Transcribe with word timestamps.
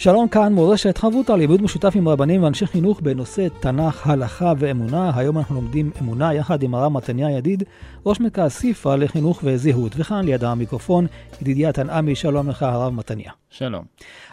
שלום 0.00 0.28
כאן, 0.28 0.52
מורשת 0.52 0.98
חברותא 0.98 1.32
לעיבוד 1.32 1.62
משותף 1.62 1.92
עם 1.94 2.08
רבנים 2.08 2.42
ואנשי 2.42 2.66
חינוך 2.66 3.00
בנושא 3.00 3.46
תנ"ך, 3.60 4.06
הלכה 4.06 4.52
ואמונה. 4.58 5.10
היום 5.14 5.38
אנחנו 5.38 5.54
לומדים 5.54 5.90
אמונה 6.00 6.34
יחד 6.34 6.62
עם 6.62 6.74
הרב 6.74 6.92
מתניה 6.92 7.30
ידיד, 7.30 7.62
ראש 8.06 8.20
מרכז 8.20 8.50
סיפא 8.50 8.88
לחינוך 8.88 9.40
וזהות. 9.44 9.92
וכאן 9.96 10.24
ליד 10.24 10.44
המיקרופון, 10.44 11.06
ידידיה 11.42 11.72
תנעמי, 11.72 12.14
שלום 12.14 12.48
לך 12.48 12.62
הרב 12.62 12.92
מתניה. 12.92 13.32
שלום. 13.50 13.84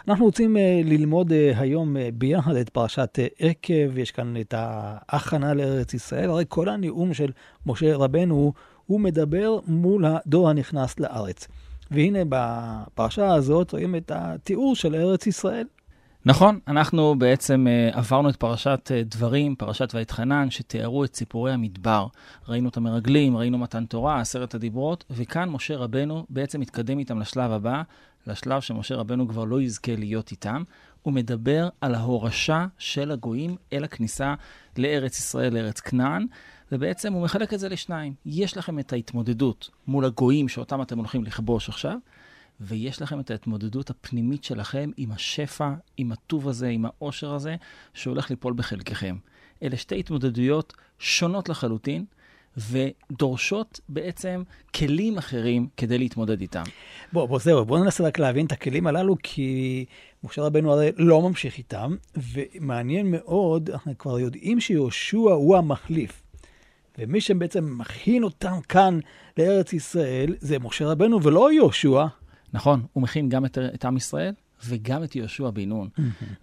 אנחנו 0.08 0.24
רוצים 0.24 0.56
uh, 0.56 0.58
ללמוד 0.84 1.32
uh, 1.32 1.34
היום 1.58 1.96
uh, 1.96 1.98
ביחד 2.14 2.56
את 2.56 2.68
פרשת 2.68 3.18
uh, 3.18 3.44
עקב, 3.44 3.98
יש 3.98 4.10
כאן 4.10 4.34
את 4.40 4.54
ההכנה 4.56 5.54
לארץ 5.54 5.94
ישראל. 5.94 6.30
הרי 6.30 6.44
כל 6.48 6.68
הנאום 6.68 7.14
של 7.14 7.30
משה 7.66 7.96
רבנו, 7.96 8.52
הוא 8.86 9.00
מדבר 9.00 9.58
מול 9.66 10.04
הדור 10.06 10.48
הנכנס 10.50 11.00
לארץ. 11.00 11.48
והנה 11.90 12.18
בפרשה 12.28 13.34
הזאת 13.34 13.72
רואים 13.72 13.96
את 13.96 14.12
התיאור 14.14 14.76
של 14.76 14.94
ארץ 14.94 15.26
ישראל. 15.26 15.66
נכון, 16.24 16.58
אנחנו 16.68 17.14
בעצם 17.18 17.66
uh, 17.66 17.96
עברנו 17.98 18.28
את 18.28 18.36
פרשת 18.36 18.90
uh, 18.90 19.14
דברים, 19.14 19.54
פרשת 19.54 19.94
ואתחנן, 19.94 20.50
שתיארו 20.50 21.04
את 21.04 21.16
סיפורי 21.16 21.52
המדבר. 21.52 22.06
ראינו 22.48 22.68
את 22.68 22.76
המרגלים, 22.76 23.36
ראינו 23.36 23.58
מתן 23.58 23.84
תורה, 23.84 24.20
עשרת 24.20 24.54
הדיברות, 24.54 25.04
וכאן 25.10 25.48
משה 25.48 25.76
רבנו 25.76 26.26
בעצם 26.30 26.60
מתקדם 26.60 26.98
איתם 26.98 27.20
לשלב 27.20 27.50
הבא, 27.52 27.82
לשלב 28.26 28.60
שמשה 28.60 28.94
רבנו 28.94 29.28
כבר 29.28 29.44
לא 29.44 29.60
יזכה 29.62 29.96
להיות 29.96 30.30
איתם. 30.30 30.62
הוא 31.02 31.12
מדבר 31.12 31.68
על 31.80 31.94
ההורשה 31.94 32.66
של 32.78 33.10
הגויים 33.10 33.56
אל 33.72 33.84
הכניסה 33.84 34.34
לארץ 34.78 35.18
ישראל, 35.18 35.54
לארץ 35.54 35.80
כנען. 35.80 36.26
ובעצם 36.72 37.12
הוא 37.12 37.22
מחלק 37.22 37.54
את 37.54 37.60
זה 37.60 37.68
לשניים. 37.68 38.14
יש 38.26 38.56
לכם 38.56 38.78
את 38.78 38.92
ההתמודדות 38.92 39.70
מול 39.86 40.04
הגויים 40.04 40.48
שאותם 40.48 40.82
אתם 40.82 40.98
הולכים 40.98 41.24
לכבוש 41.24 41.68
עכשיו, 41.68 41.98
ויש 42.60 43.02
לכם 43.02 43.20
את 43.20 43.30
ההתמודדות 43.30 43.90
הפנימית 43.90 44.44
שלכם 44.44 44.90
עם 44.96 45.12
השפע, 45.12 45.74
עם 45.96 46.12
הטוב 46.12 46.48
הזה, 46.48 46.68
עם 46.68 46.84
העושר 46.84 47.34
הזה, 47.34 47.56
שהולך 47.94 48.30
ליפול 48.30 48.52
בחלקכם. 48.56 49.16
אלה 49.62 49.76
שתי 49.76 49.98
התמודדויות 49.98 50.72
שונות 50.98 51.48
לחלוטין, 51.48 52.04
ודורשות 52.56 53.80
בעצם 53.88 54.42
כלים 54.74 55.18
אחרים 55.18 55.66
כדי 55.76 55.98
להתמודד 55.98 56.40
איתם. 56.40 56.62
בוא, 57.12 57.26
בוא, 57.26 57.38
זהו, 57.38 57.64
בוא 57.64 57.78
ננסה 57.78 58.04
רק 58.04 58.18
להבין 58.18 58.46
את 58.46 58.52
הכלים 58.52 58.86
הללו, 58.86 59.16
כי 59.22 59.84
משה 60.24 60.42
רבנו 60.42 60.72
הרי 60.72 60.90
לא 60.96 61.22
ממשיך 61.22 61.58
איתם, 61.58 61.96
ומעניין 62.16 63.10
מאוד, 63.10 63.70
אנחנו 63.70 63.98
כבר 63.98 64.20
יודעים 64.20 64.60
שיהושע 64.60 65.18
הוא 65.18 65.56
המחליף. 65.56 66.22
ומי 66.98 67.20
שבעצם 67.20 67.78
מכין 67.78 68.22
אותם 68.22 68.60
כאן 68.68 68.98
לארץ 69.38 69.72
ישראל 69.72 70.34
זה 70.40 70.58
משה 70.58 70.86
רבנו 70.86 71.22
ולא 71.22 71.52
יהושע. 71.52 72.06
נכון, 72.52 72.82
הוא 72.92 73.02
מכין 73.02 73.28
גם 73.28 73.44
את, 73.44 73.58
את 73.74 73.84
עם 73.84 73.96
ישראל 73.96 74.34
וגם 74.64 75.04
את 75.04 75.16
יהושע 75.16 75.50
בן 75.50 75.68
נון. 75.68 75.88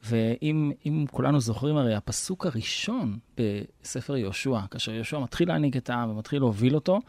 ואם 0.03 1.06
כולנו 1.11 1.39
זוכרים, 1.39 1.78
הרי 1.78 1.95
הפסוק 1.95 2.45
הראשון 2.45 3.17
בספר 3.38 4.16
יהושע, 4.16 4.59
כאשר 4.72 4.92
יהושע 4.92 5.19
מתחיל 5.19 5.47
להנהיג 5.47 5.78
את 5.78 5.89
העם 5.89 6.09
ומתחיל 6.09 6.39
להוביל 6.39 6.75
אותו, 6.75 7.00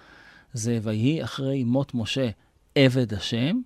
זה 0.53 0.79
ויהי 0.83 1.25
אחרי 1.25 1.64
מות 1.64 1.95
משה 1.95 2.31
עבד 2.75 3.14
השם, 3.14 3.61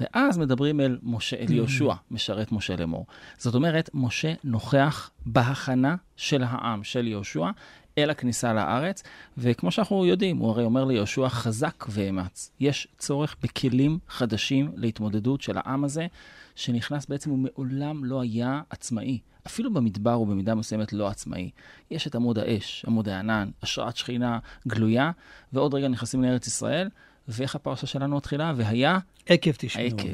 ואז 0.00 0.38
מדברים 0.38 0.80
אל 0.80 0.98
משה, 1.02 1.36
אל 1.36 1.52
יהושע, 1.52 1.94
משרת 2.10 2.52
משה 2.52 2.76
לאמור. 2.76 3.06
זאת 3.38 3.54
אומרת, 3.54 3.90
משה 3.94 4.34
נוכח 4.44 5.10
בהכנה 5.26 5.96
של 6.16 6.42
העם, 6.42 6.84
של 6.84 7.06
יהושע, 7.06 7.50
אל 7.98 8.10
הכניסה 8.10 8.52
לארץ, 8.52 9.02
וכמו 9.38 9.70
שאנחנו 9.70 10.06
יודעים, 10.06 10.36
הוא 10.36 10.50
הרי 10.50 10.64
אומר 10.64 10.84
ליהושע, 10.84 11.28
חזק 11.28 11.84
ואמץ. 11.88 12.50
יש 12.60 12.88
צורך 12.98 13.36
בכלים 13.42 13.98
חדשים 14.08 14.72
להתמודדות 14.76 15.42
של 15.42 15.58
העם 15.58 15.84
הזה, 15.84 16.06
שנכנס 16.54 17.06
בעצם, 17.06 17.30
הוא 17.30 17.38
מעולם 17.38 18.04
לא 18.04 18.20
היה 18.20 18.60
עצמאי. 18.70 19.18
אפילו 19.46 19.72
במדבר 19.72 20.12
הוא 20.12 20.26
במידה 20.26 20.54
מסוימת 20.54 20.92
לא 20.92 21.08
עצמאי. 21.08 21.50
יש 21.90 22.06
את 22.06 22.14
עמוד 22.14 22.38
האש, 22.38 22.84
עמוד 22.88 23.08
הענן, 23.08 23.50
השראת 23.62 23.96
שכינה 23.96 24.38
גלויה, 24.68 25.10
ועוד 25.52 25.74
רגע 25.74 25.88
נכנסים 25.88 26.22
לארץ 26.22 26.46
ישראל, 26.46 26.88
ואיך 27.28 27.54
הפרשה 27.54 27.86
שלנו 27.86 28.16
מתחילה? 28.16 28.52
והיה... 28.56 28.98
עקב 29.26 29.50
תשמעו. 29.58 29.86
עקב. 29.86 30.08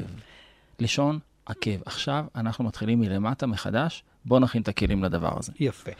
לשון 0.79 1.19
עקב. 1.45 1.81
עכשיו 1.85 2.25
אנחנו 2.35 2.63
מתחילים 2.63 2.99
מלמטה 2.99 3.47
מחדש, 3.47 4.03
בואו 4.25 4.39
נכין 4.39 4.61
את 4.61 4.67
הכלים 4.67 5.03
לדבר 5.03 5.39
הזה. 5.39 5.51
יפה. 5.59 5.91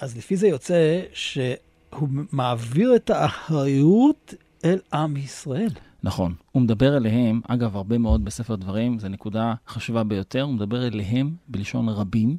אז 0.00 0.16
לפי 0.16 0.36
זה 0.36 0.48
יוצא 0.48 1.00
שהוא 1.12 2.08
מעביר 2.32 2.96
את 2.96 3.10
האחריות 3.10 4.34
אל 4.64 4.78
עם 4.92 5.16
ישראל. 5.16 5.70
נכון. 6.02 6.34
הוא 6.52 6.62
מדבר 6.62 6.96
אליהם, 6.96 7.40
אגב, 7.48 7.76
הרבה 7.76 7.98
מאוד 7.98 8.24
בספר 8.24 8.56
דברים, 8.56 8.98
זו 8.98 9.08
נקודה 9.08 9.54
חשובה 9.68 10.04
ביותר, 10.04 10.42
הוא 10.42 10.54
מדבר 10.54 10.86
אליהם 10.86 11.34
בלשון 11.48 11.88
רבים, 11.88 12.36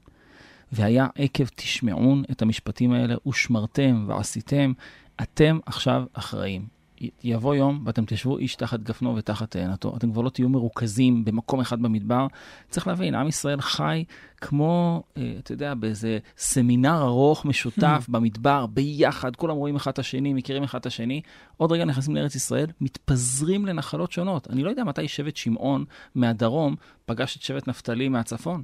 והיה 0.72 1.08
עקב 1.16 1.46
תשמעון 1.56 2.24
את 2.32 2.42
המשפטים 2.42 2.92
האלה, 2.92 3.16
ושמרתם 3.28 4.06
ועשיתם, 4.08 4.74
אתם 5.22 5.60
עכשיו 5.66 6.04
אחראים. 6.14 6.81
יבוא 7.24 7.56
יום 7.56 7.84
ואתם 7.86 8.06
תשבו 8.06 8.38
איש 8.38 8.56
תחת 8.56 8.80
גפנו 8.80 9.16
ותחת 9.16 9.52
תאנתו. 9.52 9.98
אתם 9.98 10.12
כבר 10.12 10.22
לא 10.22 10.30
תהיו 10.30 10.50
מרוכזים 10.50 11.26
במקום 11.26 11.60
אחד 11.60 11.82
במדבר. 11.82 12.28
צריך 12.70 12.88
להבין, 12.88 13.16
עם 13.16 13.28
ישראל 13.28 13.62
חי 13.62 14.04
כמו, 14.42 15.04
אה, 15.18 15.34
אתה 15.40 15.52
יודע, 15.52 15.74
באיזה 15.74 16.20
סמינר 16.38 17.02
ארוך 17.02 17.46
משותף 17.46 18.06
hmm. 18.08 18.12
במדבר, 18.12 18.66
ביחד, 18.66 19.36
כולם 19.36 19.56
רואים 19.56 19.76
אחד 19.76 19.92
את 19.92 20.00
השני, 20.00 20.34
מכירים 20.34 20.64
אחד 20.64 20.80
את 20.80 20.86
השני. 20.86 21.22
עוד 21.58 21.72
רגע 21.72 21.86
נכנסים 21.86 22.16
לארץ 22.16 22.36
ישראל, 22.36 22.68
מתפזרים 22.82 23.66
לנחלות 23.66 24.12
שונות. 24.12 24.48
אני 24.50 24.64
לא 24.64 24.70
יודע 24.70 24.84
מתי 24.84 25.08
שבט 25.08 25.36
שמעון 25.36 25.86
מהדרום 26.16 26.76
פגש 27.06 27.38
את 27.38 27.42
שבט 27.42 27.68
נפתלי 27.68 28.10
מהצפון. 28.10 28.64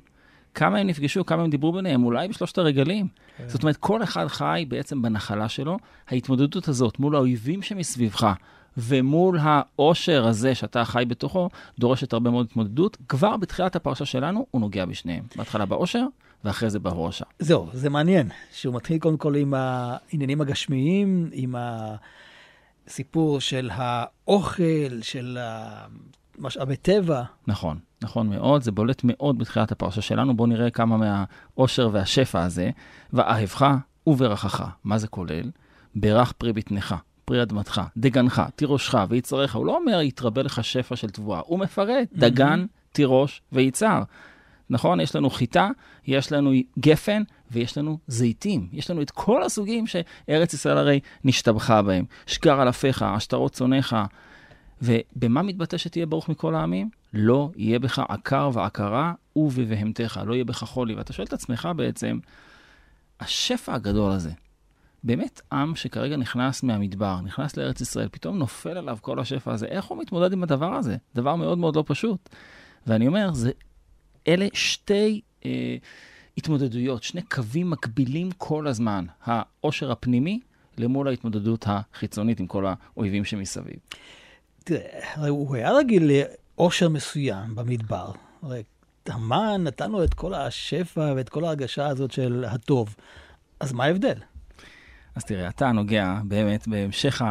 כמה 0.57 0.78
הם 0.78 0.88
נפגשו, 0.88 1.25
כמה 1.25 1.44
הם 1.44 1.50
דיברו 1.50 1.72
ביניהם, 1.72 2.03
אולי 2.03 2.28
בשלושת 2.28 2.57
הרגלים. 2.57 3.07
כן. 3.38 3.50
זאת 3.50 3.63
אומרת, 3.63 3.78
כל 3.78 4.03
אחד 4.03 4.28
חי 4.28 4.66
בעצם 4.68 5.01
בנחלה 5.01 5.50
שלו. 5.50 5.78
ההתמודדות 6.07 6.68
הזאת 6.68 7.00
מול 7.00 7.16
האויבים 7.16 7.62
שמסביבך 7.62 8.34
ומול 8.78 9.40
העושר 9.41 10.28
הזה 10.28 10.56
שאתה 10.56 10.85
חי 10.85 11.03
בתוכו, 11.07 11.50
דורשת 11.79 12.13
הרבה 12.13 12.29
מאוד 12.29 12.47
התמודדות. 12.50 12.97
כבר 13.07 13.38
בתחילת 13.38 13.75
הפרשה 13.75 14.06
שלנו 14.06 14.46
הוא 14.51 14.62
נוגע 14.62 14.85
בשניהם. 14.85 15.23
בהתחלה 15.35 15.66
בעושר, 15.66 16.06
ואחרי 16.44 16.69
זה 16.69 16.79
בהורשה. 16.79 17.25
זהו, 17.40 17.69
זה 17.73 17.90
מעניין, 17.90 18.29
שהוא 18.51 18.75
מתחיל 18.75 19.00
קודם 19.00 19.17
כל 19.17 19.35
עם 19.35 19.53
העניינים 19.53 20.41
הגשמיים, 20.41 21.29
עם 21.31 21.56
הסיפור 22.88 23.41
של 23.41 23.69
האוכל, 23.73 25.01
של 25.01 25.38
משאבי 26.38 26.75
טבע. 26.75 27.23
נכון, 27.47 27.79
נכון 28.02 28.30
מאוד, 28.30 28.62
זה 28.62 28.72
בולט 28.72 29.02
מאוד 29.03 29.38
בתחילת 29.38 29.72
הפרשה 29.72 30.02
שלנו. 30.02 30.38
בואו 30.38 30.50
נראה 30.50 30.69
כמה 30.69 30.97
מהעושר 30.97 31.90
והשפע 31.91 32.44
הזה. 32.44 32.69
ואהבך 33.13 33.75
וברכך, 34.08 34.69
מה 34.84 34.97
זה 34.97 35.08
כולל? 35.08 35.52
ברך 35.96 36.31
פרי 36.31 36.53
בטנך, 36.53 36.96
פרי 37.25 37.41
אדמתך, 37.41 37.81
דגנך, 37.97 38.41
תירושך 38.56 38.96
ויצריך. 39.09 39.56
הוא 39.56 39.66
לא 39.66 39.78
אומר 39.78 40.02
יתרבה 40.02 40.41
לך 40.41 40.63
שפע 40.63 40.96
של 40.96 41.09
תבואה, 41.09 41.41
הוא 41.46 41.59
מפרט, 41.59 42.08
דגן, 42.13 42.66
תירוש 42.91 43.41
ויצהר. 43.52 44.03
נכון? 44.69 45.00
יש 45.00 45.16
לנו 45.16 45.29
חיטה, 45.29 45.69
יש 46.08 46.31
לנו 46.31 46.52
גפן 46.79 47.23
ויש 47.52 47.78
לנו 47.78 47.97
זיתים. 48.08 48.67
יש 48.72 48.91
לנו 48.91 49.02
את 49.02 49.11
כל 49.11 49.44
הסוגים 49.44 49.85
שארץ 49.88 50.53
ישראל 50.53 50.78
הרי 50.78 50.99
נשתבחה 51.23 51.82
בהם. 51.82 52.05
שגר 52.26 52.61
על 52.61 52.70
אפיך, 52.70 53.02
עשתרות 53.02 53.52
צונאיך, 53.52 53.96
ובמה 54.82 55.41
מתבטא 55.41 55.78
שתהיה 55.78 56.06
ברוך 56.06 56.29
מכל 56.29 56.56
העמים? 56.56 56.90
לא 57.14 57.50
יהיה 57.56 57.79
בך 57.79 58.00
עקר 58.09 58.50
ועקרה 58.53 59.14
ובבהמתך, 59.35 60.20
לא 60.26 60.34
יהיה 60.34 60.46
בך 60.46 60.64
חולי. 60.64 60.96
ואתה 60.96 61.14
שואל 61.14 61.28
את 61.28 61.34
עצמך 61.34 61.70
בעצם, 61.76 62.20
השפע 63.20 63.74
הגדול 63.74 64.12
הזה, 64.12 64.32
באמת 65.03 65.41
עם 65.52 65.76
שכרגע 65.76 66.18
נכנס 66.18 66.64
מהמדבר, 66.64 67.22
נכנס 67.22 67.58
לארץ 67.58 67.82
ישראל, 67.82 68.08
פתאום 68.12 68.38
נופל 68.38 68.78
עליו 68.78 68.97
כל 69.02 69.20
השפע 69.20 69.53
הזה, 69.53 69.66
איך 69.66 69.85
הוא 69.85 69.97
מתמודד 69.97 70.34
עם 70.34 70.44
הדבר 70.44 70.74
הזה? 70.74 70.97
דבר 71.16 71.35
מאוד 71.35 71.58
מאוד 71.58 71.76
לא 71.76 71.84
פשוט. 71.88 72.30
ואני 72.88 73.08
אומר, 73.08 73.34
זה, 73.34 73.52
אלה 74.28 74.47
שתי 74.53 75.22
אה, 75.46 75.76
התמודדויות, 76.38 77.03
שני 77.03 77.22
קווים 77.22 77.70
מקבילים 77.70 78.30
כל 78.38 78.68
הזמן, 78.68 79.06
העושר 79.23 79.91
הפנימי 79.91 80.40
למול 80.78 81.08
ההתמודדות 81.08 81.66
החיצונית 81.68 82.40
עם 82.40 82.47
כל 82.47 82.66
האויבים 82.66 83.26
שמסביב. 83.26 83.76
תראה, 84.67 85.28
הוא 85.28 85.55
היה 85.55 85.72
רגיל 85.72 86.11
לעושר 86.11 86.90
מסוים 86.90 87.55
במדבר. 87.55 88.11
הרי 88.41 88.64
המן 89.05 89.64
נתן 89.64 89.91
לו 89.91 90.03
את 90.03 90.14
כל 90.14 90.34
השפע 90.34 91.14
ואת 91.16 91.29
כל 91.29 91.46
ההרגשה 91.46 91.87
הזאת 91.87 92.11
של 92.11 92.46
הטוב. 92.47 92.96
אז 93.59 93.73
מה 93.73 93.84
ההבדל? 93.84 94.19
אז 95.16 95.23
תראה, 95.23 95.47
אתה 95.49 95.72
נוגע 95.72 96.19
באמת 96.23 96.67
בהמשך. 96.67 97.22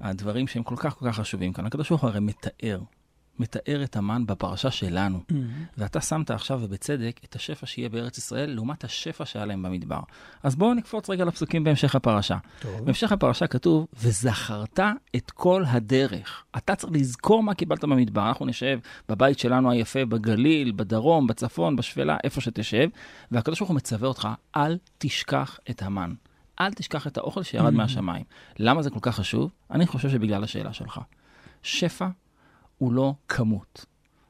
הדברים 0.00 0.46
שהם 0.46 0.62
כל 0.62 0.76
כך 0.78 0.96
כל 0.96 1.10
כך 1.10 1.16
חשובים 1.16 1.52
כאן. 1.52 1.66
הקדוש 1.66 1.88
ברוך 1.88 2.02
הוא 2.02 2.10
הרי 2.10 2.20
מתאר, 2.20 2.80
מתאר 3.38 3.84
את 3.84 3.96
המן 3.96 4.26
בפרשה 4.26 4.70
שלנו. 4.70 5.18
Mm-hmm. 5.18 5.34
ואתה 5.78 6.00
שמת 6.00 6.30
עכשיו, 6.30 6.60
ובצדק, 6.62 7.20
את 7.24 7.34
השפע 7.34 7.66
שיהיה 7.66 7.88
בארץ 7.88 8.18
ישראל 8.18 8.50
לעומת 8.50 8.84
השפע 8.84 9.24
שהיה 9.26 9.44
להם 9.46 9.62
במדבר. 9.62 10.00
אז 10.42 10.56
בואו 10.56 10.74
נקפוץ 10.74 11.10
רגע 11.10 11.24
לפסוקים 11.24 11.64
בהמשך 11.64 11.94
הפרשה. 11.94 12.38
טוב. 12.60 12.84
בהמשך 12.84 13.12
הפרשה 13.12 13.46
כתוב, 13.46 13.86
וזכרת 13.94 14.80
את 15.16 15.30
כל 15.30 15.64
הדרך. 15.66 16.44
אתה 16.56 16.74
צריך 16.74 16.92
לזכור 16.92 17.42
מה 17.42 17.54
קיבלת 17.54 17.84
במדבר. 17.84 18.28
אנחנו 18.28 18.46
נשב 18.46 18.78
בבית 19.08 19.38
שלנו 19.38 19.70
היפה, 19.70 20.04
בגליל, 20.04 20.72
בדרום, 20.72 21.26
בצפון, 21.26 21.76
בשפלה, 21.76 22.16
איפה 22.24 22.40
שתשב, 22.40 22.88
והקדוש 23.30 23.58
ברוך 23.58 23.68
הוא 23.70 23.76
מצווה 23.76 24.08
אותך, 24.08 24.28
אל 24.56 24.78
תשכח 24.98 25.58
את 25.70 25.82
המן. 25.82 26.14
אל 26.60 26.72
תשכח 26.72 27.06
את 27.06 27.18
האוכל 27.18 27.42
שירד 27.42 27.72
Mm. 27.72 27.76
מהשמיים. 27.76 28.24
למה 28.58 28.82
זה 28.82 28.90
כל 28.90 28.98
כך 29.02 29.16
חשוב? 29.16 29.50
אני 29.70 29.86
חושב 29.86 30.10
שבגלל 30.10 30.44
השאלה 30.44 30.72
שלך. 30.72 31.00
שפע 31.62 32.06
הוא 32.82 32.92
לא 32.92 33.14
כמות, 33.28 33.84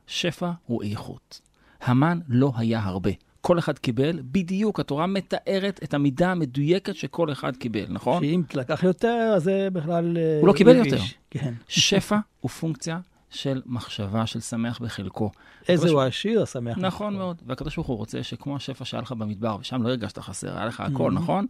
שפע 0.06 0.50
הוא 0.66 0.82
איכות. 0.82 1.40
המן 1.82 2.18
לא 2.28 2.52
היה 2.56 2.80
הרבה. 2.84 3.10
כל 3.40 3.58
אחד 3.58 3.78
קיבל, 3.78 4.20
בדיוק 4.22 4.80
התורה 4.80 5.06
מתארת 5.06 5.80
את 5.84 5.94
המידה 5.94 6.30
המדויקת 6.32 6.94
שכל 6.96 7.32
אחד 7.32 7.56
קיבל, 7.56 7.84
נכון? 7.88 8.22
שאם 8.22 8.42
לקח 8.54 8.82
יותר, 8.82 9.32
אז 9.36 9.42
זה 9.42 9.68
בכלל... 9.72 10.16
אה, 10.16 10.38
הוא 10.40 10.48
לא 10.48 10.52
קיבל. 10.52 10.76
יותר. 10.76 11.02
כן. 11.30 11.54
שפע 11.68 12.18
הוא 12.40 12.50
פונקציה 12.50 12.98
של 13.30 13.62
מחשבה, 13.66 14.26
של 14.26 14.40
שמח 14.40 14.78
בחלקו. 14.82 15.30
איזה 15.68 15.90
הוא 15.90 16.00
עשיר, 16.02 16.42
השמח. 16.42 16.78
נכון. 16.78 17.16
מאוד, 17.16 17.42
והקדוש 17.46 17.76
ברוך 17.76 17.88
הוא 17.88 17.96
רוצה 17.96 18.22
שכמו 18.22 18.56
השפע 18.56 18.84
שהיה 18.84 19.00
לך 19.00 19.12
במדבר, 19.12 19.56
ושם 19.60 19.82
לא 19.82 19.88
הרגשת 19.88 20.18
חסר, 20.18 20.56
היה 20.56 20.66
לך 20.66 20.80
הכל, 20.80 21.10
Mhm. 21.10 21.14
נכון? 21.14 21.46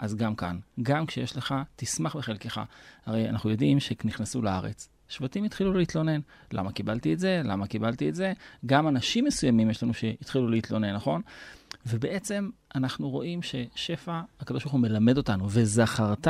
אז 0.00 0.14
גם 0.14 0.34
כאן, 0.34 0.58
גם 0.82 1.06
כשיש 1.06 1.36
לך, 1.36 1.54
תשמח 1.76 2.16
בחלקך. 2.16 2.60
הרי 3.06 3.28
אנחנו 3.28 3.50
יודעים 3.50 3.80
שכנכנסו 3.80 4.42
לארץ, 4.42 4.88
שבטים 5.08 5.44
התחילו 5.44 5.72
להתלונן. 5.72 6.20
למה 6.52 6.72
קיבלתי 6.72 7.12
את 7.12 7.18
זה? 7.18 7.42
למה 7.44 7.66
קיבלתי 7.66 8.08
את 8.08 8.14
זה? 8.14 8.32
גם 8.66 8.88
אנשים 8.88 9.24
מסוימים 9.24 9.70
יש 9.70 9.82
לנו 9.82 9.94
שהתחילו 9.94 10.48
להתלונן, 10.48 10.94
נכון? 10.94 11.22
ובעצם 11.86 12.50
אנחנו 12.74 13.10
רואים 13.10 13.40
ששפע, 13.42 14.20
הקדוש 14.40 14.62
ברוך 14.62 14.72
הוא 14.72 14.80
מלמד 14.80 15.16
אותנו, 15.16 15.46
וזכרת 15.50 16.28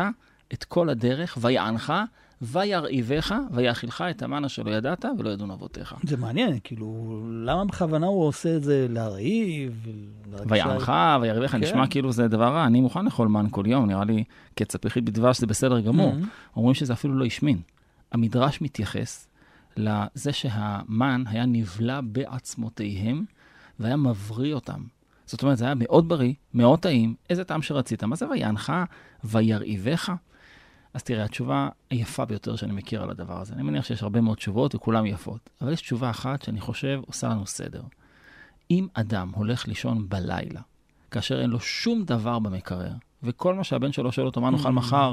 את 0.52 0.64
כל 0.64 0.88
הדרך, 0.88 1.38
ויענך, 1.40 1.92
וירעיבך, 2.42 3.34
ויאכילך 3.50 4.04
את 4.10 4.22
המן 4.22 4.44
אשר 4.44 4.62
לא 4.62 4.70
ידעת 4.70 5.04
ולא 5.18 5.30
ידון 5.30 5.50
אבותיך. 5.50 5.94
זה 6.02 6.16
מעניין, 6.16 6.58
כאילו, 6.64 7.20
למה 7.44 7.64
בכוונה 7.64 8.06
הוא 8.06 8.24
עושה 8.24 8.56
את 8.56 8.62
זה 8.62 8.86
להרעיב? 8.90 9.86
ויענך 10.48 10.92
וירעיבך, 11.20 11.50
כן. 11.50 11.60
נשמע 11.60 11.86
כאילו 11.86 12.12
זה 12.12 12.28
דבר 12.28 12.48
רע. 12.48 12.66
אני 12.66 12.80
מוכן 12.80 13.04
לאכול 13.04 13.28
מן 13.28 13.46
כל 13.50 13.64
יום, 13.66 13.86
נראה 13.86 14.04
לי 14.04 14.24
יחיד 14.84 15.04
בדבש 15.06 15.40
זה 15.40 15.46
בסדר 15.46 15.80
גמור. 15.80 16.12
Mhm. 16.12 16.56
אומרים 16.56 16.74
שזה 16.74 16.92
אפילו 16.92 17.14
לא 17.14 17.24
השמין. 17.24 17.58
המדרש 18.12 18.60
מתייחס 18.60 19.28
לזה 19.76 20.32
שהמן 20.32 21.24
היה 21.26 21.46
נבלע 21.46 22.00
בעצמותיהם 22.04 23.24
והיה 23.80 23.96
מבריא 23.96 24.54
אותם. 24.54 24.82
זאת 25.26 25.42
אומרת, 25.42 25.58
זה 25.58 25.64
היה 25.64 25.74
מאוד 25.76 26.08
בריא, 26.08 26.32
מאוד 26.54 26.78
טעים, 26.78 27.14
איזה 27.30 27.44
טעם 27.44 27.62
שרצית. 27.62 28.04
מה 28.04 28.16
זה 28.16 28.28
ויענך 28.28 28.72
וירעיבך? 29.24 30.12
אז 30.94 31.02
תראה, 31.02 31.24
התשובה 31.24 31.68
היפה 31.90 32.24
ביותר 32.24 32.56
שאני 32.56 32.72
מכיר 32.72 33.02
על 33.02 33.10
הדבר 33.10 33.40
הזה. 33.40 33.54
אני 33.54 33.62
מניח 33.62 33.84
שיש 33.84 34.02
הרבה 34.02 34.20
מאוד 34.20 34.36
תשובות 34.36 34.74
וכולן 34.74 35.06
יפות, 35.06 35.50
אבל 35.60 35.72
יש 35.72 35.80
תשובה 35.80 36.10
אחת 36.10 36.42
שאני 36.42 36.60
חושב 36.60 37.00
עושה 37.06 37.28
לנו 37.28 37.46
סדר. 37.46 37.82
אם 38.70 38.86
אדם 38.94 39.30
הולך 39.34 39.68
לישון 39.68 40.08
בלילה, 40.08 40.60
כאשר 41.10 41.40
אין 41.40 41.50
לו 41.50 41.60
שום 41.60 42.04
דבר 42.04 42.38
במקרר, 42.38 42.92
וכל 43.22 43.54
מה 43.54 43.64
שהבן 43.64 43.92
שלו 43.92 44.12
שואל 44.12 44.26
אותו, 44.26 44.40
מה 44.40 44.50
נאכל 44.50 44.72
מחר 44.72 45.12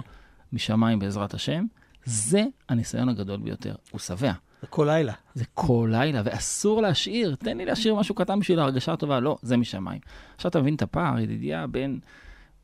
משמיים 0.53 0.99
בעזרת 0.99 1.33
השם, 1.33 1.65
זה 2.05 2.43
הניסיון 2.69 3.09
הגדול 3.09 3.39
ביותר. 3.39 3.75
הוא 3.91 3.99
שבע. 3.99 4.31
זה 4.61 4.67
כל 4.67 4.85
לילה. 4.89 5.13
זה 5.33 5.45
כל 5.53 5.89
לילה, 5.91 6.21
ואסור 6.25 6.81
להשאיר. 6.81 7.35
תן 7.35 7.57
לי 7.57 7.65
להשאיר 7.65 7.95
משהו 7.95 8.15
קטן 8.15 8.39
בשביל 8.39 8.59
ההרגשה 8.59 8.93
הטובה. 8.93 9.19
לא, 9.19 9.37
זה 9.41 9.57
משמיים. 9.57 10.01
עכשיו 10.35 10.49
אתה 10.49 10.61
מבין 10.61 10.75
את 10.75 10.81
הפער, 10.81 11.19
ידידיה, 11.19 11.67
בין 11.67 11.99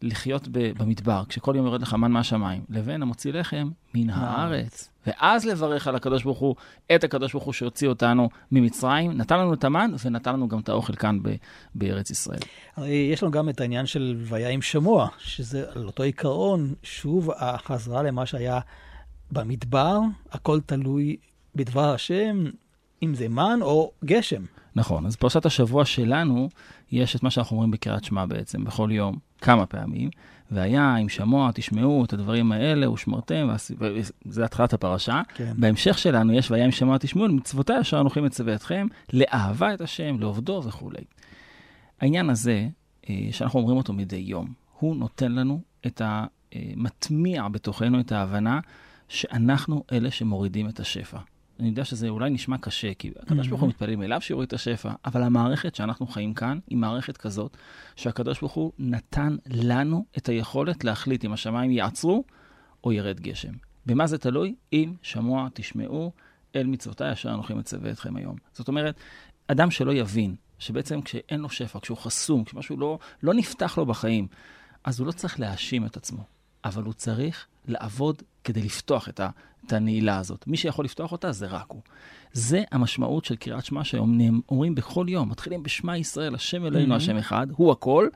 לחיות 0.04 0.48
ב- 0.52 0.72
במדבר, 0.78 1.24
כשכל 1.30 1.54
יום 1.56 1.66
יורד 1.66 1.82
לך 1.82 1.94
מן 1.94 2.12
מהשמיים, 2.12 2.64
לבין 2.70 3.02
המוציא 3.02 3.34
לחם 3.34 3.70
מן 3.96 4.10
הארץ. 4.10 4.90
ואז 5.08 5.46
לברך 5.46 5.88
על 5.88 5.96
הקדוש 5.96 6.24
ברוך 6.24 6.40
הוא, 6.40 6.56
את 6.96 7.04
הקדוש 7.04 7.32
ברוך 7.32 7.44
הוא 7.44 7.54
שהוציא 7.54 7.88
אותנו 7.88 8.30
ממצרים, 8.52 9.12
נתן 9.12 9.40
לנו 9.40 9.54
את 9.54 9.64
המן 9.64 9.92
ונתן 10.06 10.34
לנו 10.34 10.48
גם 10.48 10.60
את 10.60 10.70
האוכל 10.70 10.96
כאן 10.96 11.20
ב- 11.24 11.36
בארץ 11.76 12.10
ישראל. 12.10 12.40
יש 12.88 13.24
לנו 13.24 13.32
גם 13.32 13.50
את 13.50 13.62
העניין 13.62 13.86
של 13.86 14.16
ויה 14.18 14.50
עם 14.50 14.62
שמוע, 14.62 15.08
שזה 15.18 15.66
על 15.76 15.86
אותו 15.86 16.04
עיקרון, 16.04 16.74
שוב 16.84 17.32
החזרה 17.38 18.04
למה 18.04 18.26
שהיה 18.26 18.60
במדבר, 19.32 20.00
הכל 20.32 20.60
תלוי 20.66 21.18
בדבר 21.56 21.94
השם, 21.94 22.44
אם 23.04 23.16
זה 23.16 23.30
מן 23.30 23.60
או 23.62 23.92
גשם. 24.06 24.44
נכון, 24.76 25.06
אז 25.06 25.16
פרשת 25.16 25.46
השבוע 25.46 25.86
שלנו, 25.86 26.50
יש 26.92 27.16
את 27.16 27.24
מה 27.24 27.32
שאנחנו 27.32 27.56
אומרים 27.56 27.72
בקריאת 27.72 28.04
שמע 28.04 28.26
בעצם, 28.26 28.64
בכל 28.64 28.90
יום, 28.92 29.18
כמה 29.42 29.66
פעמים. 29.66 30.10
והיה, 30.52 30.98
אם 30.98 31.10
שמוע, 31.10 31.52
תשמעו 31.54 32.06
את 32.06 32.14
הדברים 32.14 32.52
האלה, 32.52 32.90
ושמרתם, 32.90 33.50
וזה 34.26 34.46
התחלת 34.46 34.74
הפרשה. 34.74 35.22
כן. 35.36 35.54
בהמשך 35.58 35.98
שלנו 35.98 36.34
יש, 36.34 36.52
והיה 36.52 36.66
אם 36.66 36.72
שמוע, 36.72 36.98
תשמעו, 36.98 37.28
מצוותיי 37.28 37.82
אשר 37.82 38.02
אנוכי 38.02 38.22
מצווה 38.22 38.56
אתכם, 38.56 38.88
לאהבה 39.14 39.74
את 39.74 39.82
השם, 39.82 40.20
לעובדו 40.20 40.62
וכולי. 40.66 41.04
העניין 42.02 42.30
הזה, 42.30 42.68
אה, 43.10 43.28
שאנחנו 43.32 43.60
אומרים 43.60 43.78
אותו 43.78 43.94
מדי 43.94 44.16
יום, 44.16 44.54
הוא 44.80 44.96
נותן 44.96 45.32
לנו 45.32 45.62
את 45.88 46.02
ה... 46.02 46.26
אה, 46.56 46.72
מטמיע 46.76 47.48
בתוכנו 47.48 48.00
את 48.00 48.12
ההבנה 48.12 48.60
שאנחנו 49.10 49.84
אלה 49.92 50.12
שמורידים 50.12 50.70
את 50.70 50.80
השפע. 50.80 51.18
אני 51.64 51.70
יודע 51.70 51.86
שזה 51.86 52.10
אולי 52.10 52.30
נשמע 52.30 52.58
קשה, 52.58 52.94
כי 52.94 53.12
הקדוש 53.20 53.48
ברוך 53.48 53.62
הוא 53.62 53.70
מתפללים 53.70 54.04
אליו 54.04 54.22
שיוריד 54.22 54.48
את 54.48 54.54
השפע, 54.54 54.92
אבל 55.06 55.24
המערכת 55.24 55.76
שאנחנו 55.76 56.08
חיים 56.08 56.34
כאן 56.34 56.60
היא 56.68 56.78
מערכת 56.78 57.18
כזאת, 57.18 57.58
שהקדוש 57.96 58.40
ברוך 58.40 58.54
הוא 58.54 58.72
נתן 58.80 59.36
לנו 59.46 60.06
את 60.18 60.30
היכולת 60.30 60.84
להחליט 60.84 61.26
אם 61.26 61.34
השמיים 61.34 61.72
יעצרו 61.72 62.24
או 62.84 62.92
ירד 62.92 63.20
גשם. 63.20 63.54
במה 63.86 64.08
זה 64.08 64.18
תלוי? 64.18 64.56
אם 64.74 64.94
שמוע 65.02 65.48
תשמעו 65.54 66.12
אל 66.56 66.68
מצוותיי 66.68 67.12
אשר 67.12 67.30
אנוכי 67.34 67.54
מצווה 67.54 67.92
אתכם 67.92 68.16
היום. 68.16 68.36
זאת 68.54 68.68
אומרת, 68.68 69.00
אדם 69.48 69.72
שלא 69.72 69.94
יבין 69.94 70.36
שבעצם 70.60 71.02
כשאין 71.02 71.40
לו 71.40 71.50
שפע, 71.50 71.80
כשהוא 71.80 71.98
חסום, 71.98 72.44
כשמשהו 72.44 72.78
לא, 72.78 73.00
לא 73.24 73.34
נפתח 73.34 73.78
לו 73.78 73.86
בחיים, 73.86 74.28
אז 74.84 75.00
הוא 75.00 75.08
לא 75.08 75.12
צריך 75.12 75.40
להאשים 75.40 75.86
את 75.86 75.98
עצמו, 75.98 76.24
אבל 76.66 76.84
הוא 76.84 76.94
צריך 76.94 77.48
לעבוד 77.68 78.22
כדי 78.44 78.62
לפתוח 78.62 79.10
את, 79.10 79.20
ה, 79.20 79.30
את 79.68 79.74
הנעילה 79.74 80.18
הזאת. 80.18 80.48
מי 80.48 80.58
שיכול 80.58 80.86
לפתוח 80.86 81.12
אותה 81.12 81.32
זה 81.32 81.48
רק 81.48 81.66
הוא. 81.68 81.82
זה 82.34 82.64
המשמעות 82.72 83.26
של 83.26 83.36
קריאת 83.36 83.66
שמע 83.66 83.84
שאומרים 83.84 84.76
בכל 84.76 85.06
יום. 85.10 85.30
מתחילים 85.30 85.64
בשמע 85.64 85.98
ישראל, 85.98 86.36
השם 86.36 86.66
אלוהינו, 86.66 86.94
Mhm. 86.94 86.98
השם 86.98 87.18
אחד, 87.18 87.48
הוא 87.52 87.72
הכל, 87.72 88.08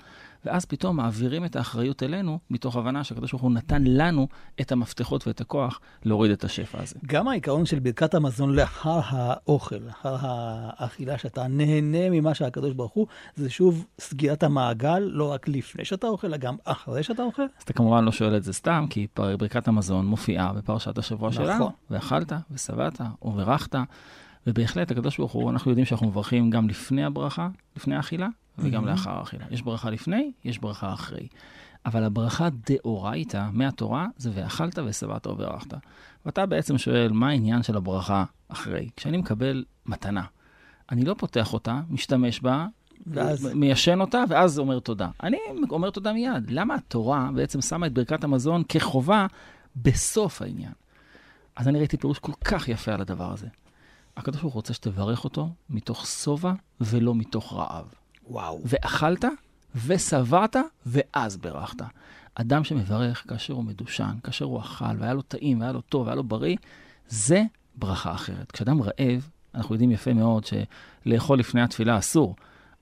ואז 0.47 0.65
פתאום 0.65 0.97
מעבירים 0.97 1.45
את 1.45 1.55
האחריות 1.55 2.03
אלינו, 2.03 2.39
מתוך 2.49 2.75
הבנה 2.75 3.03
שהקדוש 3.03 3.31
ברוך 3.31 3.43
הוא 3.43 3.51
נתן 3.51 3.83
לנו 3.83 4.27
את 4.61 4.71
המפתחות 4.71 5.27
ואת 5.27 5.41
הכוח 5.41 5.79
להוריד 6.03 6.31
את 6.31 6.43
השפע 6.43 6.81
הזה. 6.81 6.95
גם 7.05 7.27
העיקרון 7.27 7.65
של 7.65 7.79
ברכת 7.79 8.13
המזון 8.13 8.55
לאחר 8.55 8.99
האוכל, 9.03 9.75
לאחר 9.75 10.15
האכילה, 10.21 11.17
שאתה 11.17 11.47
נהנה 11.47 12.09
ממה 12.09 12.33
שהקדוש 12.33 12.73
ברוך 12.73 12.91
הוא, 12.91 13.07
זה 13.35 13.49
שוב 13.49 13.85
סגירת 13.99 14.43
המעגל, 14.43 14.99
לא 14.99 15.31
רק 15.31 15.47
לפני 15.47 15.85
שאתה 15.85 16.07
אוכל, 16.07 16.27
אלא 16.27 16.37
גם 16.37 16.55
אחרי 16.65 17.03
שאתה 17.03 17.23
אוכל. 17.23 17.41
אז 17.41 17.63
אתה 17.63 17.73
כמובן 17.73 18.05
לא 18.05 18.11
שואל 18.11 18.37
את 18.37 18.43
זה 18.43 18.53
סתם, 18.53 18.85
כי 18.89 19.07
ברכת 19.15 19.67
המזון 19.67 20.05
מופיעה 20.05 20.53
בפרשת 20.53 20.97
השבוע 20.97 21.29
נכון. 21.29 21.45
שלנו. 21.45 21.71
ואכלת, 21.91 22.33
ושבעת, 22.51 23.01
וברכת, 23.21 23.75
ובהחלט, 24.47 24.91
הקדוש 24.91 25.17
ברוך 25.17 25.31
הוא, 25.31 25.49
אנחנו 25.49 25.71
יודעים 25.71 25.85
שאנחנו 25.85 26.07
מברכים 26.07 26.49
גם 26.49 26.69
לפני 26.69 27.03
הברכה, 27.03 27.49
לפני 27.75 27.95
האכילה, 27.95 28.27
וגם 28.57 28.83
Mhm. 28.83 28.87
לאחר 28.87 29.09
האכילה. 29.19 29.45
יש 29.51 29.61
ברכה 29.61 29.89
לפני, 29.89 30.31
יש 30.43 30.57
ברכה 30.57 30.93
אחרי. 30.93 31.27
אבל 31.85 32.03
הברכה 32.03 32.47
דאורייתא 32.69 33.49
מהתורה 33.53 34.07
זה 34.17 34.31
ואכלת 34.33 34.79
ושבעת 34.85 35.27
וברכת. 35.27 35.73
ואתה 36.25 36.45
בעצם 36.45 36.77
שואל, 36.77 37.11
מה 37.11 37.29
העניין 37.29 37.63
של 37.63 37.77
הברכה 37.77 38.23
אחרי? 38.47 38.89
כשאני 38.95 39.17
מקבל 39.17 39.63
מתנה, 39.85 40.23
אני 40.91 41.05
לא 41.05 41.15
פותח 41.17 41.53
אותה, 41.53 41.81
משתמש 41.89 42.39
בה, 42.39 42.67
ואז- 43.07 43.49
מיישן 43.55 44.01
אותה, 44.01 44.23
ואז 44.29 44.59
אומר 44.59 44.79
תודה. 44.79 45.09
אני 45.23 45.37
אומר 45.69 45.89
תודה 45.89 46.13
מיד. 46.13 46.49
למה 46.51 46.75
התורה 46.75 47.29
בעצם 47.35 47.61
שמה 47.61 47.85
את 47.87 47.93
ברכת 47.93 48.23
המזון 48.23 48.63
כחובה 48.69 49.27
בסוף 49.75 50.41
העניין? 50.41 50.71
אז 51.55 51.67
אני 51.67 51.79
ראיתי 51.79 51.97
פירוש 51.97 52.19
כל 52.19 52.31
כך 52.45 52.69
יפה 52.69 52.93
על 52.93 53.01
הדבר 53.01 53.33
הזה. 53.33 53.47
הקדוש 54.17 54.41
ברוך 54.41 54.53
הוא 54.53 54.59
רוצה 54.59 54.73
שתברך 54.73 55.23
אותו 55.23 55.49
מתוך 55.69 56.05
שובע 56.07 56.53
ולא 56.81 57.15
מתוך 57.15 57.53
רעב. 57.53 57.93
וואו. 58.29 58.61
ואכלת 58.65 59.25
ושבעת 59.85 60.55
ואז 60.85 61.37
ברכת. 61.37 61.81
אדם 62.35 62.63
שמברך 62.63 63.25
כאשר 63.29 63.53
הוא 63.53 63.63
מדושן, 63.63 64.15
כאשר 64.23 64.45
הוא 64.45 64.59
אכל 64.59 64.85
והיה 64.99 65.13
לו 65.13 65.21
טעים 65.21 65.59
והיה 65.59 65.71
לו 65.71 65.81
טוב 65.81 66.05
והיה 66.05 66.15
לו 66.15 66.23
בריא, 66.23 66.55
זה 67.07 67.43
ברכה 67.75 68.11
אחרת. 68.13 68.51
כשאדם 68.51 68.81
רעב, 68.81 69.29
אנחנו 69.55 69.75
יודעים 69.75 69.91
יפה 69.91 70.13
מאוד 70.13 70.43
שלאכול 70.45 71.39
לפני 71.39 71.61
התפילה 71.61 71.97
אסור, 71.97 72.35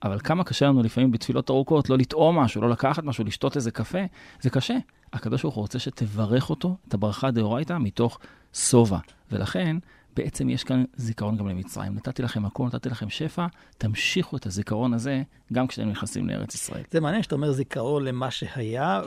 אבל 0.04 0.20
כמה 0.20 0.44
קשה 0.44 0.66
לנו 0.66 0.84
לפעמים 0.84 1.12
בתפילות 1.12 1.50
ארוכות 1.50 1.90
לא 1.90 1.98
לטעום 1.98 2.40
משהו, 2.40 2.62
לא 2.62 2.70
לקחת 2.70 3.04
משהו, 3.04 3.24
לשתות 3.24 3.56
איזה 3.56 3.72
קפה, 3.72 4.00
זה 4.42 4.50
קשה. 4.50 4.78
הקדוש 5.14 5.42
ברוך 5.42 5.56
הוא 5.56 5.62
רוצה 5.62 5.80
שתברך 5.80 6.50
אותו, 6.50 6.78
את 6.88 6.94
הברכה 6.94 7.32
דאורייתא, 7.32 7.78
מתוך 7.78 8.20
שובע. 8.54 8.98
ולכן, 9.32 9.78
בעצם 10.16 10.50
יש 10.50 10.64
כאן 10.64 10.84
זיכרון 10.96 11.38
גם 11.38 11.48
למצרים. 11.48 11.96
נתתי 11.96 12.22
לכם 12.22 12.46
הכל, 12.46 12.66
נתתי 12.66 12.90
לכם 12.90 13.10
שפע, 13.10 13.46
תמשיכו 13.78 14.38
את 14.38 14.46
הזיכרון 14.46 14.94
הזה 14.94 15.24
גם 15.54 15.68
כשאתם 15.68 15.90
נכנסים 15.90 16.30
לארץ 16.30 16.56
ישראל. 16.56 16.84
זה 16.92 17.00
מעניין 17.00 17.24
שאתה 17.24 17.36
אומר 17.36 17.52
זיכרון 17.52 18.04
למה 18.04 18.32
שהיה, 18.32 19.02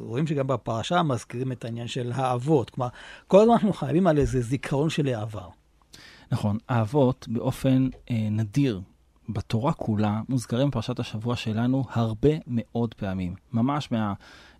ורואים 0.00 0.26
שגם 0.26 0.46
בפרשה 0.46 1.02
מזכירים 1.02 1.52
את 1.52 1.64
העניין 1.64 1.86
של 1.86 2.12
האבות. 2.14 2.70
כלומר, 2.70 2.88
כל 3.26 3.40
הזמן 3.40 3.52
אנחנו 3.52 3.72
חייבים 3.72 4.06
על 4.06 4.18
איזה 4.18 4.40
זיכרון 4.40 4.90
של 4.90 5.06
העבר. 5.06 5.48
נכון, 6.32 6.58
האבות 6.68 7.28
באופן 7.28 7.88
אה, 8.10 8.28
נדיר 8.30 8.80
בתורה 9.28 9.72
כולה 9.72 10.20
מוזכרים 10.28 10.70
בפרשת 10.70 10.98
השבוע 10.98 11.36
שלנו 11.36 11.84
הרבה 11.90 12.30
מאוד 12.46 12.94
פעמים. 12.94 13.34
ממש 13.52 13.92
מה, 13.92 14.12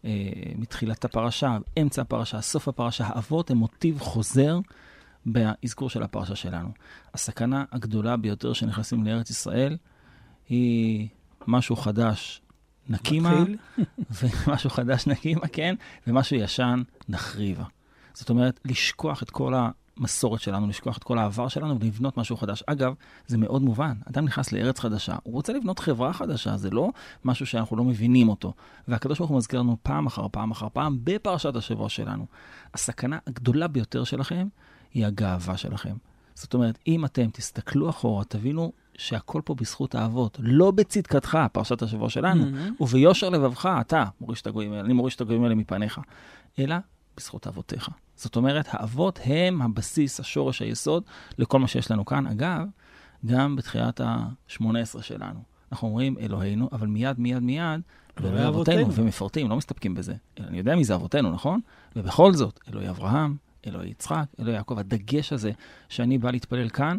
אה, 0.05 0.11
מתחילת 0.57 1.05
הפרשה, 1.05 1.59
אמצע 1.83 2.02
הפרשה, 2.02 2.40
סוף 2.40 2.69
הפרשה, 2.69 3.05
האבות 3.07 3.50
הם 3.50 3.57
מוטיב 3.57 4.00
חוזר 4.00 4.59
באזכור 5.27 5.91
של 5.91 6.03
הפרשה 6.03 6.37
שלנו. 6.37 6.69
הסכנה 7.15 7.65
הגדולה 7.73 8.17
ביותר 8.17 8.53
שנכנסים 8.53 9.05
לארץ 9.05 9.31
ישראל 9.31 9.77
היא 10.49 11.09
משהו 11.47 11.77
חדש 11.77 12.43
נקימה, 12.89 13.45
ומשהו 14.23 14.71
חדש 14.71 15.07
נקימה, 15.07 15.49
כן, 15.53 15.75
ומשהו 16.07 16.37
ישן 16.37 16.83
נחריבה. 17.09 17.65
זאת 18.15 18.31
אומרת, 18.31 18.61
לשכוח 18.65 19.23
את 19.23 19.31
כל 19.31 19.55
המסורת 19.97 20.41
שלנו, 20.41 20.69
לשכוח 20.69 20.99
את 20.99 21.05
כל 21.05 21.19
העבר 21.19 21.49
שלנו 21.49 21.81
ולבנות 21.81 22.17
משהו 22.17 22.37
חדש. 22.37 22.62
אגב, 22.67 22.95
זה 23.27 23.39
מאוד 23.39 23.62
מובן, 23.62 23.95
אדם 24.09 24.25
נכנס 24.25 24.53
לארץ 24.53 24.79
חדשה, 24.79 25.17
הוא 25.23 25.35
רוצה 25.35 25.53
לבנות 25.53 25.79
חברה 25.79 26.12
חדשה, 26.12 26.57
זה 26.57 26.71
לא 26.71 26.91
משהו 27.25 27.47
שאנחנו 27.47 27.77
לא 27.77 27.85
מבינים 27.85 28.29
אותו. 28.29 28.53
והקדוש 28.89 29.19
ברוך 29.19 29.31
הוא 29.31 29.39
מזכיר 29.39 29.61
לנו 29.61 29.77
פעם 29.83 30.07
אחר 30.07 30.27
פעם 30.33 30.50
אחר 30.50 30.69
פעם 30.73 30.99
בפרשת 31.05 31.57
השבוע 31.57 31.89
שלנו. 31.89 32.27
הסכנה 32.75 33.19
הגדולה 33.27 33.69
ביותר 33.69 34.05
שלכם 34.05 34.49
היא 34.95 35.07
הגאווה 35.07 35.57
שלכם. 35.57 35.97
זאת 36.35 36.55
אומרת, 36.55 36.79
אם 36.87 37.05
אתם 37.05 37.31
תסתכלו 37.33 37.91
אחורה, 37.91 38.25
תבינו 38.25 38.73
שהכל 38.97 39.43
פה 39.45 39.55
בזכות 39.55 39.95
האבות, 39.95 40.39
לא 40.43 40.71
בצדקתך, 40.71 41.39
פרשת 41.53 41.83
השבוע 41.83 42.11
שלנו, 42.11 42.45
mm-hmm. 42.45 42.83
וביושר 42.83 43.29
לבבך, 43.29 43.71
אתה 43.81 44.05
מוריש 44.21 44.43
את 44.43 44.47
הגויים 44.47 44.73
האלה, 44.73 44.85
אני 44.85 44.93
מוריש 44.93 45.17
את 45.17 45.21
הגויים 45.21 45.43
האלה 45.45 45.55
מפניך, 45.55 46.01
אלא 46.59 46.77
בזכות 47.17 47.47
אבותיך. 47.47 47.91
זאת 48.17 48.37
אומרת, 48.37 48.67
האבות 48.71 49.21
הם 49.25 49.63
הבסיס, 49.63 50.21
השורש, 50.21 50.63
היסוד 50.63 51.03
לכל 51.39 51.59
מה 51.59 51.69
שיש 51.69 51.91
לנו 51.91 52.05
כאן. 52.05 52.27
אגב, 52.27 52.67
גם 53.27 53.57
בתחילת 53.57 54.01
ה-18 54.01 55.03
שלנו. 55.03 55.41
אנחנו 55.73 55.89
אומרים 55.89 56.19
אלוהינו, 56.19 56.69
אבל 56.73 56.87
מיד, 56.87 57.21
מיד, 57.21 57.39
מיד, 57.39 57.81
אלוהי 58.25 58.49
אבותינו, 58.49 58.93
ומפרטים, 58.93 59.51
לא 59.51 59.57
מסתפקים 59.57 59.95
בזה. 59.95 60.15
אני 60.41 60.59
יודע 60.59 60.77
מי 60.77 60.85
זה 60.85 60.95
אבותינו, 60.95 61.31
נכון? 61.33 61.61
ובכל 61.97 62.35
זאת, 62.35 62.61
אלוהי 62.69 62.91
אברהם, 62.91 63.37
אלוהי 63.67 63.90
יצחק, 63.90 64.25
אלוהי 64.40 64.57
יעקב. 64.57 64.79
הדגש 64.79 65.33
הזה 65.33 65.50
שאני 65.88 66.19
בא 66.19 66.31
להתפלל 66.31 66.69
כאן, 66.69 66.99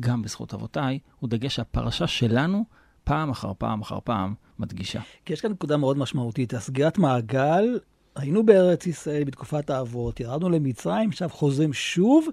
גם 0.00 0.22
בזכות 0.22 0.54
אבותיי, 0.54 0.98
הוא 1.18 1.30
דגש 1.30 1.56
שהפרשה 1.56 2.06
שלנו, 2.06 2.64
פעם 3.04 3.30
אחר 3.30 3.52
פעם 3.58 3.80
אחר 3.80 3.98
פעם, 4.04 4.34
מדגישה. 4.58 5.00
כי 5.24 5.32
יש 5.32 5.40
כאן 5.40 5.50
נקודה 5.50 5.76
מאוד 5.76 5.98
משמעותית, 5.98 6.54
הסגירת 6.54 6.98
מעגל, 6.98 7.78
היינו 8.16 8.46
בארץ 8.46 8.86
ישראל 8.86 9.24
בתקופת 9.24 9.70
האבות, 9.70 10.20
ירדנו 10.20 10.48
למצרים, 10.48 11.08
עכשיו 11.08 11.28
חוזרים 11.28 11.72
שוב 11.72 12.26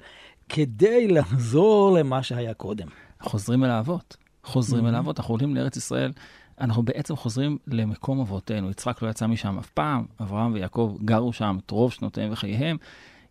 כדי 0.49 1.07
לחזור 1.07 1.97
למה 1.99 2.23
שהיה 2.23 2.53
קודם. 2.53 2.87
חוזרים 3.21 3.63
אל 3.63 3.69
האבות, 3.69 4.17
חוזרים 4.43 4.85
mm-hmm. 4.85 4.89
אל 4.89 4.95
האבות, 4.95 5.19
אנחנו 5.19 5.33
עולים 5.33 5.55
לארץ 5.55 5.77
ישראל. 5.77 6.11
אנחנו 6.61 6.83
בעצם 6.83 7.15
חוזרים 7.15 7.57
למקום 7.67 8.19
אבותינו. 8.19 8.69
יצחק 8.69 9.01
לא 9.01 9.09
יצא 9.09 9.27
משם 9.27 9.57
אף 9.57 9.69
פעם, 9.69 10.05
אברהם 10.21 10.53
ויעקב 10.53 10.97
גרו 11.05 11.33
שם 11.33 11.57
את 11.65 11.71
רוב 11.71 11.91
שנותיהם 11.91 12.31
וחייהם. 12.33 12.77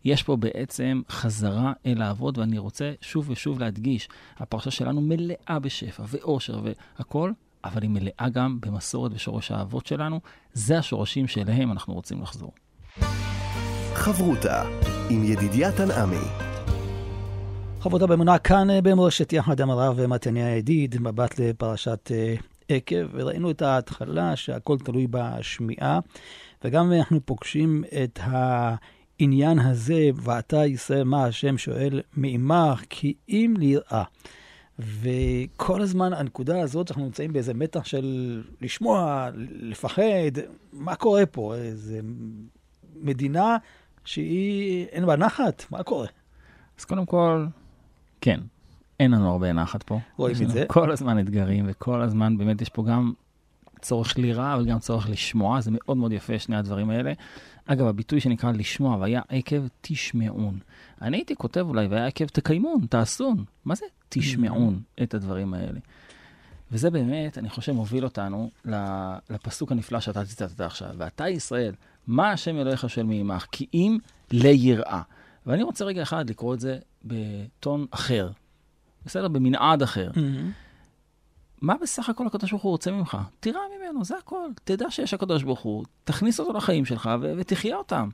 יש 0.05 0.23
פה 0.23 0.35
בעצם 0.35 1.01
חזרה 1.09 1.73
אל 1.85 2.01
האבות, 2.01 2.37
ואני 2.37 2.57
רוצה 2.57 2.93
שוב 3.01 3.29
ושוב 3.29 3.59
להדגיש, 3.59 4.09
הפרשה 4.37 4.71
שלנו 4.71 5.01
מלאה 5.01 5.59
בשפע 5.61 6.03
ואושר 6.07 6.61
והכול, 6.63 7.33
אבל 7.63 7.81
היא 7.81 7.89
מלאה 7.89 8.29
גם 8.31 8.57
במסורת 8.61 9.11
ושורש 9.15 9.51
האבות 9.51 9.85
שלנו. 9.85 10.19
זה 10.53 10.77
השורשים 10.77 11.27
שאליהם 11.27 11.71
אנחנו 11.71 11.93
רוצים 11.93 12.21
לחזור. 12.21 12.51
חברותה 13.93 14.63
עם 15.09 15.23
ידידיה 15.23 15.71
תנעמי. 15.71 16.47
חברותה 17.79 18.07
באמונה 18.07 18.37
כאן 18.37 18.69
אה, 18.69 18.81
במורשת 18.81 19.33
יחד 19.33 19.61
עם 19.61 19.69
הרב 19.69 20.05
מתניה 20.05 20.57
ידיד, 20.57 20.95
מבט 20.99 21.39
לפרשת 21.39 22.11
אה, 22.11 22.35
עקב, 22.69 23.05
וראינו 23.13 23.51
את 23.51 23.61
ההתחלה 23.61 24.35
שהכל 24.35 24.77
תלוי 24.77 25.07
בשמיעה, 25.09 25.99
וגם 26.63 26.93
אנחנו 26.93 27.19
פוגשים 27.25 27.83
את 28.03 28.19
ה... 28.19 28.75
העניין 29.19 29.59
הזה, 29.59 30.09
ואתה 30.15 30.65
ישראל 30.65 31.03
מה 31.03 31.25
השם 31.25 31.57
שואל 31.57 32.01
מעמך, 32.13 32.83
כי 32.89 33.13
אם 33.29 33.53
ליראה. 33.59 34.03
וכל 34.79 35.81
הזמן 35.81 36.13
הנקודה 36.13 36.61
הזאת, 36.61 36.91
אנחנו 36.91 37.05
נמצאים 37.05 37.33
באיזה 37.33 37.53
מתח 37.53 37.85
של 37.85 38.43
לשמוע, 38.61 39.29
לפחד, 39.59 40.31
מה 40.73 40.95
קורה 40.95 41.25
פה? 41.25 41.55
איזה 41.55 41.99
מדינה 42.95 43.57
שהיא, 44.05 44.85
אין 44.85 45.05
בה 45.05 45.15
נחת, 45.15 45.65
מה 45.71 45.83
קורה? 45.83 46.07
אז 46.79 46.85
קודם 46.85 47.05
כל, 47.05 47.45
כן, 48.21 48.39
אין 48.99 49.11
לנו 49.11 49.31
הרבה 49.31 49.53
נחת 49.53 49.83
פה. 49.83 49.99
רואים 50.17 50.35
את 50.43 50.49
זה. 50.49 50.65
כל 50.67 50.91
הזמן 50.91 51.19
אתגרים, 51.19 51.65
וכל 51.67 52.01
הזמן 52.01 52.37
באמת 52.37 52.61
יש 52.61 52.69
פה 52.69 52.83
גם 52.83 53.13
צורך 53.81 54.17
לירה, 54.17 54.53
אבל 54.53 54.65
גם 54.65 54.79
צורך 54.79 55.09
לשמוע, 55.09 55.61
זה 55.61 55.71
מאוד 55.73 55.97
מאוד 55.97 56.11
יפה, 56.11 56.39
שני 56.39 56.57
הדברים 56.57 56.89
האלה. 56.89 57.13
אגב, 57.67 57.87
הביטוי 57.87 58.19
שנקרא 58.19 58.51
לשמוע, 58.51 58.97
והיה 58.97 59.21
עקב 59.29 59.67
תשמעון. 59.81 60.59
אני 61.01 61.17
הייתי 61.17 61.35
כותב 61.35 61.65
אולי, 61.67 61.87
והיה 61.87 62.07
עקב 62.07 62.25
תקיימון, 62.25 62.85
תעשון. 62.89 63.43
מה 63.65 63.75
זה 63.75 63.85
תשמעון 64.09 64.81
את 65.03 65.13
הדברים 65.13 65.53
האלה? 65.53 65.79
וזה 66.71 66.89
באמת, 66.89 67.37
אני 67.37 67.49
חושב, 67.49 67.71
מוביל 67.71 68.03
אותנו 68.03 68.49
לפסוק 69.29 69.71
הנפלא 69.71 69.99
שאתה 69.99 70.25
ציטטת 70.25 70.61
עכשיו. 70.61 70.89
ואתה 70.97 71.29
ישראל, 71.29 71.73
מה 72.07 72.31
השם 72.31 72.57
אלוהיך 72.57 72.89
שואל 72.89 73.05
מעמך? 73.05 73.45
כי 73.51 73.65
אם 73.73 73.97
ליראה. 74.31 75.01
ואני 75.45 75.63
רוצה 75.63 75.85
רגע 75.85 76.01
אחד 76.01 76.29
לקרוא 76.29 76.53
את 76.53 76.59
זה 76.59 76.77
בטון 77.03 77.85
אחר, 77.91 78.29
בסדר? 79.05 79.27
במנעד 79.27 79.81
אחר. 79.81 80.11
Mm-hmm. 80.13 80.67
מה 81.61 81.75
בסך 81.81 82.09
הכל 82.09 82.27
הקדוש 82.27 82.51
ברוך 82.51 82.63
הוא 82.63 82.71
רוצה 82.71 82.91
ממך? 82.91 83.17
תירא 83.39 83.59
ממנו, 83.91 84.05
זה 84.05 84.17
הכל. 84.17 84.49
תדע 84.63 84.91
שיש 84.91 85.13
הקדוש 85.13 85.43
ברוך 85.43 85.59
הוא, 85.59 85.85
תכניס 86.03 86.39
אותו 86.39 86.53
לחיים 86.53 86.85
שלך 86.85 87.09
ו- 87.21 87.33
ותחיה 87.37 87.75
אותם. 87.75 88.09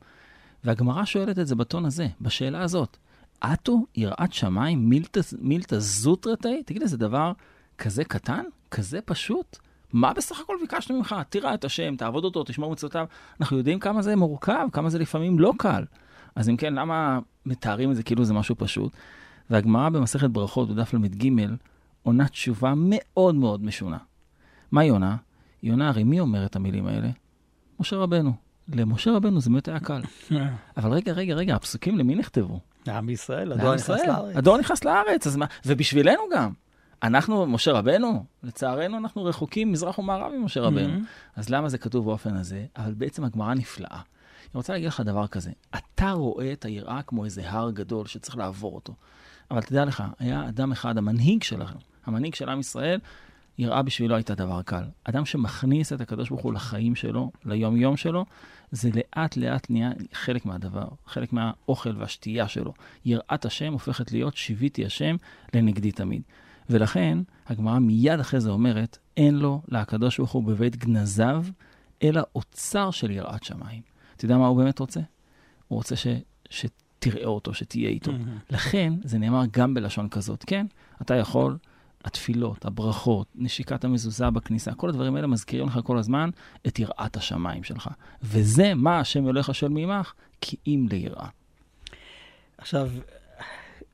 והגמרא 0.64 1.06
שואלת 1.06 1.40
את 1.40 1.48
זה 1.48 1.56
בטון 1.56 1.86
הזה, 1.86 2.08
בשאלה 2.22 2.62
הזאת. 2.62 2.98
אטו 3.40 3.86
יראת 3.96 4.34
שמיים 4.34 4.90
מילתא, 4.90 5.22
מילתא 5.40 5.80
זוטרתי? 5.80 6.64
תגיד, 6.66 6.86
זה 6.86 6.98
דבר 6.98 7.32
כזה 7.78 8.04
קטן? 8.04 8.44
כזה 8.72 9.00
פשוט? 9.06 9.58
מה 9.94 10.14
בסך 10.14 10.40
הכל 10.40 10.58
ביקשנו 10.62 10.98
ממך? 10.98 11.16
תירא 11.30 11.54
את 11.54 11.66
השם, 11.66 11.96
תעבוד 11.96 12.24
אותו, 12.24 12.44
תשמור 12.44 12.72
מצוותיו. 12.72 13.06
אנחנו 13.42 13.58
יודעים 13.58 13.80
כמה 13.80 14.02
זה 14.02 14.16
מורכב, 14.16 14.68
כמה 14.72 14.90
זה 14.90 15.00
לפעמים 15.00 15.40
לא 15.40 15.54
קל. 15.58 15.84
אז 16.36 16.50
אם 16.50 16.58
כן, 16.58 16.74
למה 16.74 17.20
מתארים 17.46 17.92
את 17.92 17.96
זה 17.96 18.04
כאילו 18.04 18.26
זה 18.26 18.34
משהו 18.34 18.56
פשוט? 18.56 18.92
והגמרא 19.50 19.90
במסכת 19.90 20.30
ברכות, 20.30 20.70
בדף 20.70 20.94
ל"ג, 20.94 21.30
עונה 22.04 22.28
תשובה 22.28 22.74
מאוד 22.76 23.36
מאוד 23.36 23.64
משונה. 23.64 23.98
מה 24.72 24.82
היא 24.82 24.92
עונה? 24.92 25.16
היא 25.64 25.72
עונה, 25.72 25.90
הרי 25.90 26.04
מי 26.04 26.20
אומר 26.20 26.46
את 26.46 26.56
המילים 26.56 26.88
האלה? 26.88 27.10
משה 27.80 27.96
רבנו. 27.96 28.34
למשה 28.68 29.12
רבנו 29.12 29.42
זה 29.42 29.50
באמת 29.50 29.68
היה 29.68 29.80
קל. 29.80 30.02
אבל 30.78 30.92
רגע, 30.92 31.12
רגע, 31.12 31.34
רגע, 31.34 31.56
הפסוקים 31.56 31.98
למי 31.98 32.16
נכתבו? 32.16 32.60
לעם 32.88 33.10
ישראל, 33.10 33.52
הדור 33.52 33.76
נכנס 33.76 33.90
לארץ. 33.90 34.36
הדור 34.36 34.58
נכנס 34.58 34.84
לארץ, 34.84 35.28
אז 35.28 35.36
מה? 35.36 35.46
ובשבילנו 35.66 36.22
גם. 36.36 36.52
אנחנו, 37.04 37.46
משה 37.46 37.72
רבנו, 37.72 38.26
לצערנו 38.44 38.98
אנחנו 38.98 39.24
רחוקים 39.24 39.72
מזרח 39.72 40.00
ומערב 40.00 40.32
ממשה 40.32 40.62
רבנו. 40.62 41.00
אז 41.36 41.50
למה 41.50 41.70
זה 41.70 41.78
כתוב 41.78 42.06
באופן 42.06 42.36
הזה? 42.36 42.66
אבל 42.78 42.94
בעצם 42.94 43.24
הגמרא 43.24 43.54
נפלאה. 43.54 43.90
אני 43.98 44.54
רוצה 44.54 44.74
להגיד 44.74 44.88
לך 44.88 45.00
דבר 45.00 45.28
כזה, 45.28 45.52
אתה 45.78 46.12
רואה 46.12 46.54
את 46.54 46.66
היראה 46.66 47.02
כמו 47.02 47.26
איזה 47.26 47.50
הר 47.50 47.72
גדול 47.72 48.06
שצריך 48.06 48.38
לעבור 48.38 48.76
אותו. 48.76 48.94
אבל 49.52 49.62
תדע 49.62 49.86
לך, 49.86 50.04
היה 50.20 50.48
אדם 50.50 50.72
אחד, 50.72 50.98
המנהיג 50.98 51.44
שלנו, 51.44 51.78
המנהיג 52.06 52.36
של 52.36 52.50
עם 52.50 52.60
ישראל, 52.60 53.00
יראה 53.58 53.82
בשבילו 53.82 54.16
הייתה 54.16 54.36
דבר 54.36 54.62
קל. 54.62 54.84
אדם 55.04 55.26
שמכניס 55.26 55.94
את 55.94 56.02
הקדוש 56.02 56.30
ברוך 56.30 56.42
הוא 56.42 56.54
לחיים 56.54 56.96
שלו, 56.96 57.32
ליום-יום 57.46 57.98
שלו, 57.98 58.26
זה 58.72 58.90
לאט 58.96 59.38
לאט 59.38 59.70
נהיה 59.70 59.92
חלק 60.14 60.46
מהדבר, 60.46 60.88
חלק 61.06 61.34
מהאוכל 61.34 61.98
והשתייה 61.98 62.48
שלו. 62.48 62.74
יראת 63.06 63.46
השם 63.46 63.74
הופכת 63.74 64.12
להיות 64.12 64.38
שיוויתי 64.38 64.86
השם 64.86 65.16
לנגדי 65.54 65.92
תמיד. 65.92 66.22
ולכן, 66.70 67.18
הגמרא 67.48 67.80
מיד 67.80 68.20
אחרי 68.20 68.40
זה 68.40 68.50
אומרת, 68.50 68.98
אין 69.18 69.36
לו 69.36 69.62
לקדוש 69.68 70.18
ברוך 70.18 70.32
הוא 70.32 70.44
בבית 70.44 70.76
גנזיו, 70.76 71.46
אלא 72.04 72.22
אוצר 72.36 72.92
של 72.92 73.12
יראת 73.12 73.44
שמיים. 73.44 73.82
אתה 74.16 74.26
יודע 74.26 74.38
מה 74.38 74.48
הוא 74.48 74.58
באמת 74.58 74.80
רוצה? 74.80 75.00
הוא 75.68 75.78
רוצה 75.78 75.96
ש, 75.96 76.08
ש, 76.50 76.66
שתראה 77.04 77.26
אותו, 77.26 77.54
שתהיה 77.54 77.90
איתו. 77.90 78.12
לכן 78.50 78.94
זה 79.04 79.18
נאמר 79.18 79.44
גם 79.52 79.74
בלשון 79.74 80.10
כזאת. 80.10 80.44
כן, 80.48 80.66
אתה 81.02 81.16
יכול, 81.16 81.58
התפילות, 82.06 82.66
הברכות, 82.66 83.28
נשיקת 83.36 83.84
המזוזה 83.84 84.30
בכניסה, 84.30 84.74
כל 84.74 84.90
הדברים 84.90 85.16
האלה 85.16 85.28
מזכירים 85.28 85.68
לך 85.68 85.80
כל 85.84 85.98
הזמן 85.98 86.30
את 86.68 86.80
יראת 86.80 87.18
השמיים 87.18 87.64
שלך. 87.64 87.90
וזה 88.22 88.74
מה 88.74 89.00
השם 89.00 89.28
אלוהיך 89.28 89.56
שואל 89.56 89.72
מעמך, 89.72 90.14
כי 90.42 90.58
אם 90.68 90.86
ליראה. 90.90 91.28
עכשיו, 92.58 92.90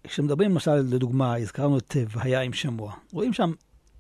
כשמדברים 0.04 0.52
למשל, 0.52 0.76
לדוגמה, 0.76 1.36
הזכרנו 1.36 1.78
את 1.78 1.96
והיה 2.10 2.42
עם 2.42 2.54
שמוע. 2.54 2.94
רואים 3.12 3.34
שם 3.34 3.52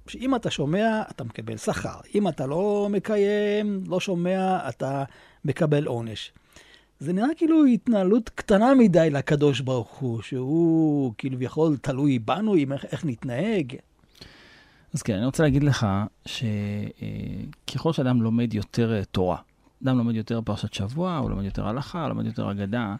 שאם 0.07 0.35
אתה 0.35 0.51
שומע, 0.51 1.01
אתה 1.11 1.23
מקבל 1.23 1.57
שכר. 1.57 1.99
אם 2.15 2.27
אתה 2.27 2.45
לא 2.45 2.87
מקיים, 2.91 3.83
לא 3.87 3.99
שומע, 3.99 4.69
אתה 4.69 5.03
מקבל 5.45 5.85
עונש. 5.85 6.31
זה 6.99 7.13
נראה 7.13 7.27
כאילו 7.37 7.65
התנהלות 7.65 8.29
קטנה 8.29 8.73
מדי 8.75 9.09
לקדוש 9.11 9.61
ברוך 9.61 9.97
הוא, 9.97 10.21
שהוא 10.21 11.13
כביכול 11.17 11.77
תלוי 11.77 12.19
בנו, 12.19 12.55
עם 12.55 12.73
איך, 12.73 12.85
איך 12.85 13.05
נתנהג. 13.05 13.75
אז 14.93 15.01
כן, 15.01 15.15
אני 15.15 15.25
רוצה 15.25 15.43
להגיד 15.43 15.63
לך 15.63 15.87
שככל 16.25 17.93
שאדם 17.93 18.21
לומד 18.21 18.53
יותר 18.53 18.93
אה, 18.93 19.05
תורה, 19.05 19.37
אדם 19.83 19.97
לומד 19.97 20.15
יותר 20.15 20.41
פרשת 20.41 20.73
שבוע, 20.73 21.17
הוא 21.17 21.29
לומד 21.29 21.45
יותר 21.45 21.67
הלכה, 21.67 22.01
הוא 22.01 22.09
לומד 22.09 22.25
יותר 22.25 22.51
אגדה, 22.51 22.95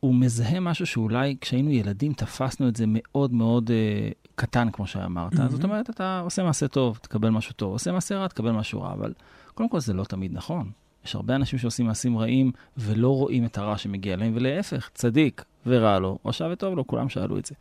הוא 0.00 0.14
מזהה 0.14 0.60
משהו 0.60 0.86
שאולי 0.86 1.36
כשהיינו 1.40 1.70
ילדים 1.70 2.12
תפסנו 2.12 2.68
את 2.68 2.76
זה 2.76 2.84
מאוד 2.88 3.32
מאוד 3.32 3.70
uh, 3.70 4.30
קטן, 4.34 4.70
כמו 4.70 4.86
שאמרת. 4.86 5.32
Mm-hmm. 5.32 5.48
זאת 5.48 5.64
אומרת, 5.64 5.90
אתה 5.90 6.20
עושה 6.20 6.42
מעשה 6.42 6.68
טוב, 6.68 6.98
תקבל 7.02 7.30
משהו 7.30 7.52
טוב, 7.52 7.72
עושה 7.72 7.92
מעשה 7.92 8.16
רע, 8.16 8.28
תקבל 8.28 8.50
משהו 8.50 8.82
רע, 8.82 8.92
אבל 8.92 9.12
קודם 9.54 9.68
כל 9.68 9.80
זה 9.80 9.92
לא 9.92 10.04
תמיד 10.04 10.32
נכון. 10.32 10.70
יש 11.04 11.14
הרבה 11.14 11.36
אנשים 11.36 11.58
שעושים 11.58 11.86
מעשים 11.86 12.18
רעים 12.18 12.52
ולא 12.76 13.16
רואים 13.16 13.44
את 13.44 13.58
הרע 13.58 13.78
שמגיע 13.78 14.16
להם, 14.16 14.32
ולהפך, 14.34 14.90
צדיק 14.94 15.44
ורע 15.66 15.98
לו, 15.98 16.18
רשע 16.24 16.48
וטוב 16.52 16.76
לו, 16.76 16.86
כולם 16.86 17.08
שאלו 17.08 17.38
את 17.38 17.46
זה. 17.46 17.54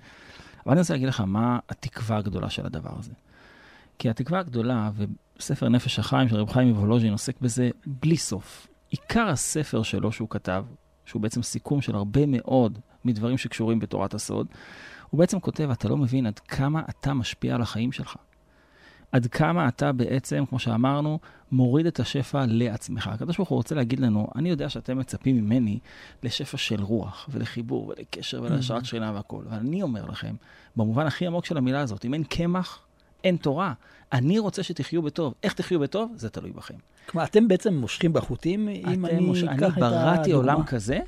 אבל 0.65 0.71
אני 0.71 0.79
רוצה 0.79 0.93
להגיד 0.93 1.07
לך 1.07 1.21
מה 1.21 1.59
התקווה 1.69 2.17
הגדולה 2.17 2.49
של 2.49 2.65
הדבר 2.65 2.91
הזה. 2.99 3.11
כי 4.01 4.09
התקווה 4.09 4.39
הגדולה, 4.39 4.91
וספר 5.37 5.69
נפש 5.69 5.99
החיים 5.99 6.29
של 6.29 6.35
רב 6.35 6.49
חיים 6.49 6.67
מוולוז'ין 6.67 7.11
עוסק 7.11 7.41
בזה 7.41 7.69
בלי 7.85 8.17
סוף. 8.17 8.67
עיקר 8.89 9.27
הספר 9.27 9.83
שלו 9.83 10.11
שהוא 10.11 10.29
כתב, 10.29 10.65
שהוא 11.05 11.21
בעצם 11.21 11.43
סיכום 11.43 11.81
של 11.81 11.95
הרבה 11.95 12.21
מאוד 12.27 12.79
מדברים 13.05 13.37
שקשורים 13.37 13.79
בתורת 13.79 14.13
הסוד, 14.13 14.47
הוא 15.09 15.19
בעצם 15.19 15.39
כותב, 15.39 15.69
אתה 15.71 15.89
לא 15.89 15.97
מבין 15.97 16.25
עד 16.25 16.39
כמה 16.39 16.81
אתה 16.89 17.13
משפיע 17.13 17.55
על 17.55 17.61
החיים 17.61 17.91
שלך. 17.91 18.15
עד 19.11 19.25
כמה 19.25 19.67
אתה 19.67 19.91
בעצם, 19.91 20.43
כמו 20.49 20.59
שאמרנו, 20.59 21.19
מוריד 21.51 21.85
את 21.85 21.99
השפע 21.99 22.45
לעצמך. 22.47 23.07
הקדוש 23.07 23.37
ברוך 23.37 23.49
הוא 23.49 23.55
רוצה 23.55 23.75
להגיד 23.75 23.99
לנו, 23.99 24.27
אני 24.35 24.49
יודע 24.49 24.69
שאתם 24.69 24.97
מצפים 24.97 25.37
ממני 25.37 25.79
לשפע 26.23 26.57
של 26.57 26.83
רוח 26.83 27.29
ולחיבור 27.31 27.87
ולקשר 27.87 28.41
ולהשארת 28.43 28.85
שכינה 28.85 29.11
והכול, 29.15 29.45
אבל 29.49 29.57
אני 29.57 29.81
אומר 29.81 30.05
לכם, 30.05 30.35
במובן 30.75 31.07
הכי 31.07 31.27
עמוק 31.27 31.45
של 31.45 31.57
המילה 31.57 31.79
הזאת, 31.79 32.05
אם 32.05 32.13
אין 32.13 32.23
קמח, 32.23 32.85
אין 33.23 33.37
תורה. 33.37 33.73
אני 34.13 34.39
רוצה 34.39 34.63
שתחיו 34.63 35.01
בטוב. 35.01 35.33
איך 35.43 35.53
תחיו 35.53 35.79
בטוב? 35.79 36.13
זה 36.15 36.29
תלוי 36.29 36.51
בכם. 36.51 36.73
כלומר, 37.05 37.25
אתם 37.25 37.47
בעצם 37.47 37.73
מושכים 37.73 38.13
בחוטים, 38.13 38.69
אם 38.69 39.05
אני 39.05 39.19
מוש... 39.19 39.43
אקח 39.43 39.51
אני 39.51 39.57
את 39.57 39.63
הדוגמה. 39.63 39.89
בראתי 39.89 40.31
עולם 40.31 40.63
כזה, 40.63 40.99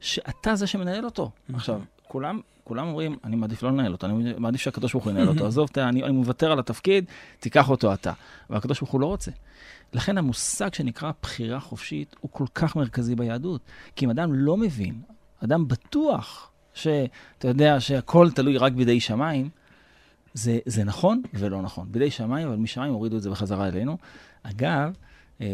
שאתה 0.00 0.54
זה 0.54 0.66
שמנהל 0.66 1.04
אותו. 1.04 1.30
עכשיו, 1.54 1.80
כולם, 2.08 2.40
כולם 2.64 2.86
אומרים, 2.86 3.16
אני 3.24 3.36
מעדיף 3.36 3.62
לא 3.62 3.70
לנהל 3.70 3.92
אותו, 3.92 4.06
אני 4.06 4.34
מעדיף 4.38 4.60
שהקדוש 4.60 4.92
ברוך 4.92 5.04
הוא 5.04 5.12
ינהל 5.12 5.28
אותו. 5.28 5.46
עזוב, 5.46 5.68
אני, 5.76 6.02
אני 6.04 6.12
מוותר 6.12 6.52
על 6.52 6.58
התפקיד, 6.58 7.04
תיקח 7.40 7.70
אותו 7.70 7.94
אתה. 7.94 8.12
אבל 8.50 8.58
הקדוש 8.58 8.80
ברוך 8.80 8.90
הוא 8.90 9.00
לא 9.00 9.06
רוצה. 9.06 9.30
לכן 9.92 10.18
המושג 10.18 10.74
שנקרא 10.74 11.12
בחירה 11.22 11.60
חופשית 11.60 12.16
הוא 12.20 12.30
כל 12.30 12.44
כך 12.54 12.76
מרכזי 12.76 13.14
ביהדות. 13.14 13.60
כי 13.96 14.04
אם 14.04 14.10
אדם 14.10 14.34
לא 14.34 14.56
מבין, 14.56 15.00
אדם 15.44 15.68
בטוח 15.68 16.50
שאתה 16.74 17.48
יודע 17.48 17.80
שהכל 17.80 18.30
תלוי 18.30 18.58
רק 18.58 18.72
בידי 18.72 19.00
שמיים, 19.00 19.48
זה, 20.34 20.58
זה 20.66 20.84
נכון 20.84 21.22
ולא 21.34 21.62
נכון. 21.62 21.86
בידי 21.90 22.10
שמיים, 22.10 22.48
אבל 22.48 22.56
משמיים 22.56 22.92
הורידו 22.92 23.16
את 23.16 23.22
זה 23.22 23.30
בחזרה 23.30 23.68
אלינו. 23.68 23.96
אגב, 24.42 24.96
אה, 25.40 25.46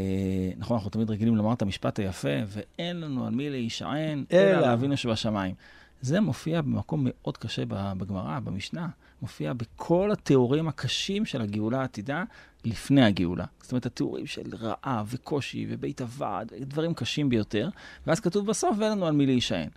נכון, 0.56 0.76
אנחנו 0.76 0.90
תמיד 0.90 1.10
רגילים 1.10 1.36
לומר 1.36 1.52
את 1.52 1.62
המשפט 1.62 1.98
היפה, 1.98 2.28
ואין 2.46 3.00
לנו 3.00 3.26
על 3.26 3.34
מי 3.34 3.50
להישען, 3.50 4.24
אלא 4.32 4.60
לאבינו 4.60 4.96
שבשמיים. 4.96 5.54
זה 6.00 6.20
מופיע 6.20 6.62
במקום 6.62 7.06
מאוד 7.08 7.36
קשה 7.36 7.62
בגמרא, 7.68 8.40
במשנה. 8.40 8.88
מופיע 9.22 9.52
בכל 9.52 10.10
התיאורים 10.12 10.68
הקשים 10.68 11.24
של 11.24 11.40
הגאולה 11.40 11.80
העתידה 11.80 12.24
לפני 12.64 13.04
הגאולה. 13.04 13.44
זאת 13.62 13.72
אומרת, 13.72 13.86
התיאורים 13.86 14.26
של 14.26 14.42
רעב 14.60 15.08
וקושי 15.10 15.66
ובית 15.68 16.00
הוועד, 16.00 16.52
דברים 16.60 16.94
קשים 16.94 17.28
ביותר, 17.28 17.68
ואז 18.06 18.20
כתוב 18.20 18.46
בסוף, 18.46 18.76
ואין 18.78 18.92
לנו 18.92 19.06
על 19.06 19.12
מי 19.12 19.26
להישען. 19.26 19.68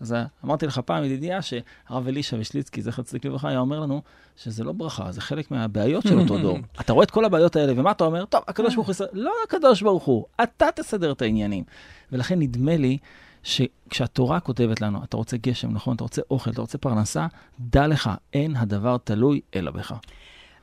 אז 0.00 0.14
אמרתי 0.44 0.66
לך 0.66 0.78
פעם, 0.78 1.04
ידידיה, 1.04 1.42
שהרב 1.42 2.08
אלישע 2.08 2.36
ושליצקי, 2.40 2.82
זכר 2.82 3.02
צדיק 3.02 3.24
לברכה, 3.24 3.48
היה 3.48 3.58
אומר 3.58 3.80
לנו 3.80 4.02
שזה 4.36 4.64
לא 4.64 4.72
ברכה, 4.72 5.12
זה 5.12 5.20
חלק 5.20 5.50
מהבעיות 5.50 6.02
של 6.02 6.18
אותו 6.18 6.38
דור. 6.38 6.58
אתה 6.80 6.92
רואה 6.92 7.04
את 7.04 7.10
כל 7.10 7.24
הבעיות 7.24 7.56
האלה, 7.56 7.72
ומה 7.76 7.90
אתה 7.90 8.04
אומר? 8.04 8.24
טוב, 8.24 8.40
הקדוש 8.48 8.74
ברוך 8.74 8.86
הוא 8.86 8.92
יסדר, 8.92 9.06
לא 9.12 9.32
הקדוש 9.44 9.82
ברוך 9.82 10.04
הוא, 10.04 10.24
אתה 10.42 10.66
תסדר 10.74 11.12
את 11.12 11.22
העניינים. 11.22 11.64
ולכן 12.12 12.38
נדמה 12.38 12.76
לי 12.76 12.98
שכשהתורה 13.42 14.40
כותבת 14.40 14.80
לנו, 14.80 15.04
אתה 15.04 15.16
רוצה 15.16 15.36
גשם, 15.36 15.70
נכון? 15.70 15.96
אתה 15.96 16.04
רוצה 16.04 16.22
אוכל, 16.30 16.50
אתה 16.50 16.60
רוצה 16.60 16.78
פרנסה, 16.78 17.26
דע 17.60 17.86
לך, 17.86 18.10
אין 18.32 18.56
הדבר 18.56 18.96
תלוי 19.04 19.40
אלא 19.56 19.70
בך. 19.70 19.94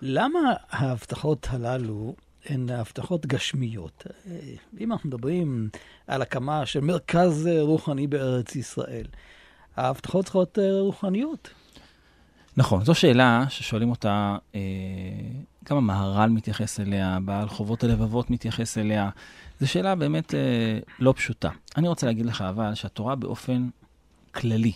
למה 0.01 0.39
ההבטחות 0.69 1.47
הללו 1.49 2.15
הן 2.49 2.69
הבטחות 2.69 3.25
גשמיות? 3.25 4.07
אם 4.79 4.91
אנחנו 4.91 5.09
מדברים 5.09 5.69
על 6.07 6.21
הקמה 6.21 6.65
של 6.65 6.79
מרכז 6.79 7.49
רוחני 7.61 8.07
בארץ 8.07 8.55
ישראל, 8.55 9.05
ההבטחות 9.77 10.25
צריכות 10.25 10.57
רוחניות. 10.79 11.49
נכון, 12.57 12.85
זו 12.85 12.95
שאלה 12.95 13.45
ששואלים 13.49 13.89
אותה, 13.89 14.37
אה, 14.55 14.59
גם 15.69 15.77
המהר"ל 15.77 16.29
מתייחס 16.29 16.79
אליה, 16.79 17.17
בעל 17.25 17.49
חובות 17.49 17.83
הלבבות 17.83 18.29
מתייחס 18.29 18.77
אליה. 18.77 19.09
זו 19.59 19.67
שאלה 19.67 19.95
באמת 19.95 20.33
אה, 20.35 20.79
לא 20.99 21.13
פשוטה. 21.17 21.49
אני 21.77 21.87
רוצה 21.87 22.07
להגיד 22.07 22.25
לך 22.25 22.41
אבל 22.41 22.73
שהתורה 22.73 23.15
באופן 23.15 23.69
כללי, 24.31 24.73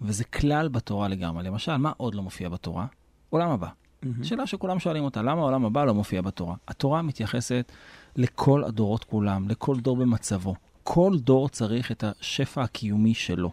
וזה 0.00 0.24
כלל 0.24 0.68
בתורה 0.68 1.08
לגמרי, 1.08 1.44
למשל, 1.44 1.76
מה 1.76 1.92
עוד 1.96 2.14
לא 2.14 2.22
מופיע 2.22 2.48
בתורה? 2.48 2.86
עולם 3.30 3.50
הבא. 3.50 3.68
Mm-hmm. 4.02 4.24
שאלה 4.24 4.46
שכולם 4.46 4.78
שואלים 4.78 5.04
אותה, 5.04 5.22
למה 5.22 5.40
העולם 5.40 5.64
הבא 5.64 5.84
לא 5.84 5.94
מופיע 5.94 6.20
בתורה? 6.20 6.54
התורה 6.68 7.02
מתייחסת 7.02 7.72
לכל 8.16 8.64
הדורות 8.64 9.04
כולם, 9.04 9.48
לכל 9.48 9.80
דור 9.80 9.96
במצבו. 9.96 10.54
כל 10.82 11.12
דור 11.18 11.48
צריך 11.48 11.92
את 11.92 12.04
השפע 12.04 12.62
הקיומי 12.62 13.14
שלו. 13.14 13.52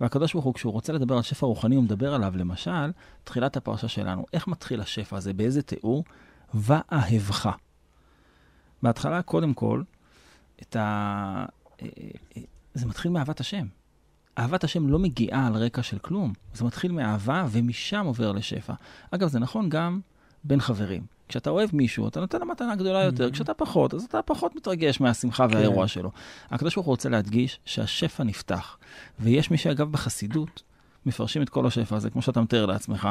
והקדוש 0.00 0.32
ברוך 0.32 0.44
הוא, 0.44 0.54
כשהוא 0.54 0.72
רוצה 0.72 0.92
לדבר 0.92 1.16
על 1.16 1.22
שפע 1.22 1.46
רוחני, 1.46 1.74
הוא 1.76 1.84
מדבר 1.84 2.14
עליו, 2.14 2.36
למשל, 2.36 2.92
תחילת 3.24 3.56
הפרשה 3.56 3.88
שלנו. 3.88 4.24
איך 4.32 4.48
מתחיל 4.48 4.80
השפע 4.80 5.16
הזה? 5.16 5.32
באיזה 5.32 5.62
תיאור? 5.62 6.04
ואהבך. 6.54 7.50
בהתחלה, 8.82 9.22
קודם 9.22 9.54
כל, 9.54 9.82
את 10.62 10.76
ה... 10.76 11.44
זה 12.74 12.86
מתחיל 12.86 13.10
מאהבת 13.10 13.40
השם. 13.40 13.66
אהבת 14.38 14.64
השם 14.64 14.88
לא 14.88 14.98
מגיעה 14.98 15.46
על 15.46 15.56
רקע 15.56 15.82
של 15.82 15.98
כלום. 15.98 16.32
זה 16.54 16.64
מתחיל 16.64 16.92
מאהבה 16.92 17.46
ומשם 17.50 18.06
עובר 18.06 18.32
לשפע. 18.32 18.72
אגב, 19.10 19.28
זה 19.28 19.38
נכון 19.38 19.68
גם 19.68 20.00
בין 20.44 20.60
חברים. 20.60 21.02
כשאתה 21.28 21.50
אוהב 21.50 21.70
מישהו, 21.72 22.08
אתה 22.08 22.20
נותן 22.20 22.40
לו 22.40 22.46
מתנה 22.46 22.76
גדולה 22.76 23.04
יותר. 23.04 23.28
Mm-hmm. 23.28 23.32
כשאתה 23.32 23.54
פחות, 23.54 23.94
אז 23.94 24.04
אתה 24.04 24.22
פחות 24.22 24.56
מתרגש 24.56 25.00
מהשמחה 25.00 25.48
כן. 25.48 25.54
והאירוע 25.54 25.88
שלו. 25.88 26.10
הקדוש 26.50 26.74
ברוך 26.74 26.86
הוא 26.86 26.92
רוצה 26.92 27.08
להדגיש 27.08 27.60
שהשפע 27.64 28.24
נפתח. 28.24 28.76
ויש 29.20 29.50
מי 29.50 29.58
שאגב 29.58 29.92
בחסידות 29.92 30.62
מפרשים 31.06 31.42
את 31.42 31.48
כל 31.48 31.66
השפע 31.66 31.96
הזה, 31.96 32.10
כמו 32.10 32.22
שאתה 32.22 32.40
מתאר 32.40 32.66
לעצמך, 32.66 33.08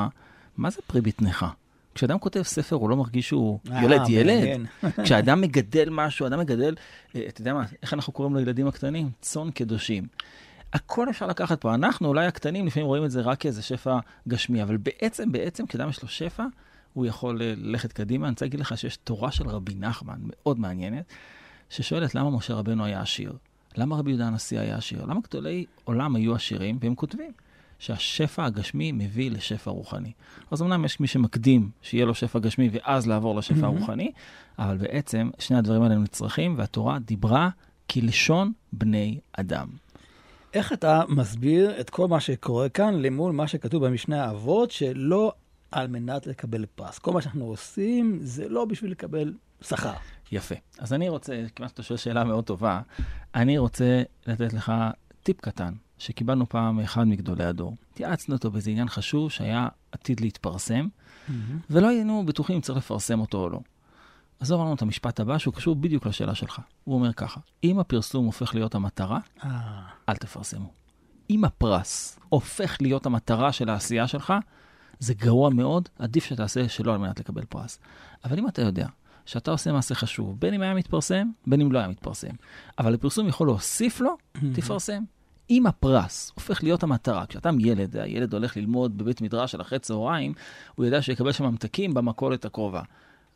מה 0.58 0.70
זה 0.70 0.82
פרי 0.88 1.02
בטנך? 1.02 1.46
כשאדם 1.96 2.20
כותב 2.20 2.42
ספר, 2.42 2.76
הוא 2.76 2.90
לא 2.90 2.96
מרגיש 2.96 3.28
שהוא 3.28 3.60
אה, 3.72 3.82
יולד 3.82 4.10
ילד. 4.10 4.68
כשאדם 5.04 5.42
מגדל 5.42 5.90
משהו, 5.92 6.28
אדם 6.28 6.40
מגדל, 6.40 6.76
אה, 7.16 7.22
אתה 7.28 7.42
יודע 7.42 7.54
מה, 7.54 7.66
איך 7.82 7.94
אנחנו 7.94 8.14
קוראים 8.14 8.36
לילדים 8.36 8.68
הקטנים? 8.68 9.10
צאן 9.22 9.52
קדושים. 9.52 10.08
הכל 10.74 11.10
אפשר 11.10 11.28
לקחת 11.28 11.62
פה. 11.62 11.74
אנחנו, 11.74 12.08
אולי 12.08 12.26
הקטנים, 12.26 12.68
לפעמים 12.68 12.88
רואים 12.88 13.06
את 13.06 13.12
זה 13.12 13.22
רק 13.22 13.40
כאיזה 13.40 13.62
שפע 13.62 14.00
גשמי, 14.28 14.64
אבל 14.64 14.78
בעצם, 14.78 15.32
בעצם, 15.32 15.66
כשאדם 15.66 15.90
יש 15.90 16.02
לו 16.02 16.08
שפע, 16.08 16.46
הוא 16.94 17.06
יכול 17.06 17.42
אה, 17.42 17.54
ללכת 17.58 17.94
קדימה. 17.94 18.28
אני 18.28 18.32
רוצה 18.32 18.46
להגיד 18.46 18.60
לך 18.60 18.78
שיש 18.78 18.98
תורה 18.98 19.32
של 19.32 19.48
רבי 19.48 19.76
נחמן, 19.76 20.20
מאוד 20.22 20.60
מעניינת, 20.60 21.06
ששואלת 21.70 22.16
למה 22.16 22.30
משה 22.30 22.54
רבנו 22.54 22.86
היה 22.86 23.02
עשיר? 23.02 23.34
למה 23.78 23.96
רבי 23.96 24.12
יהודה 24.12 24.28
הנשיא 24.28 24.60
היה 24.60 24.78
עשיר? 24.78 25.06
למה 25.06 25.20
גדולי 25.30 25.66
עולם 25.84 26.16
היו 26.16 26.36
עשירים? 26.36 26.78
והם 26.82 26.96
כותבים 26.96 27.32
שהשפע 27.80 28.46
הגשמי 28.46 28.92
מביא 28.92 29.32
לשפע 29.32 29.72
רוחני. 29.72 30.12
אז 30.52 30.62
אמנם 30.62 30.86
יש 30.86 31.00
מי 31.00 31.08
שמקדים 31.08 31.70
שיהיה 31.82 32.06
לו 32.06 32.16
שפע 32.16 32.40
גשמי 32.40 32.70
ואז 32.72 33.08
לעבור 33.08 33.36
לשפע 33.36 33.62
mm-hmm. 33.62 33.66
הרוחני, 33.66 34.12
אבל 34.60 34.78
בעצם 34.78 35.30
שני 35.40 35.58
הדברים 35.58 35.82
האלה 35.82 35.96
נצרכים, 35.96 36.56
והתורה 36.58 37.00
דיברה 37.00 37.50
כלשון 37.92 38.52
בני 38.74 39.20
אדם. 39.34 39.68
איך 40.58 40.74
אתה 40.74 41.02
מסביר 41.08 41.80
את 41.80 41.90
כל 41.90 42.08
מה 42.08 42.20
שקורה 42.20 42.70
כאן 42.70 43.02
למול 43.02 43.32
מה 43.32 43.48
שכתוב 43.48 43.86
במשנה 43.86 44.26
האבות, 44.26 44.72
שלא 44.72 45.34
על 45.72 45.88
מנת 45.88 46.28
לקבל 46.28 46.66
פרס. 46.76 47.00
כל 47.00 47.14
מה 47.14 47.22
שאנחנו 47.22 47.46
עושים 47.46 48.20
זה 48.22 48.50
לא 48.50 48.66
בשביל 48.66 48.92
לקבל 48.92 49.34
שכר. 49.62 49.94
יפה. 50.32 50.56
אז 50.80 50.94
אני 50.94 51.10
רוצה, 51.10 51.44
כיוון 51.56 51.70
שאתה 51.70 51.84
שואל 51.84 51.98
שאלה 51.98 52.24
מאוד 52.24 52.44
טובה, 52.44 52.82
אני 53.36 53.58
רוצה 53.58 54.04
לתת 54.28 54.54
לך 54.54 54.72
טיפ 55.24 55.42
קטן 55.42 55.74
שקיבלנו 55.98 56.50
פעם 56.50 56.78
מאחד 56.78 57.04
מגדולי 57.04 57.44
הדור. 57.44 57.76
התייעצנו 57.92 58.36
אותו 58.36 58.52
באיזה 58.52 58.72
עניין 58.72 58.90
חשוב 58.90 59.32
שהיה 59.32 59.68
עתיד 59.92 60.20
להתפרסם, 60.20 60.88
ולא 61.70 61.88
היינו 61.88 62.24
בטוחים 62.26 62.56
אם 62.56 62.62
צריך 62.62 62.78
לפרסם 62.78 63.20
אותו 63.20 63.44
או 63.44 63.50
לא. 63.50 63.60
אמר 64.52 64.64
לנו 64.64 64.74
את 64.74 64.82
המשפט 64.82 65.20
הבא, 65.20 65.38
שהוא 65.38 65.54
קשור 65.54 65.76
בדיוק 65.76 66.06
לשאלה 66.06 66.36
שלך. 66.36 66.62
הוא 66.84 66.96
אומר 66.96 67.14
ככה, 67.14 67.40
אם 67.64 67.80
הפרסום 67.80 68.26
הופך 68.26 68.56
להיות 68.56 68.76
המטרה, 68.76 69.20
אה, 69.44 69.50
אל 70.10 70.16
תפרסמו. 70.16 70.72
אם 71.30 71.46
הפרס 71.46 72.20
הופך 72.30 72.78
להיות 72.82 73.06
המטרה 73.06 73.52
של 73.52 73.70
העשייה 73.70 74.08
שלך, 74.08 74.34
זה 75.00 75.14
גרוע 75.14 75.50
מאוד, 75.50 75.90
עדיף 76.00 76.26
שתעשה 76.26 76.70
שלא 76.70 76.94
על 76.94 77.00
מנת 77.00 77.20
לקבל 77.20 77.46
פרס. 77.46 77.80
אבל 78.26 78.40
אם 78.40 78.48
אתה 78.48 78.62
יודע 78.62 78.88
שאתה 79.26 79.52
עושה 79.52 79.72
מעשה 79.72 79.96
חשוב, 79.96 80.40
בין 80.40 80.54
אם 80.54 80.62
היה 80.62 80.74
מתפרסם, 80.74 81.28
בין 81.48 81.62
אם 81.62 81.72
לא 81.72 81.80
היה 81.80 81.88
מתפרסם, 81.88 82.36
אבל 82.80 82.94
הפרסום 82.94 83.28
יכול 83.28 83.48
להוסיף 83.48 84.02
לו, 84.02 84.18
תפרסם. 84.54 85.04
אם 85.50 85.68
הפרס 85.68 86.32
הופך 86.36 86.64
להיות 86.64 86.84
המטרה, 86.84 87.26
כשאתה 87.26 87.50
ילד, 87.60 87.98
הילד 87.98 88.34
הולך 88.34 88.58
ללמוד 88.58 88.98
בבית 88.98 89.22
מדרש 89.22 89.56
על 89.56 89.62
אחרי 89.62 89.80
צהריים, 89.80 90.34
הוא 90.76 90.86
יודע 90.86 91.02
שיקבל 91.02 91.32
שם 91.32 91.46
ממתקים 91.46 91.94
במכולת 91.94 92.46
הקרובה. 92.46 92.82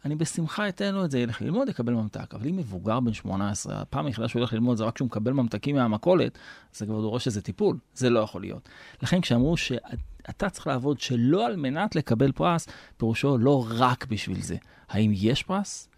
אני 0.06 0.16
בשמחה 0.16 0.70
אתן 0.70 0.96
לו 0.96 1.06
את 1.06 1.12
זה, 1.12 1.20
ילך 1.20 1.42
ללמוד, 1.42 1.70
יקבל 1.70 1.94
ממתק. 1.94 2.34
אבל 2.34 2.48
אם 2.48 2.58
מבוגר 2.58 3.00
בן 3.00 3.14
18, 3.14 3.82
הפעם 3.82 4.06
היחידה 4.06 4.28
שהוא 4.28 4.40
הולך 4.40 4.54
ללמוד 4.54 4.78
זה 4.78 4.84
רק 4.84 4.96
כשהוא 4.96 5.06
מקבל 5.06 5.32
ממתקים 5.32 5.76
מהמכולת, 5.76 6.38
זה 6.74 6.86
כבר 6.86 7.02
דורש 7.02 7.28
איזה 7.28 7.42
טיפול. 7.42 7.78
זה 7.94 8.10
לא 8.10 8.20
יכול 8.20 8.42
להיות. 8.42 8.70
לכן 9.02 9.22
כשאמרו 9.22 9.58
שאתה 9.58 10.50
צריך 10.50 10.68
לעבוד 10.68 11.00
שלא 11.00 11.46
על 11.46 11.56
מנת 11.56 11.96
לקבל 11.96 12.32
פרס, 12.32 12.68
פירושו 12.98 13.38
לא 13.38 13.66
רק 13.70 14.06
בשביל 14.06 14.42
זה. 14.42 14.56
האם 14.90 15.12
יש 15.14 15.44
פרס? 15.44 15.90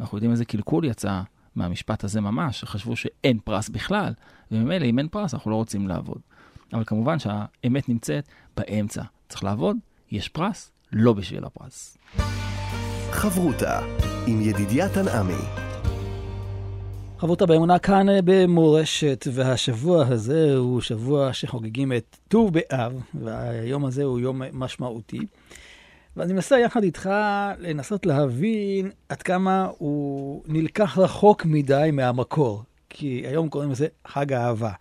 אנחנו 0.00 0.16
יודעים 0.16 0.32
איזה 0.32 0.44
קלקול 0.44 0.84
יצא 0.84 1.22
מהמשפט 1.54 2.04
הזה 2.04 2.20
ממש, 2.20 2.60
שחשבו 2.60 2.96
שאין 2.96 3.38
פרס 3.44 3.68
בכלל, 3.68 4.12
וממילא 4.50 4.84
אם 4.84 4.98
אין 4.98 5.08
פרס 5.08 5.34
אנחנו 5.34 5.50
לא 5.50 5.56
רוצים 5.56 5.88
לעבוד. 5.88 6.20
אבל 6.72 6.84
כמובן 6.86 7.18
שהאמת 7.18 7.88
נמצאת 7.88 8.28
באמצע. 8.56 9.02
צריך 9.28 9.44
לעבוד, 9.44 9.76
יש 10.10 10.28
פרס, 10.28 10.72
לא 10.92 11.12
בשביל 11.12 11.44
הפרס. 11.44 11.98
חברותה 13.12 13.80
עם 14.26 14.40
ידידיה 14.40 14.88
תנעמי. 14.88 15.42
חברותה 17.18 17.46
באמונה 17.46 17.78
כאן 17.78 18.08
אה, 18.08 18.18
במורשת, 18.24 19.26
והשבוע 19.32 20.06
הזה 20.06 20.56
הוא 20.56 20.80
שבוע 20.80 21.32
שחוגגים 21.32 21.92
את 21.92 22.16
ט"ו 22.28 22.50
באב, 22.50 22.92
והיום 23.14 23.84
הזה 23.84 24.04
הוא 24.04 24.20
יום 24.20 24.42
משמעותי. 24.52 25.26
ואני 26.16 26.32
מנסה 26.32 26.58
יחד 26.58 26.82
איתך 26.82 27.10
לנסות 27.58 28.06
להבין 28.06 28.90
עד 29.08 29.22
כמה 29.22 29.68
הוא 29.78 30.42
נלקח 30.46 30.98
רחוק 30.98 31.44
מדי 31.44 31.90
מהמקור. 31.92 32.62
כי 32.88 33.22
היום 33.26 33.48
קוראים 33.48 33.70
לזה 33.70 33.86
חג 34.06 34.32
האהבה. 34.32 34.72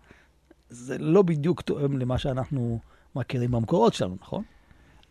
זה 0.70 0.98
לא 0.98 1.22
בדיוק 1.22 1.62
תואם 1.62 1.98
למה 1.98 2.18
שאנחנו 2.18 2.80
מכירים 3.16 3.52
במקורות 3.52 3.94
שלנו, 3.94 4.16
נכון? 4.22 4.44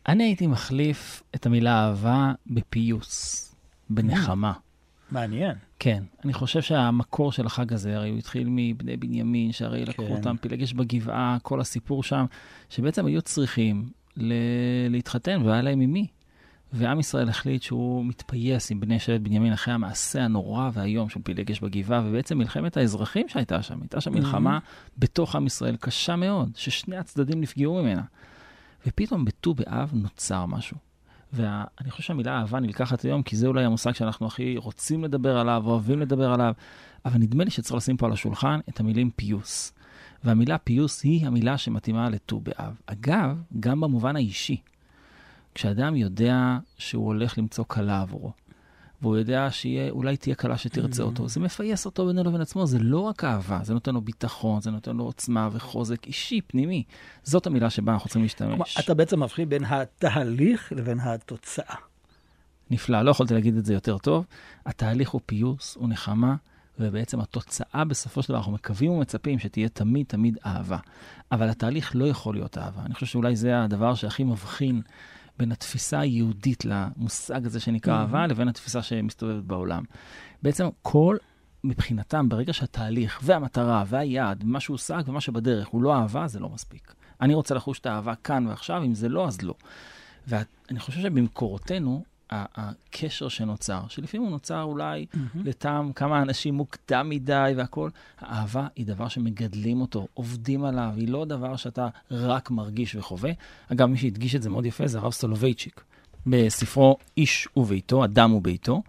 אני 0.09 0.25
הייתי 0.25 0.47
מחליף 0.47 1.23
את 1.35 1.47
המילה 1.47 1.85
אהבה 1.87 2.33
בפיוס, 2.47 3.45
בנחמה. 3.91 4.53
מעניין. 5.11 5.55
כן, 5.79 6.03
אני 6.25 6.33
חושב 6.33 6.63
שהמקור 6.63 7.33
של 7.33 7.47
החג 7.47 7.73
הזה, 7.73 7.97
הרי 7.97 8.11
הוא 8.11 8.19
התחיל 8.19 8.47
מבני 8.51 8.97
בנימין, 8.97 9.53
שהרי 9.53 9.85
לקחו 9.85 10.07
כן. 10.07 10.13
אותם, 10.13 10.37
פילגש 10.41 10.73
בגבעה, 10.73 11.37
כל 11.43 11.61
הסיפור 11.61 12.03
שם, 12.03 12.25
שבעצם 12.71 13.07
היו 13.07 13.23
צריכים 13.23 13.89
ל- 14.17 14.33
להתחתן, 14.91 15.43
והיה 15.45 15.63
להם 15.63 15.81
עם 15.81 15.93
מי. 15.93 16.07
ועם 16.73 17.01
ישראל 17.01 17.29
החליט 17.29 17.63
שהוא 17.63 18.05
מתפייס 18.05 18.71
עם 18.71 18.81
בני 18.81 18.99
שבט 18.99 19.21
בנימין 19.21 19.53
אחרי 19.53 19.75
המעשה 19.75 20.25
הנורא 20.25 20.71
והאיום 20.73 21.09
של 21.09 21.21
פילגש 21.25 21.61
בגבעה, 21.61 22.03
ובעצם 22.07 22.39
מלחמת 22.39 22.77
האזרחים 22.77 23.29
שהייתה 23.29 23.63
שם, 23.63 23.81
הייתה 23.81 24.01
שם 24.01 24.13
מלחמה 24.15 24.59
בתוך 24.99 25.37
עם 25.37 25.47
ישראל 25.47 25.77
קשה 25.77 26.17
מאוד, 26.17 26.51
ששני 26.57 26.97
הצדדים 26.97 27.41
נפגעו 27.41 27.83
ממנה. 27.83 28.03
ופתאום 28.87 29.25
בט"ו 29.25 29.55
באב 29.55 29.91
נוצר 29.95 30.47
משהו. 30.47 30.77
ואני 31.33 31.91
חושב 31.91 32.03
שהמילה 32.03 32.39
אהבה 32.39 32.61
נלקחת 32.61 33.05
היום, 33.05 33.23
כי 33.23 33.37
זה 33.37 33.47
אולי 33.47 33.65
המושג 33.65 33.93
שאנחנו 33.93 34.27
הכי 34.27 34.57
רוצים 34.57 35.05
לדבר 35.05 35.39
עליו, 35.39 35.63
אוהבים 35.67 36.01
לדבר 36.01 36.33
עליו, 36.33 36.53
אבל 37.05 37.19
נדמה 37.19 37.45
לי 37.45 37.51
שצריך 37.51 37.75
לשים 37.75 37.97
פה 37.97 38.07
על 38.07 38.13
השולחן 38.13 38.61
את 38.69 38.81
המילים 38.81 39.11
פיוס. 39.11 39.73
והמילה 40.25 40.59
פיוס 40.59 41.03
היא 41.03 41.27
המילה 41.27 41.59
שמתאימה 41.59 42.11
לט"ו 42.11 42.41
באב. 42.41 42.81
אגב, 42.87 43.43
גם 43.61 43.81
במובן 43.81 44.17
האישי. 44.17 44.61
כשאדם 45.55 45.97
יודע 45.97 46.59
שהוא 46.79 47.07
הולך 47.07 47.39
למצוא 47.39 47.65
כלה 47.69 48.01
עבורו, 48.01 48.33
והוא 49.03 49.17
יודע 49.17 49.51
שאולי 49.51 50.17
תהיה 50.17 50.35
כלה 50.35 50.59
שתרצה 50.59 51.03
אותו, 51.03 51.29
זה 51.29 51.41
מפייס 51.41 51.87
אותו 51.87 52.07
בינו 52.07 52.25
לבין 52.25 52.41
עצמו, 52.41 52.67
זה 52.67 52.79
לא 52.79 53.01
רק 53.01 53.25
אהבה, 53.25 53.61
זה 53.63 53.75
נותן 53.75 53.95
לו 53.95 54.01
ביטחון, 54.01 54.61
זה 54.61 54.71
נותן 54.71 54.97
לו 54.97 55.05
עוצמה 55.05 55.49
וחוזק 55.53 56.07
אישי, 56.07 56.41
פנימי. 56.47 56.83
זאת 57.23 57.47
המילה 57.47 57.71
שבה 57.71 57.93
אנחנו 57.93 58.09
צריכים 58.09 58.29
כלומר, 58.39 58.57
להשתמש. 58.59 58.85
אתה 58.85 58.95
בעצם 58.95 59.23
מבחין 59.23 59.49
בין 59.49 59.65
התהליך 59.65 60.73
לבין 60.77 61.01
התוצאה. 61.01 61.75
נפלא, 62.71 63.03
לא 63.03 63.11
יכולתי 63.11 63.35
להגיד 63.35 63.57
את 63.57 63.65
זה 63.65 63.75
יותר 63.75 63.99
טוב. 63.99 64.27
התהליך 64.67 65.11
הוא 65.11 65.21
פיוס, 65.27 65.77
הוא 65.77 65.89
נחמה, 65.89 66.35
ובעצם 66.79 67.21
התוצאה 67.21 67.85
בסופו 67.85 68.23
של 68.23 68.29
דבר, 68.29 68.39
אנחנו 68.39 68.53
מקווים 68.53 68.91
ומצפים 68.91 69.39
שתהיה 69.39 69.69
תמיד 69.69 70.07
תמיד 70.07 70.39
אהבה. 70.47 70.79
אבל 71.33 71.49
התהליך 71.49 71.93
לא 71.95 72.05
יכול 72.05 72.35
להיות 72.35 72.59
אהבה. 72.59 72.83
אני 72.83 72.95
חושב 72.95 73.07
שאולי 73.07 73.37
זה 73.37 73.63
הדבר 73.63 73.95
שהכי 73.95 74.25
מבחין 74.25 74.83
בין 75.39 75.53
התפיסה 75.53 76.01
היהודית 76.01 76.65
למושג 76.65 77.47
הזה 77.47 77.61
שנקרא 77.61 78.01
אהבה, 78.01 78.27
לבין 78.27 78.49
התפיסה 78.49 78.83
שמסתובבת 78.83 79.45
בעולם. 79.45 79.83
בעצם 80.43 80.69
כל, 80.83 81.17
מבחינתם, 81.65 82.29
ברגע 82.29 82.53
שהתהליך 82.53 83.21
והמטרה 83.23 83.85
והיעד, 83.87 84.45
מה 84.45 84.61
שהושג 84.61 85.03
ומה 85.07 85.21
שבדרך 85.21 85.69
הוא 85.69 85.83
לא 85.83 85.95
אהבה, 85.97 86.29
זה 86.29 86.41
לא 86.41 86.49
מספיק. 86.49 86.95
אני 87.21 87.35
רוצה 87.35 87.55
לחוש 87.55 87.79
את 87.79 87.87
האהבה 87.87 88.15
כאן 88.15 88.47
ועכשיו, 88.47 88.83
אם 88.85 88.95
זה 88.95 89.09
לא, 89.09 89.27
אז 89.27 89.43
לא. 89.43 89.55
ואני 90.27 90.79
חושב 90.79 91.01
שבמקורותינו, 91.01 92.05
הקשר 92.31 93.29
שנוצר, 93.29 93.81
שלפעמים 93.89 94.23
הוא 94.27 94.31
נוצר 94.31 94.63
אולי 94.63 95.07
לטעם 95.35 95.93
כמה 95.93 96.23
אנשים 96.23 96.55
מוקדם 96.55 97.09
מדי 97.09 97.53
והכול, 97.57 97.91
האהבה 98.19 98.67
היא 98.77 98.87
דבר 98.87 99.09
שמגדלים 99.09 99.81
אותו, 99.81 100.07
עובדים 100.15 100.65
עליו, 100.65 100.93
היא 100.97 101.09
לא 101.09 101.25
דבר 101.25 101.57
שאתה 101.57 101.89
רק 102.11 102.51
מרגיש 102.51 102.95
וחווה. 102.95 103.31
אגב, 103.73 103.87
מי 103.87 103.99
שהדגיש 103.99 104.35
את 104.35 104.43
זה 104.43 104.51
מאוד 104.51 104.67
יפה 104.67 104.87
זה 104.87 104.99
הרב 104.99 105.13
סולובייצ'יק, 105.13 105.85
בספרו 106.27 106.97
איש 107.17 107.49
וביתו, 107.57 108.05
אדם 108.05 108.35
וביתו, 108.35 108.83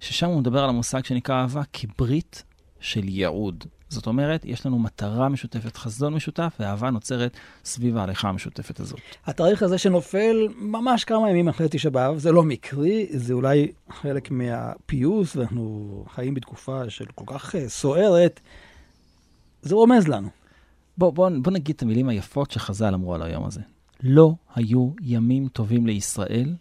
ששם 0.00 0.26
הוא 0.26 0.40
מדבר 0.40 0.62
על 0.62 0.68
המושג 0.68 1.04
שנקרא 1.04 1.40
אהבה 1.40 1.62
כברית 1.72 2.44
של 2.80 3.08
ייעוד. 3.08 3.64
זאת 3.88 4.06
אומרת, 4.06 4.44
יש 4.44 4.66
לנו 4.66 4.78
מטרה 4.78 5.28
משותפת, 5.28 5.76
חזון 5.76 6.14
משותף, 6.14 6.56
והאהבה 6.60 6.90
נוצרת 6.90 7.36
סביב 7.64 7.96
ההליכה 7.96 8.28
המשותפת 8.28 8.80
הזאת. 8.80 9.00
התאריך 9.26 9.62
הזה 9.62 9.78
שנופל 9.78 10.48
ממש 10.56 11.04
כמה 11.04 11.30
ימים 11.30 11.48
אחרי 11.48 11.66
תשעה 11.70 11.90
באב, 11.90 12.18
זה 12.18 12.32
לא 12.32 12.42
מקרי, 12.42 13.06
זה 13.10 13.32
אולי 13.32 13.72
חלק 13.90 14.30
מהפיוס, 14.30 15.36
ואנחנו 15.36 16.04
חיים 16.14 16.34
בתקופה 16.34 16.90
של 16.90 17.04
כל 17.14 17.24
כך 17.26 17.54
אה, 17.54 17.68
סוערת. 17.68 18.40
זה 19.62 19.74
רומז 19.74 20.08
לנו. 20.08 20.28
בוא, 20.98 21.10
בוא, 21.12 21.30
בוא 21.42 21.52
נגיד 21.52 21.76
את 21.76 21.82
המילים 21.82 22.08
היפות 22.08 22.50
שחז"ל 22.50 22.94
אמרו 22.94 23.14
על 23.14 23.22
היום 23.22 23.44
הזה. 23.44 23.60
לא 24.02 24.34
היו 24.54 24.90
ימים 25.02 25.48
טובים 25.48 25.86
לישראל 25.86 26.54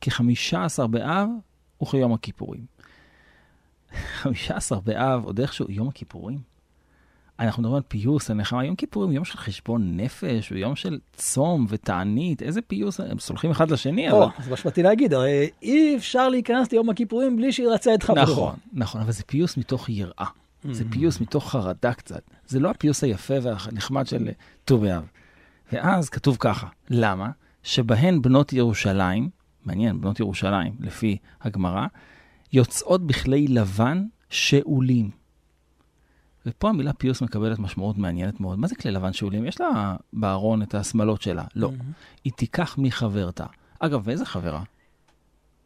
כ-15 0.00 0.86
באב 0.86 1.28
וכיום 1.82 2.12
הכיפורים. 2.12 2.66
15 4.22 4.80
באב, 4.80 5.24
עוד 5.24 5.40
איכשהו, 5.40 5.66
יום 5.70 5.88
הכיפורים? 5.88 6.47
אנחנו 7.40 7.62
מדברים 7.62 7.76
על 7.76 7.82
פיוס, 7.88 8.30
על 8.30 8.36
נחמה, 8.36 8.64
יום 8.64 8.76
כיפורים, 8.76 9.12
יום 9.12 9.24
של 9.24 9.38
חשבון 9.38 9.96
נפש, 9.96 10.48
הוא 10.48 10.58
יום 10.58 10.76
של 10.76 10.98
צום 11.12 11.66
ותענית, 11.68 12.42
איזה 12.42 12.62
פיוס, 12.62 13.00
הם 13.00 13.18
סולחים 13.18 13.50
אחד 13.50 13.70
לשני, 13.70 14.10
או, 14.10 14.24
אבל... 14.24 14.32
אז 14.38 14.48
מה 14.48 14.56
שבאתי 14.56 14.82
להגיד, 14.82 15.14
הרי 15.14 15.50
אי 15.62 15.96
אפשר 15.96 16.28
להיכנס 16.28 16.72
ליום 16.72 16.90
הכיפורים 16.90 17.36
בלי 17.36 17.52
שירצה 17.52 17.94
את 17.94 18.02
חברו. 18.02 18.22
נכון, 18.22 18.54
נכון, 18.72 19.00
אבל 19.00 19.12
זה 19.12 19.22
פיוס 19.22 19.56
מתוך 19.56 19.88
יראה. 19.88 20.26
זה 20.70 20.84
פיוס 20.90 21.20
מתוך 21.20 21.50
חרדה 21.50 21.92
קצת. 21.92 22.22
זה 22.46 22.60
לא 22.60 22.70
הפיוס 22.70 23.04
היפה 23.04 23.34
והנחמד 23.42 24.06
של 24.06 24.28
ט"ו 24.64 24.78
באב. 24.78 25.02
ואז 25.72 26.08
כתוב 26.08 26.36
ככה, 26.40 26.66
למה? 26.90 27.30
שבהן 27.62 28.22
בנות 28.22 28.52
ירושלים, 28.52 29.28
מעניין, 29.64 30.00
בנות 30.00 30.20
ירושלים, 30.20 30.72
לפי 30.80 31.16
הגמרא, 31.42 31.86
יוצאות 32.52 33.06
בכלי 33.06 33.48
לבן 33.48 34.04
שאולים. 34.30 35.10
ופה 36.48 36.68
המילה 36.68 36.92
פיוס 36.92 37.22
מקבלת 37.22 37.58
משמעות 37.58 37.98
מעניינת 37.98 38.40
מאוד. 38.40 38.58
מה 38.58 38.66
זה 38.66 38.74
כלי 38.74 38.90
לבן 38.90 39.12
שאולים? 39.12 39.44
יש 39.44 39.60
לה 39.60 39.96
בארון 40.12 40.62
את 40.62 40.74
השמלות 40.74 41.22
שלה. 41.22 41.44
לא. 41.54 41.70
היא 42.24 42.32
תיקח 42.32 42.74
מחברתה. 42.78 43.46
אגב, 43.78 44.00
ואיזה 44.04 44.26
חברה? 44.26 44.62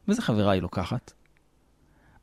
ואיזה 0.09 0.23
חברה 0.23 0.53
היא 0.53 0.63
לוקחת? 0.63 1.13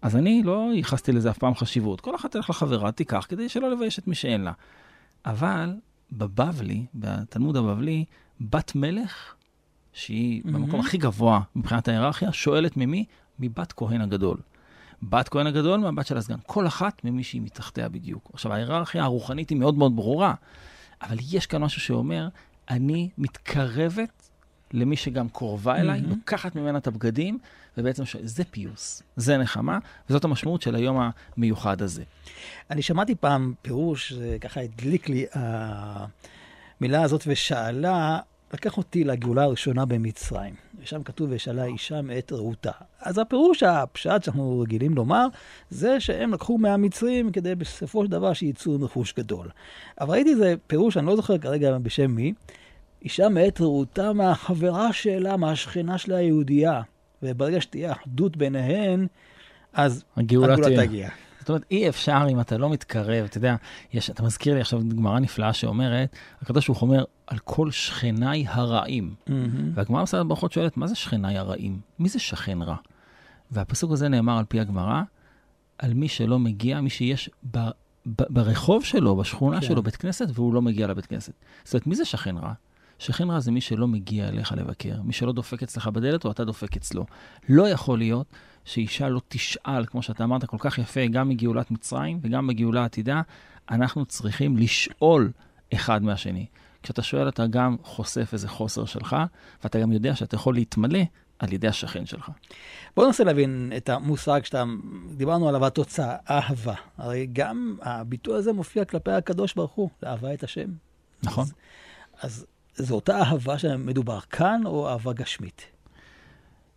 אז 0.01 0.15
אני 0.15 0.43
לא 0.43 0.69
ייחסתי 0.73 1.11
לזה 1.11 1.29
אף 1.29 1.37
פעם 1.37 1.55
חשיבות. 1.55 2.01
כל 2.01 2.15
אחת 2.15 2.31
תלך 2.31 2.49
לחברה, 2.49 2.91
תיקח, 2.91 3.25
כדי 3.29 3.49
שלא 3.49 3.71
לבייש 3.71 3.99
את 3.99 4.07
מי 4.07 4.15
שאין 4.15 4.41
לה. 4.41 4.51
אבל 5.25 5.73
בבבלי, 6.11 6.85
בתלמוד 6.95 7.57
הבבלי, 7.57 8.05
בת 8.41 8.75
מלך, 8.75 9.33
שהיא 9.93 10.41
mm-hmm. 10.41 10.51
במקום 10.51 10.79
הכי 10.79 10.97
גבוה 10.97 11.41
מבחינת 11.55 11.87
ההיררכיה, 11.87 12.31
שואלת 12.31 12.77
ממי? 12.77 13.05
מבת 13.39 13.73
כהן 13.73 14.01
הגדול. 14.01 14.37
בת 15.03 15.29
כהן 15.29 15.47
הגדול 15.47 15.79
מהבת 15.79 16.07
של 16.07 16.17
הסגן. 16.17 16.37
כל 16.45 16.67
אחת 16.67 17.03
ממי 17.03 17.23
שהיא 17.23 17.41
מתחתיה 17.41 17.89
בדיוק. 17.89 18.29
עכשיו, 18.33 18.53
ההיררכיה 18.53 19.03
הרוחנית 19.03 19.49
היא 19.49 19.57
מאוד 19.57 19.75
מאוד 19.77 19.95
ברורה, 19.95 20.33
אבל 21.01 21.17
יש 21.31 21.45
כאן 21.45 21.61
משהו 21.61 21.81
שאומר, 21.81 22.27
אני 22.69 23.09
מתקרבת 23.17 24.29
למי 24.73 24.95
שגם 24.95 25.29
קרובה 25.29 25.75
אליי, 25.75 25.99
Mhm. 25.99 26.09
לוקחת 26.09 26.55
ממנה 26.55 26.77
את 26.77 26.87
הבגדים, 26.87 27.39
ובעצם 27.77 28.05
ש... 28.05 28.15
זה 28.23 28.43
פיוס, 28.43 29.03
זה 29.15 29.37
נחמה, 29.37 29.79
וזאת 30.09 30.23
המשמעות 30.23 30.61
של 30.61 30.75
היום 30.75 31.09
המיוחד 31.37 31.81
הזה. 31.81 32.03
אני 32.71 32.81
שמעתי 32.81 33.15
פעם 33.15 33.53
פירוש, 33.61 34.13
זה 34.13 34.37
ככה 34.41 34.61
הדליק 34.61 35.09
לי 35.09 35.25
המילה 35.33 37.01
הזאת, 37.03 37.23
ושאלה, 37.27 38.19
לקח 38.53 38.77
אותי 38.77 39.03
לגאולה 39.03 39.43
הראשונה 39.43 39.85
במצרים. 39.85 40.53
ושם 40.81 41.03
כתוב, 41.03 41.27
ושאלה 41.31 41.65
אישה 41.65 42.01
מאת 42.01 42.31
רעותה. 42.31 42.71
אז 43.01 43.17
הפירוש, 43.17 43.63
הפשט 43.63 44.23
שאנחנו 44.23 44.59
רגילים 44.59 44.93
לומר, 44.93 45.27
זה 45.69 45.99
שהם 45.99 46.33
לקחו 46.33 46.57
מהמצרים 46.57 47.31
כדי 47.31 47.55
בסופו 47.55 48.05
של 48.05 48.11
דבר 48.11 48.33
שייצאו 48.33 48.81
רכוש 48.81 49.13
גדול. 49.17 49.47
אבל 50.01 50.13
ראיתי 50.13 50.29
איזה 50.29 50.55
פירוש, 50.67 50.97
אני 50.97 51.05
לא 51.05 51.15
זוכר 51.15 51.37
כרגע 51.37 51.77
בשם 51.77 52.11
מי, 52.11 52.33
אישה 53.01 53.29
מאת 53.29 53.61
רעותה 53.61 54.13
מהחברה 54.13 54.93
שלה, 54.93 55.37
מהשכנה 55.37 55.97
שלה 55.97 56.17
היהודייה. 56.17 56.81
וברגע 57.23 57.61
שתהיה 57.61 57.91
אחדות 57.91 58.37
ביניהן, 58.37 59.07
אז 59.73 60.03
הגאולה 60.17 60.53
הגאולה. 60.53 60.87
תגיע. 60.87 61.09
זאת 61.39 61.49
אומרת, 61.49 61.63
אי 61.71 61.89
אפשר 61.89 62.27
אם 62.29 62.39
אתה 62.39 62.57
לא 62.57 62.69
מתקרב, 62.69 63.25
אתה 63.25 63.37
יודע, 63.37 63.55
יש, 63.93 64.09
אתה 64.09 64.23
מזכיר 64.23 64.53
לי 64.53 64.61
עכשיו 64.61 64.79
גמרא 64.89 65.19
נפלאה 65.19 65.53
שאומרת, 65.53 66.15
הקדוש 66.41 66.67
ברוך 66.67 66.79
הוא 66.79 66.89
אומר, 66.89 67.03
על 67.29 67.37
כל 67.37 67.71
שכניי 67.71 68.45
הרעים. 68.47 69.13
מהמם. 69.27 69.71
והגמרא 69.73 70.03
בסדר 70.03 70.23
ברכות 70.23 70.51
שואלת, 70.51 70.77
מה 70.77 70.87
זה 70.87 70.95
שכניי 70.95 71.37
הרעים? 71.37 71.79
מי 71.99 72.09
זה 72.09 72.19
שכן 72.19 72.61
רע? 72.61 72.75
והפסוק 73.51 73.91
הזה 73.91 74.09
נאמר 74.09 74.37
על 74.37 74.45
פי 74.45 74.59
הגמרא, 74.59 75.01
על 75.77 75.93
מי 75.93 76.07
שלא 76.07 76.39
מגיע, 76.39 76.81
מי 76.81 76.89
שיש 76.89 77.29
ב, 77.51 77.57
ב, 78.05 78.23
ברחוב 78.29 78.83
שלו, 78.83 79.15
בשכונה 79.15 79.61
כן. 79.61 79.67
שלו, 79.67 79.83
בית 79.83 79.95
כנסת, 79.95 80.27
והוא 80.33 80.53
לא 80.53 80.61
מגיע 80.61 80.87
לבית 80.87 81.05
כנסת. 81.05 81.33
זאת 81.63 81.73
אומרת, 81.73 81.87
מי 81.87 81.95
זה 81.95 82.05
שכן 82.05 82.37
רע? 82.37 82.53
שכן 82.99 83.29
רע 83.29 83.39
זה 83.39 83.51
מי 83.51 83.61
שלא 83.61 83.87
מגיע 83.87 84.27
אליך 84.27 84.51
לבקר, 84.51 85.01
מי 85.01 85.13
שלא 85.13 85.31
דופק 85.31 85.63
אצלך 85.63 85.87
בדלת 85.87 86.25
או 86.25 86.31
אתה 86.31 86.45
דופק 86.45 86.77
אצלו. 86.77 87.05
לא 87.49 87.69
יכול 87.69 87.97
להיות 87.97 88.27
שאישה 88.65 89.09
לא 89.09 89.21
תשאל, 89.27 89.85
כמו 89.85 90.01
שאתה 90.01 90.23
אמרת 90.23 90.45
כל 90.45 90.57
כך 90.59 90.77
יפה, 90.77 91.07
גם 91.07 91.29
מגאולת 91.29 91.71
מצרים 91.71 92.19
וגם 92.21 92.47
בגאולה 92.47 92.85
עתידה, 92.85 93.21
אנחנו 93.71 94.05
צריכים 94.05 94.57
לשאול 94.57 95.31
אחד 95.73 96.03
מהשני. 96.03 96.45
כשאתה 96.83 97.01
שואל, 97.01 97.29
אתה 97.29 97.47
גם 97.47 97.75
חושף 97.83 98.29
איזה 98.33 98.47
חוסר 98.47 98.85
שלך, 98.85 99.15
ואתה 99.63 99.79
גם 99.79 99.91
יודע 99.91 100.15
שאתה 100.15 100.35
יכול 100.35 100.53
להתמלא 100.53 100.99
על 101.39 101.53
ידי 101.53 101.67
השכן 101.67 102.05
שלך. 102.05 102.31
בואו 102.95 103.07
ננסה 103.07 103.23
להבין 103.23 103.71
את 103.77 103.89
המושג 103.89 104.41
שאתה, 104.43 104.63
דיברנו 105.15 105.49
עליו, 105.49 105.65
התוצאה, 105.65 106.15
אהבה. 106.29 106.73
הרי 106.97 107.27
גם 107.33 107.77
הביטוי 107.81 108.37
הזה 108.37 108.53
מופיע 108.53 108.85
כלפי 108.85 109.11
הקדוש 109.11 109.53
ברוך 109.53 109.71
הוא, 109.71 109.89
לאהבה 110.03 110.33
את 110.33 110.43
השם. 110.43 110.69
נכון? 111.23 111.45
אז, 112.21 112.45
אז 112.77 112.87
זו 112.87 112.95
אותה 112.95 113.19
אהבה 113.19 113.59
שמדובר 113.59 114.19
כאן, 114.19 114.61
או 114.65 114.89
אהבה 114.89 115.13
גשמית? 115.13 115.65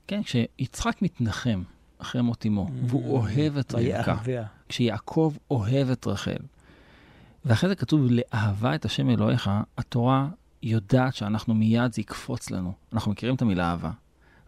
כן, 0.06 0.22
כשיצחק 0.22 1.02
מתנחם 1.02 1.62
אחרי 1.98 2.22
מות 2.22 2.46
אמו, 2.46 2.68
והוא 2.86 3.18
אוהב 3.18 3.56
את 3.56 3.74
רבקה. 3.74 4.16
כשיעקב 4.68 5.34
אוהב 5.50 5.90
את 5.90 6.06
רחל, 6.06 6.36
ואחרי 7.44 7.68
זה 7.68 7.74
כתוב, 7.74 8.06
לאהבה 8.10 8.74
את 8.74 8.84
השם 8.84 9.10
אלוהיך, 9.10 9.50
התורה 9.78 10.28
יודעת 10.62 11.14
שאנחנו 11.14 11.54
מיד, 11.54 11.92
זה 11.92 12.00
יקפוץ 12.00 12.50
לנו. 12.50 12.72
אנחנו 12.92 13.10
מכירים 13.12 13.34
את 13.34 13.42
המילה 13.42 13.70
אהבה, 13.70 13.90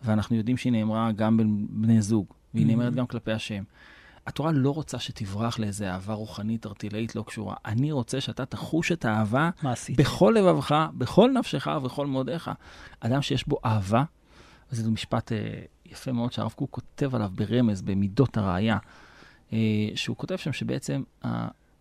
ואנחנו 0.04 0.36
יודעים 0.36 0.56
שהיא 0.56 0.72
נאמרה 0.72 1.12
גם 1.12 1.36
בין 1.36 1.66
בני 1.70 2.02
זוג, 2.02 2.26
והיא 2.54 2.66
נאמרת 2.66 2.94
גם 2.94 3.06
כלפי 3.06 3.32
השם. 3.32 3.62
התורה 4.26 4.52
לא 4.52 4.70
רוצה 4.70 4.98
שתברח 4.98 5.58
לאיזה 5.58 5.92
אהבה 5.92 6.14
רוחנית, 6.14 6.66
ארטילאית, 6.66 7.16
לא 7.16 7.24
קשורה. 7.26 7.54
אני 7.64 7.92
רוצה 7.92 8.20
שאתה 8.20 8.46
תחוש 8.46 8.92
את 8.92 9.04
האהבה 9.04 9.50
מה 9.62 9.72
עשית? 9.72 9.96
בכל 9.96 10.34
לבבך, 10.38 10.86
בכל 10.98 11.30
נפשך 11.30 11.68
ובכל 11.76 12.06
מאודיך. 12.06 12.50
אדם 13.00 13.22
שיש 13.22 13.48
בו 13.48 13.58
אהבה, 13.64 14.04
וזה 14.72 14.90
משפט 14.90 15.32
אה, 15.32 15.38
יפה 15.86 16.12
מאוד 16.12 16.32
שהרב 16.32 16.52
קוק 16.56 16.70
כותב 16.70 17.14
עליו 17.14 17.30
ברמז, 17.34 17.82
במידות 17.82 18.36
הראייה, 18.36 18.78
אה, 19.52 19.58
שהוא 19.94 20.16
כותב 20.16 20.36
שם 20.36 20.52
שבעצם 20.52 21.02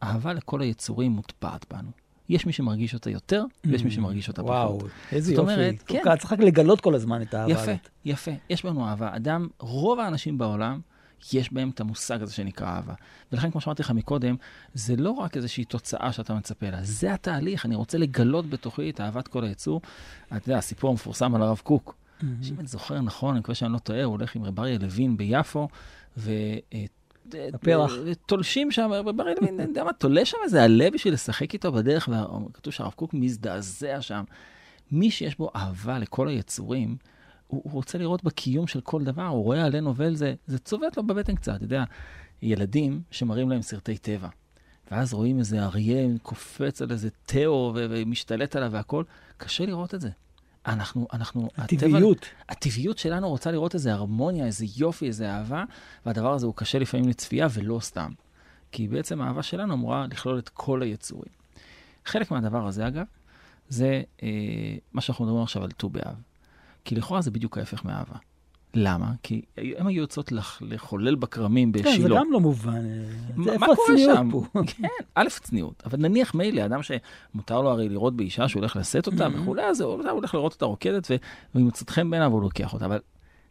האהבה 0.04 0.34
לכל 0.34 0.62
היצורים 0.62 1.12
מוטבעת 1.12 1.66
בנו. 1.74 1.89
יש 2.30 2.46
מי 2.46 2.54
שמרגיש 2.54 2.94
אותה 2.94 3.10
יותר, 3.10 3.46
ויש 3.66 3.84
מי 3.84 3.92
שמרגיש 3.92 4.28
אותה 4.28 4.44
וואו, 4.44 4.80
פחות. 4.80 4.92
איזה 5.12 5.28
זאת 5.30 5.38
יופי. 5.38 5.54
אומרת, 5.54 5.84
כן. 5.86 6.02
כן. 6.04 6.18
צריך 6.18 6.34
רק 6.34 6.39
לגלות 6.39 6.82
כל 6.82 6.96
הזמן 6.96 7.22
את 7.22 7.34
האהבה 7.34 7.52
יפה, 7.52 7.62
הזאת. 7.62 7.89
יפה. 8.06 8.32
יש 8.50 8.66
בנו 8.66 8.88
אהבה. 8.88 9.16
אדם, 9.16 9.48
רוב 9.60 10.00
האנשים 10.00 10.38
בעולם, 10.38 10.80
יש 11.34 11.54
בהם 11.54 11.70
את 11.70 11.80
המושג 11.80 12.22
הזה 12.22 12.34
שנקרא 12.34 12.68
אהבה. 12.68 12.94
ולכן, 13.32 13.52
כמו 13.52 13.62
שאמרתי 13.62 13.82
לך 13.82 13.92
מקודם, 13.92 14.36
זה 14.74 14.96
לא 14.96 15.12
רק 15.12 15.38
איזושהי 15.38 15.66
תוצאה 15.66 16.12
שאתה 16.12 16.34
מצפה 16.34 16.70
לה, 16.70 16.84
זה 16.84 17.13
התהליך. 17.13 17.66
אני 17.66 17.76
רוצה 17.76 17.98
לגלות 17.98 18.50
בתוכי 18.50 18.89
את 18.89 19.02
אהבת 19.02 19.28
כל 19.28 19.44
היצור. 19.44 19.82
אתה 20.28 20.50
יודע, 20.50 20.58
הסיפור 20.58 20.89
המפורסם 20.89 21.36
על 21.36 21.42
הרב 21.42 21.62
קוק, 21.63 21.96
שאם 22.42 22.60
אני 22.60 22.68
זוכר 22.68 23.02
נכון, 23.02 23.30
אני 23.32 23.39
מקווה 23.39 23.56
שאני 23.56 23.74
לא 23.74 23.78
טועה, 23.78 24.04
הוא 24.04 24.12
הולך 24.12 24.36
עם 24.36 24.44
רב 24.44 24.60
אריה 24.60 24.78
לוין 24.78 25.18
ביפו, 25.18 25.68
ו... 26.18 26.32
אה, 27.36 27.50
בפרח. 27.54 27.92
תולשים 28.26 28.72
שם, 28.72 28.90
רב 28.94 29.22
אריה 29.22 29.36
לוין, 29.42 29.56
אתה 29.56 29.64
יודע 29.64 29.84
מה, 29.84 29.94
תולה 29.94 30.26
שם 30.26 30.38
איזה 30.44 30.64
עלה 30.64 30.90
בשביל 30.94 31.14
לשחק 31.14 31.54
איתו 31.54 31.72
בדרך, 31.72 32.10
וכתוב 32.50 32.74
שהרב 32.74 32.92
קוק 32.96 33.14
מזדעזע 33.14 34.02
שם. 34.02 34.24
מי 34.92 35.12
שיש 35.12 35.38
בו 35.38 35.50
אהבה 35.56 36.00
לכל 36.00 36.28
היצורים, 36.28 36.98
הוא, 37.48 37.72
רוצה 37.72 37.98
לראות 37.98 38.24
בקיום 38.24 38.68
של 38.68 38.82
כל 38.82 39.04
דבר, 39.04 39.28
הוא 39.28 39.44
רואה 39.44 39.66
עלה 39.66 39.82
נובל, 39.82 40.16
זה, 40.16 40.34
זה 40.48 40.60
צובט 40.60 40.98
לו 40.98 41.04
בבטן 41.04 41.36
קצת, 41.36 41.56
אתה 41.56 41.64
יודע, 41.64 41.84
ילדים 42.42 43.02
שמראים 43.12 43.50
להם 43.50 43.62
סרטי 43.62 43.98
טבע, 43.98 44.28
ואז 44.92 45.14
רואים 45.14 45.40
איזה 45.40 45.64
אריה 45.64 46.08
קופץ 46.24 46.82
על 46.82 46.92
איזה 46.92 47.10
תאו 47.26 47.72
ו- 47.76 47.86
ומשתלט 47.90 48.56
עליו 48.56 48.72
והכל, 48.72 49.04
קשה 49.38 49.66
לראות 49.66 49.94
את 49.94 50.02
זה. 50.02 50.10
אנחנו, 50.65 51.08
אנחנו, 51.13 51.49
הטבעיות. 51.58 52.17
הטבע, 52.17 52.43
הטבעיות 52.49 52.97
שלנו 52.97 53.30
רוצה 53.30 53.52
לראות 53.52 53.73
איזה 53.73 53.93
הרמוניה, 53.93 54.45
איזה 54.45 54.65
יופי, 54.78 55.08
איזה 55.08 55.32
אהבה, 55.32 55.63
והדבר 56.06 56.34
הזה 56.34 56.45
הוא 56.45 56.54
קשה 56.56 56.80
לפעמים 56.80 57.10
לצפייה 57.10 57.47
ולא 57.54 57.80
סתם. 57.82 58.12
כי 58.71 58.88
בעצם 58.88 59.21
האהבה 59.21 59.43
שלנו 59.43 59.73
אמורה 59.73 60.06
לכלול 60.12 60.39
את 60.39 60.49
כל 60.49 60.82
היצורים. 60.82 61.32
חלק 62.06 62.32
מהדבר 62.32 62.67
הזה, 62.67 62.88
אגב, 62.88 63.06
זה 63.69 64.02
אה, 64.23 64.30
מה 64.93 65.02
שאנחנו 65.02 65.26
מדברים 65.26 65.43
עכשיו 65.43 65.63
על 65.63 65.71
ט"ו 65.71 65.89
באב. 65.89 66.15
כי 66.86 66.95
לכאורה 66.95 67.21
זה 67.21 67.32
בדיוק 67.32 67.58
ההפך 67.58 67.86
מאהבה. 67.86 68.15
למה? 68.76 69.12
כי 69.24 69.42
הם 69.78 69.88
היו 69.88 70.02
יוצאות 70.02 70.32
לח, 70.32 70.62
לחולל 70.62 71.16
בכרמים 71.16 71.72
כן, 71.72 71.84
זה 71.84 71.90
בשילה. 71.90 72.20
גם 72.20 72.32
לא 72.32 72.40
מובן. 72.40 72.82
מה 73.36 73.44
זה 73.44 73.52
איפה 73.54 73.66
קורה 73.66 73.78
הצניעות 73.90 74.18
שם? 74.18 74.30
פה? 74.32 74.44
כן, 74.78 74.88
א', 75.16 75.26
צניעות. 75.30 75.84
אבל 75.86 76.00
נניח 76.00 76.36
מילא, 76.36 76.66
אדם 76.66 76.80
שמותר 76.84 77.62
לו 77.62 77.70
הרי 77.70 77.90
לראות 77.90 78.16
באישה 78.16 78.48
שהוא 78.48 78.60
הולך 78.60 78.76
לשאת 78.76 79.08
אותה 79.08 79.28
Mhm. 79.28 79.42
וכולי, 79.42 79.64
אז 79.64 79.82
הוא 79.82 80.10
הולך 80.10 80.34
לראות 80.36 80.54
אותה 80.54 80.66
רוקדת, 80.66 81.08
ו- 81.12 81.16
והיא 81.56 81.66
מוצאת 81.66 81.90
חן 81.90 82.10
בעיניו 82.10 82.30
והוא 82.32 82.42
לוקח 82.42 82.74
אותה. 82.74 82.86
אבל 82.86 83.00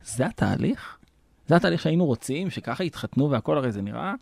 זה 0.05 0.27
התהליך? 0.27 0.99
זה 1.47 1.57
התהליך 1.57 1.83
שהיינו 1.83 2.05
רוצים, 2.05 2.51
שככה 2.51 2.85
יתחתנו 2.85 3.31
והכל 3.31 3.59
הרי 3.59 3.73
זה 3.73 3.83
נראה, 3.83 4.15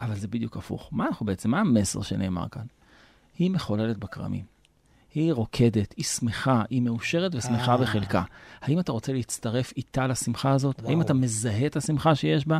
אבל 0.00 0.14
זה 0.14 0.28
בדיוק 0.28 0.56
הפוך. 0.56 0.88
מה 0.92 1.06
אנחנו 1.06 1.26
בעצם, 1.26 1.50
מה 1.50 1.60
המסר 1.60 2.02
שנאמר 2.02 2.48
כאן? 2.48 2.64
היא 3.38 3.50
מחוללת 3.50 3.98
בכרמים. 3.98 4.53
היא 5.14 5.32
רוקדת, 5.32 5.94
היא 5.96 6.04
שמחה, 6.04 6.62
היא 6.70 6.82
מאושרת 6.82 7.34
ושמחה 7.34 7.72
אה. 7.72 7.76
בחלקה. 7.76 8.22
האם 8.60 8.80
אתה 8.80 8.92
רוצה 8.92 9.12
להצטרף 9.12 9.72
איתה 9.76 10.06
לשמחה 10.06 10.50
הזאת? 10.50 10.80
וואו. 10.80 10.90
האם 10.90 11.00
אתה 11.00 11.14
מזהה 11.14 11.66
את 11.66 11.76
השמחה 11.76 12.14
שיש 12.14 12.46
בה? 12.46 12.58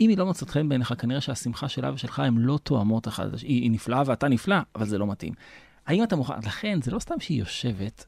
אם 0.00 0.08
היא 0.08 0.18
לא 0.18 0.26
מוצאת 0.26 0.50
חן 0.50 0.68
בעיניך, 0.68 0.94
כנראה 0.98 1.20
שהשמחה 1.20 1.68
שלה 1.68 1.92
ושלך 1.94 2.18
הן 2.18 2.36
לא 2.38 2.58
תואמות 2.62 3.08
אחת. 3.08 3.26
היא, 3.42 3.62
היא 3.62 3.70
נפלאה 3.70 4.02
ואתה 4.06 4.28
נפלא, 4.28 4.56
אבל 4.74 4.86
זה 4.86 4.98
לא 4.98 5.06
מתאים. 5.06 5.32
האם 5.86 6.02
אתה 6.02 6.16
מוכן? 6.16 6.34
לכן, 6.46 6.78
זה 6.82 6.90
לא 6.90 6.98
סתם 6.98 7.20
שהיא 7.20 7.38
יושבת 7.38 8.04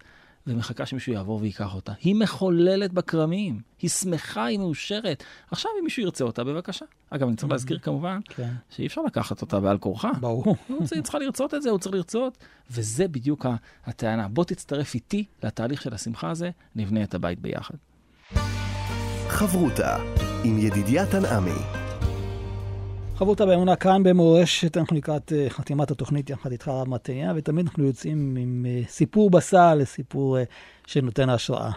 ומחכה 0.49 0.87
שמישהו 0.87 1.13
יעבור 1.13 1.39
ויקח 1.43 1.75
אותה. 1.75 1.93
היא 2.03 2.15
מחוללת 2.15 2.93
בכרמים, 2.93 3.61
היא 3.83 3.91
שמחה, 3.91 4.45
היא 4.45 4.59
מאושרת. 4.59 5.25
עכשיו, 5.51 5.71
אם 5.79 5.85
מישהו 5.85 6.03
ירצה 6.03 6.25
אותה, 6.25 6.45
בבקשה. 6.45 6.85
אגב, 7.11 7.29
אני 7.29 7.37
צריך 7.37 7.53
להזכיר 7.53 7.79
כמובן 7.79 8.21
כן, 8.29 8.53
שאי 8.71 8.87
אפשר 8.87 9.03
לקחת 9.03 9.43
אותה 9.43 9.61
בעל 9.61 9.79
כורחה. 9.79 10.11
ברור. 10.21 10.45
הוא 10.69 10.79
צריך- 10.79 10.93
היא 10.93 11.03
צריכה 11.03 11.19
לרצות 11.19 11.55
את 11.55 11.63
זה, 11.63 11.71
הוא 11.71 11.79
צריך 11.79 11.95
לרצות, 11.95 12.39
וזה 12.71 13.09
בדיוק 13.09 13.47
הטענה. 13.87 14.29
בוא 14.29 14.45
תצטרף 14.45 14.95
איתי 14.95 15.25
לתהליך 15.43 15.83
של 15.83 15.95
השמחה 15.95 16.31
הזה, 16.31 16.51
נבנה 16.77 17.03
את 17.03 17.15
הבית 17.15 17.41
ביחד. 17.41 17.75
חברותה 19.29 19.97
עם 20.45 20.59
ידידיה 20.59 21.07
תנעמי. 21.07 21.88
חברותה 23.19 23.47
באמונה 23.47 23.77
כאן 23.77 24.03
במורשת, 24.03 24.77
אנחנו 24.77 24.97
לקראת 24.97 25.33
אה, 25.33 25.51
חתימת 25.51 25.91
התוכנית 25.91 26.31
יחד 26.31 26.53
איתך 26.53 26.69
רב 26.69 26.89
מתניה, 26.89 27.33
ותמיד 27.37 27.67
אנחנו 27.67 27.85
יוצאים 27.85 28.37
עם 28.37 28.67
אה, 28.69 28.83
סיפור 28.89 29.31
בסל, 29.31 29.81
סיפור 29.85 30.39
אה, 30.39 30.45
שנותן 30.87 31.29
השראה. 31.29 31.71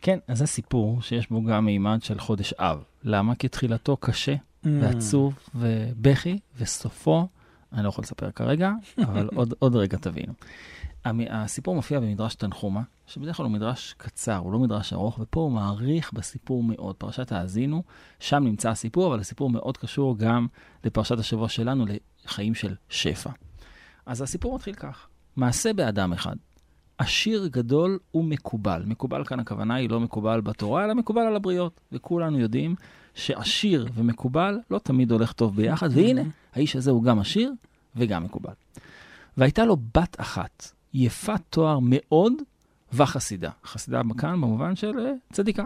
כן, 0.00 0.18
אז 0.28 0.38
זה 0.38 0.46
סיפור 0.46 1.02
שיש 1.02 1.30
בו 1.30 1.42
גם 1.42 1.64
מימד 1.64 1.98
של 2.02 2.18
חודש 2.18 2.52
אב. 2.52 2.82
למה? 3.04 3.34
כי 3.34 3.48
תחילתו 3.48 3.96
קשה 3.96 4.34
Mm. 4.64 4.68
ועצוב 4.80 5.34
ובכי, 5.54 6.38
וסופו, 6.58 7.26
אני 7.74 7.84
לא 7.84 7.88
יכול 7.88 8.02
לספר 8.02 8.30
כרגע, 8.30 8.72
אבל 8.98 9.28
עוד, 9.34 9.54
עוד 9.58 9.76
רגע 9.76 9.98
תבינו. 9.98 10.32
הסיפור 11.30 11.74
מופיע 11.74 12.00
במדרש 12.00 12.34
תנחומה, 12.34 12.82
שבדרך 13.06 13.36
כלל 13.36 13.46
הוא 13.46 13.52
מדרש 13.52 13.94
קצר, 13.98 14.36
הוא 14.36 14.52
לא 14.52 14.58
מדרש 14.58 14.92
ארוך, 14.92 15.18
ופה 15.18 15.40
הוא 15.40 15.52
מעריך 15.52 16.12
בסיפור 16.12 16.62
מאוד. 16.62 16.96
פרשת 16.96 17.32
האזינו, 17.32 17.82
שם 18.20 18.44
נמצא 18.44 18.70
הסיפור, 18.70 19.06
אבל 19.06 19.20
הסיפור 19.20 19.50
מאוד 19.50 19.76
קשור 19.76 20.18
גם 20.18 20.46
לפרשת 20.84 21.18
השבוע 21.18 21.48
שלנו, 21.48 21.84
לחיים 22.24 22.54
של 22.54 22.74
שפע. 22.88 23.30
אז 24.06 24.22
הסיפור 24.22 24.54
מתחיל 24.54 24.74
כך. 24.74 25.06
מעשה 25.36 25.72
באדם 25.72 26.12
אחד. 26.12 26.36
עשיר 26.98 27.46
גדול 27.46 27.98
ומקובל. 28.14 28.82
מקובל 28.86 29.24
כאן 29.24 29.40
הכוונה 29.40 29.74
היא 29.74 29.90
לא 29.90 30.00
מקובל 30.00 30.40
בתורה, 30.40 30.84
אלא 30.84 30.94
מקובל 30.94 31.22
על 31.22 31.36
הבריות. 31.36 31.80
וכולנו 31.92 32.38
יודעים 32.38 32.74
שעשיר 33.14 33.86
ומקובל 33.94 34.58
לא 34.70 34.78
תמיד 34.78 35.12
הולך 35.12 35.32
טוב 35.32 35.56
ביחד, 35.56 35.88
והנה, 35.92 36.22
האיש 36.54 36.76
הזה 36.76 36.90
הוא 36.90 37.02
גם 37.04 37.18
עשיר 37.18 37.52
וגם 37.96 38.24
מקובל. 38.24 38.52
והייתה 39.36 39.64
לו 39.64 39.76
בת 39.76 40.16
אחת, 40.20 40.70
יפת 40.94 41.40
תואר 41.50 41.78
מאוד 41.82 42.32
וחסידה. 42.92 43.50
חסידה 43.64 44.00
כאן 44.18 44.40
במובן 44.40 44.76
של 44.76 44.98
אה, 44.98 45.12
צדיקה. 45.32 45.64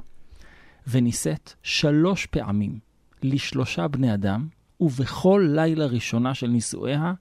ונישאת 0.87 1.53
שלוש 1.63 2.27
פעמים 2.27 2.79
לשלושה 3.23 3.89
בני 3.89 4.15
אדם, 4.15 4.47
ובכל 4.81 5.49
לילה 5.55 5.87
ראשונה 5.87 6.35
של 6.35 6.47
נישואיה, 6.47 7.13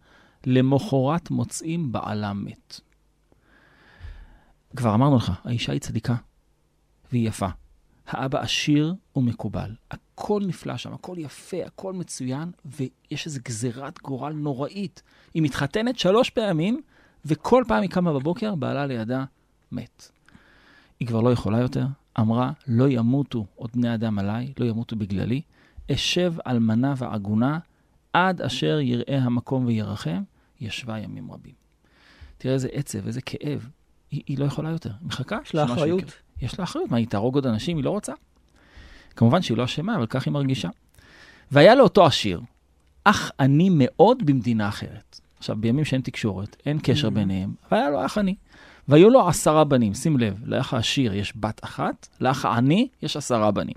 למחרת 0.46 1.32
מוצאים 1.32 1.92
בעלה 1.92 2.34
מת. 2.34 2.82
כבר 4.76 4.94
אמרנו 4.94 5.18
לך, 5.18 5.32
האישה 5.44 5.72
היא 5.72 5.82
צדיקה, 5.82 6.16
והיא 7.12 7.28
יפה. 7.28 7.48
האבא 8.08 8.42
עשיר 8.42 8.96
ומקובל. 9.16 9.76
הכל 9.92 10.42
נפלא 10.48 10.78
שם, 10.78 10.94
הכל 10.94 11.16
יפה, 11.18 11.58
הכל 11.66 11.94
מצוין, 11.94 12.52
ויש 12.66 13.26
איזו 13.26 13.40
גזירת 13.44 14.02
גורל 14.02 14.34
נוראית. 14.34 15.02
היא 15.34 15.44
מתחתנת 15.44 16.00
שלוש 16.00 16.30
פעמים, 16.30 16.82
וכל 17.26 17.64
פעם 17.68 17.82
היא 17.82 17.90
קמה 17.90 18.14
בבוקר, 18.14 18.56
בעלה 18.56 18.86
לידה 18.86 19.26
מת. 19.72 20.12
היא 21.00 21.08
כבר 21.08 21.22
לא 21.22 21.32
יכולה 21.32 21.60
יותר, 21.60 21.86
אמרה, 22.20 22.52
לא 22.68 22.90
ימותו 22.90 23.46
עוד 23.56 23.70
בני 23.74 23.94
אדם 23.94 24.20
עליי, 24.20 24.54
לא 24.60 24.66
ימותו 24.66 24.96
בגללי, 24.96 25.42
אשב 25.92 26.34
אלמנה 26.48 26.94
ועגונה 26.98 27.60
עד 28.14 28.42
אשר 28.42 28.80
יראה 28.80 29.18
המקום 29.18 29.66
וירחם, 29.66 30.24
ישבה 30.62 31.00
ימים 31.00 31.32
רבים. 31.32 31.54
תראה 32.38 32.54
איזה 32.54 32.68
עצב, 32.72 33.08
איזה 33.08 33.22
כאב. 33.22 33.70
היא, 34.12 34.22
היא 34.28 34.38
לא 34.40 34.46
יכולה 34.46 34.70
יותר, 34.70 34.90
היא 34.90 35.08
מחכה. 35.08 35.38
יש 35.44 35.56
לה 35.56 35.64
אחריות. 35.64 36.00
יקרה. 36.00 36.12
יש 36.42 36.60
לה 36.60 36.64
אחריות, 36.64 36.92
מה, 36.92 36.98
היא 36.98 37.08
תהרוג 37.08 37.36
עוד 37.36 37.48
אנשים? 37.48 37.78
היא 37.78 37.84
לא 37.84 37.90
רוצה. 37.90 38.14
כמובן 39.16 39.42
שהיא 39.42 39.58
לא 39.58 39.64
אשמה, 39.64 39.96
אבל 39.96 40.06
כך 40.06 40.26
היא 40.26 40.32
מרגישה. 40.32 40.70
והיה 41.52 41.76
לאותו 41.76 42.06
עשיר, 42.06 42.42
אח 43.04 43.32
עני 43.40 43.70
מאוד 43.72 44.26
במדינה 44.26 44.70
אחרת. 44.70 45.20
עכשיו, 45.38 45.56
בימים 45.56 45.86
שאין 45.86 46.02
תקשורת, 46.02 46.56
אין 46.66 46.80
קשר 46.84 47.10
ביניהם, 47.10 47.54
אבל 47.70 47.78
היה 47.78 47.90
לו 47.90 48.06
אח 48.06 48.18
עני. 48.18 48.36
והיו 48.88 49.10
לו 49.10 49.28
עשרה 49.28 49.64
בנים, 49.64 49.94
שים 49.94 50.18
לב, 50.18 50.40
לאח 50.46 50.74
העשיר 50.74 51.14
יש 51.14 51.34
בת 51.36 51.64
אחת, 51.64 52.08
לאח 52.22 52.46
העני 52.46 52.88
יש 53.02 53.18
עשרה 53.18 53.52
בנים. 53.52 53.76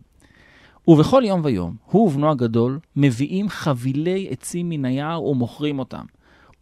ובכל 0.89 1.23
יום 1.27 1.41
ויום, 1.45 1.77
הוא 1.85 2.07
ובנו 2.07 2.31
הגדול 2.31 2.79
מביאים 2.97 3.49
חבילי 3.49 4.29
עצים 4.31 4.69
מן 4.69 4.85
היער 4.85 5.23
ומוכרים 5.23 5.79
אותם. 5.79 6.05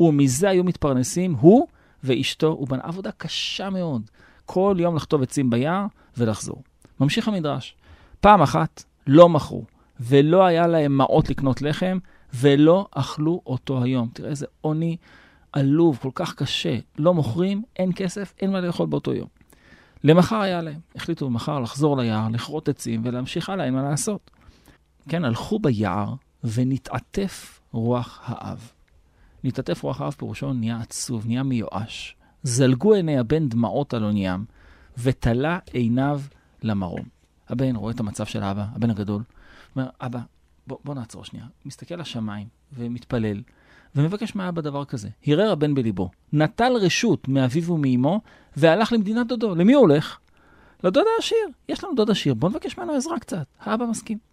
ומזה 0.01 0.49
היו 0.49 0.65
מתפרנסים 0.65 1.35
הוא 1.35 1.67
ואשתו 2.05 2.59
ובנה. 2.61 2.83
עבודה 2.83 3.11
קשה 3.13 3.71
מאוד. 3.71 4.03
כל 4.47 4.77
יום 4.79 4.97
לחטוב 4.97 5.23
עצים 5.23 5.51
ביער 5.51 5.87
ולחזור. 6.17 6.63
ממשיך 7.01 7.29
המדרש. 7.29 7.77
פעם 8.21 8.43
אחת 8.43 8.85
לא 9.07 9.29
מכרו, 9.29 9.65
ולא 10.01 10.47
היה 10.47 10.67
להם 10.67 10.97
מעות 10.97 11.31
לקנות 11.31 11.63
לחם, 11.63 11.99
ולא 12.35 12.87
אכלו 12.91 13.41
אותו 13.47 13.83
היום. 13.83 14.09
תראה 14.13 14.31
איזה 14.31 14.47
עוני 14.61 14.97
עלוב, 15.53 15.99
כל 16.03 16.11
כך 16.15 16.35
קשה. 16.35 16.79
לא 16.99 17.15
מוכרים, 17.15 17.63
אין 17.77 17.91
כסף, 17.97 18.35
אין 18.41 18.53
מה 18.53 18.61
לאכול 18.61 18.87
באותו 18.87 19.15
יום. 19.15 19.29
למחר 20.05 20.37
היה 20.37 20.63
להם. 20.63 20.81
החליטו 20.95 21.31
מחר 21.31 21.61
לחזור 21.61 21.97
ליער, 21.97 22.29
לכרות 22.33 22.69
עצים 22.69 23.01
ולהמשיך 23.05 23.49
הלאה, 23.49 23.65
אין 23.65 23.75
מה 23.75 23.83
לעשות. 23.83 24.31
כן, 25.09 25.25
הלכו 25.25 25.59
ביער 25.59 26.15
ונתעטף 26.45 27.61
רוח 27.73 28.21
האב. 28.25 28.71
נתעטף 29.49 29.83
רוח 29.83 30.01
האב 30.01 30.13
פירושו 30.13 30.53
נהיה 30.53 30.81
עצוב, 30.81 31.27
נהיה 31.27 31.43
מיואש. 31.43 32.17
זלגו 32.43 32.95
עיני 32.95 33.19
הבן 33.19 33.49
דמעות 33.49 33.95
על 33.95 34.05
עוניים, 34.05 34.45
ותלה 34.99 35.59
עיניו 35.73 36.21
למרום. 36.63 37.05
הבן 37.49 37.77
רואה 37.77 37.93
את 37.93 38.01
המצב 38.01 38.27
של 38.27 38.43
האבא, 38.43 38.65
הבן 38.75 38.91
הגדול, 38.91 39.23
אומר, 39.77 39.89
אבא, 40.01 40.19
בוא, 40.67 40.79
בוא 40.85 40.95
נעצור 40.95 41.25
שנייה. 41.25 41.47
מסתכל 41.65 41.95
לשמיים 41.95 42.47
ומתפלל, 42.73 43.43
ומבקש 43.97 44.35
מהאבא 44.35 44.63
דבר 44.63 44.85
כזה. 44.85 45.09
הרהר 45.27 45.51
הבן 45.51 45.75
בליבו, 45.75 46.11
נטל 46.33 46.73
רשות 46.81 47.29
מאביו 47.29 47.73
ומאמו, 47.73 48.21
והלך 48.57 48.93
למדינת 48.93 49.27
דודו. 49.27 49.55
למי 49.55 49.73
הוא 49.73 49.81
הולך? 49.81 50.19
לדוד 50.85 51.05
העשיר. 51.17 51.49
יש 51.69 51.85
לנו 51.85 51.95
דוד 51.95 52.11
עשיר, 52.11 52.35
בוא 52.35 52.49
נבקש 52.49 52.79
ממנו 52.79 52.93
עזרה 52.93 53.19
קצת. 53.19 53.47
האבא 53.61 53.87
מסכים. 53.87 54.28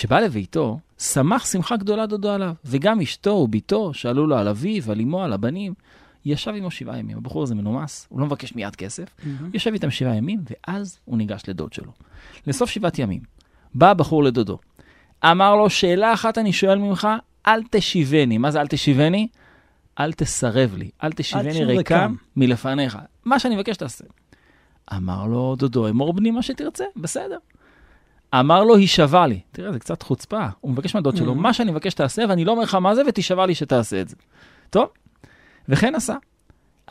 כשבא 0.00 0.20
לביתו, 0.20 0.78
שמח 0.98 1.46
שמחה 1.46 1.76
גדולה 1.76 2.06
דודו 2.06 2.30
עליו, 2.30 2.52
וגם 2.64 3.00
אשתו 3.00 3.30
וביתו 3.30 3.94
שאלו 3.94 4.26
לו 4.26 4.36
על 4.36 4.48
אביו, 4.48 4.92
על 4.92 5.00
אמו, 5.00 5.22
על 5.24 5.32
הבנים. 5.32 5.74
ישב 6.24 6.52
עמו 6.56 6.70
שבעה 6.70 6.98
ימים, 6.98 7.16
הבחור 7.16 7.42
הזה 7.42 7.54
מנומס, 7.54 8.06
הוא 8.08 8.20
לא 8.20 8.26
מבקש 8.26 8.54
מיד 8.54 8.76
כסף, 8.76 9.04
mm-hmm. 9.04 9.26
יושב 9.54 9.72
איתם 9.72 9.90
שבעה 9.90 10.16
ימים, 10.16 10.40
ואז 10.50 10.98
הוא 11.04 11.18
ניגש 11.18 11.42
לדוד 11.48 11.72
שלו. 11.72 11.92
לסוף 12.46 12.70
שבעת 12.70 12.98
ימים, 12.98 13.20
בא 13.74 13.90
הבחור 13.90 14.24
לדודו, 14.24 14.58
אמר 15.24 15.56
לו, 15.56 15.70
שאלה 15.70 16.12
אחת 16.12 16.38
אני 16.38 16.52
שואל 16.52 16.78
ממך, 16.78 17.08
אל 17.46 17.62
תשיבני. 17.70 18.38
מה 18.38 18.50
זה 18.50 18.60
אל 18.60 18.66
תשיבני? 18.66 19.28
אל 20.00 20.12
תסרב 20.12 20.74
לי, 20.76 20.90
אל 21.02 21.12
תשיבני 21.12 21.64
ריקם 21.64 22.14
מלפניך. 22.36 22.98
מה 23.24 23.38
שאני 23.38 23.56
מבקש 23.56 23.76
תעשה. 23.76 24.04
אמר 24.96 25.26
לו 25.26 25.56
דודו, 25.58 25.88
אמור 25.88 26.12
בני 26.12 26.30
מה 26.30 26.42
שתרצה, 26.42 26.84
בסדר. 26.96 27.38
אמר 28.34 28.64
לו, 28.64 28.76
הישבע 28.76 29.26
לי. 29.26 29.40
תראה, 29.52 29.72
זה 29.72 29.78
קצת 29.78 30.02
חוצפה. 30.02 30.46
הוא 30.60 30.72
מבקש 30.72 30.94
מהדוד 30.94 31.16
שלו, 31.16 31.34
מה 31.34 31.52
שאני 31.52 31.70
מבקש 31.70 31.94
תעשה, 31.94 32.22
ואני 32.28 32.44
לא 32.44 32.52
אומר 32.52 32.62
לך 32.62 32.74
מה 32.74 32.94
זה, 32.94 33.02
ותישבע 33.08 33.46
לי 33.46 33.54
שתעשה 33.54 34.00
את 34.00 34.08
זה. 34.08 34.16
טוב, 34.70 34.88
וכן 35.68 35.94
עשה. 35.94 36.16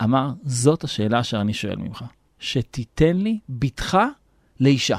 אמר, 0.03 0.29
זאת 0.43 0.83
השאלה 0.83 1.19
אשר 1.19 1.41
אני 1.41 1.53
שואל 1.53 1.75
ממך, 1.75 2.03
שתיתן 2.39 3.17
לי 3.17 3.39
בתך 3.49 3.97
לאישה. 4.59 4.97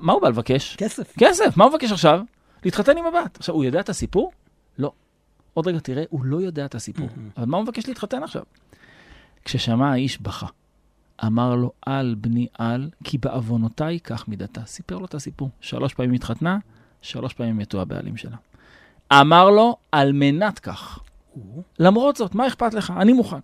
מה 0.00 0.12
הוא 0.12 0.22
בא 0.22 0.28
לבקש? 0.28 0.76
כסף. 0.76 1.14
כסף, 1.18 1.56
מה 1.56 1.64
הוא 1.64 1.72
מבקש 1.72 1.92
עכשיו? 1.92 2.20
להתחתן 2.64 2.98
עם 2.98 3.06
הבת. 3.06 3.36
עכשיו, 3.36 3.54
הוא 3.54 3.64
יודע 3.64 3.80
את 3.80 3.88
הסיפור? 3.88 4.32
לא. 4.78 4.92
עוד 5.54 5.66
רגע 5.66 5.78
תראה, 5.78 6.04
הוא 6.10 6.24
לא 6.24 6.36
יודע 6.36 6.64
את 6.64 6.74
הסיפור. 6.74 7.08
אבל 7.36 7.46
מה 7.46 7.56
הוא 7.56 7.64
מבקש 7.64 7.88
להתחתן 7.88 8.22
עכשיו? 8.22 8.42
כששמע 9.44 9.92
האיש 9.92 10.20
בכה. 10.20 10.46
אמר 11.26 11.54
לו, 11.54 11.72
אל 11.88 12.14
בני 12.14 12.46
אל, 12.60 12.90
כי 13.04 13.18
בעוונותיי 13.18 14.00
כך 14.00 14.28
מידתה. 14.28 14.60
סיפר 14.66 14.98
לו 14.98 15.04
את 15.04 15.14
הסיפור. 15.14 15.50
שלוש 15.60 15.94
פעמים 15.94 16.12
התחתנה, 16.12 16.58
שלוש 17.02 17.34
פעמים 17.34 17.58
מתו 17.58 17.80
הבעלים 17.80 18.16
שלה. 18.16 18.36
אמר 19.12 19.50
לו, 19.50 19.76
על 19.92 20.12
מנת 20.12 20.58
כך. 20.58 20.98
למרות 21.78 22.16
זאת, 22.16 22.34
מה 22.34 22.46
אכפת 22.46 22.74
לך? 22.74 22.92
אני 23.00 23.12
מוכן. 23.12 23.36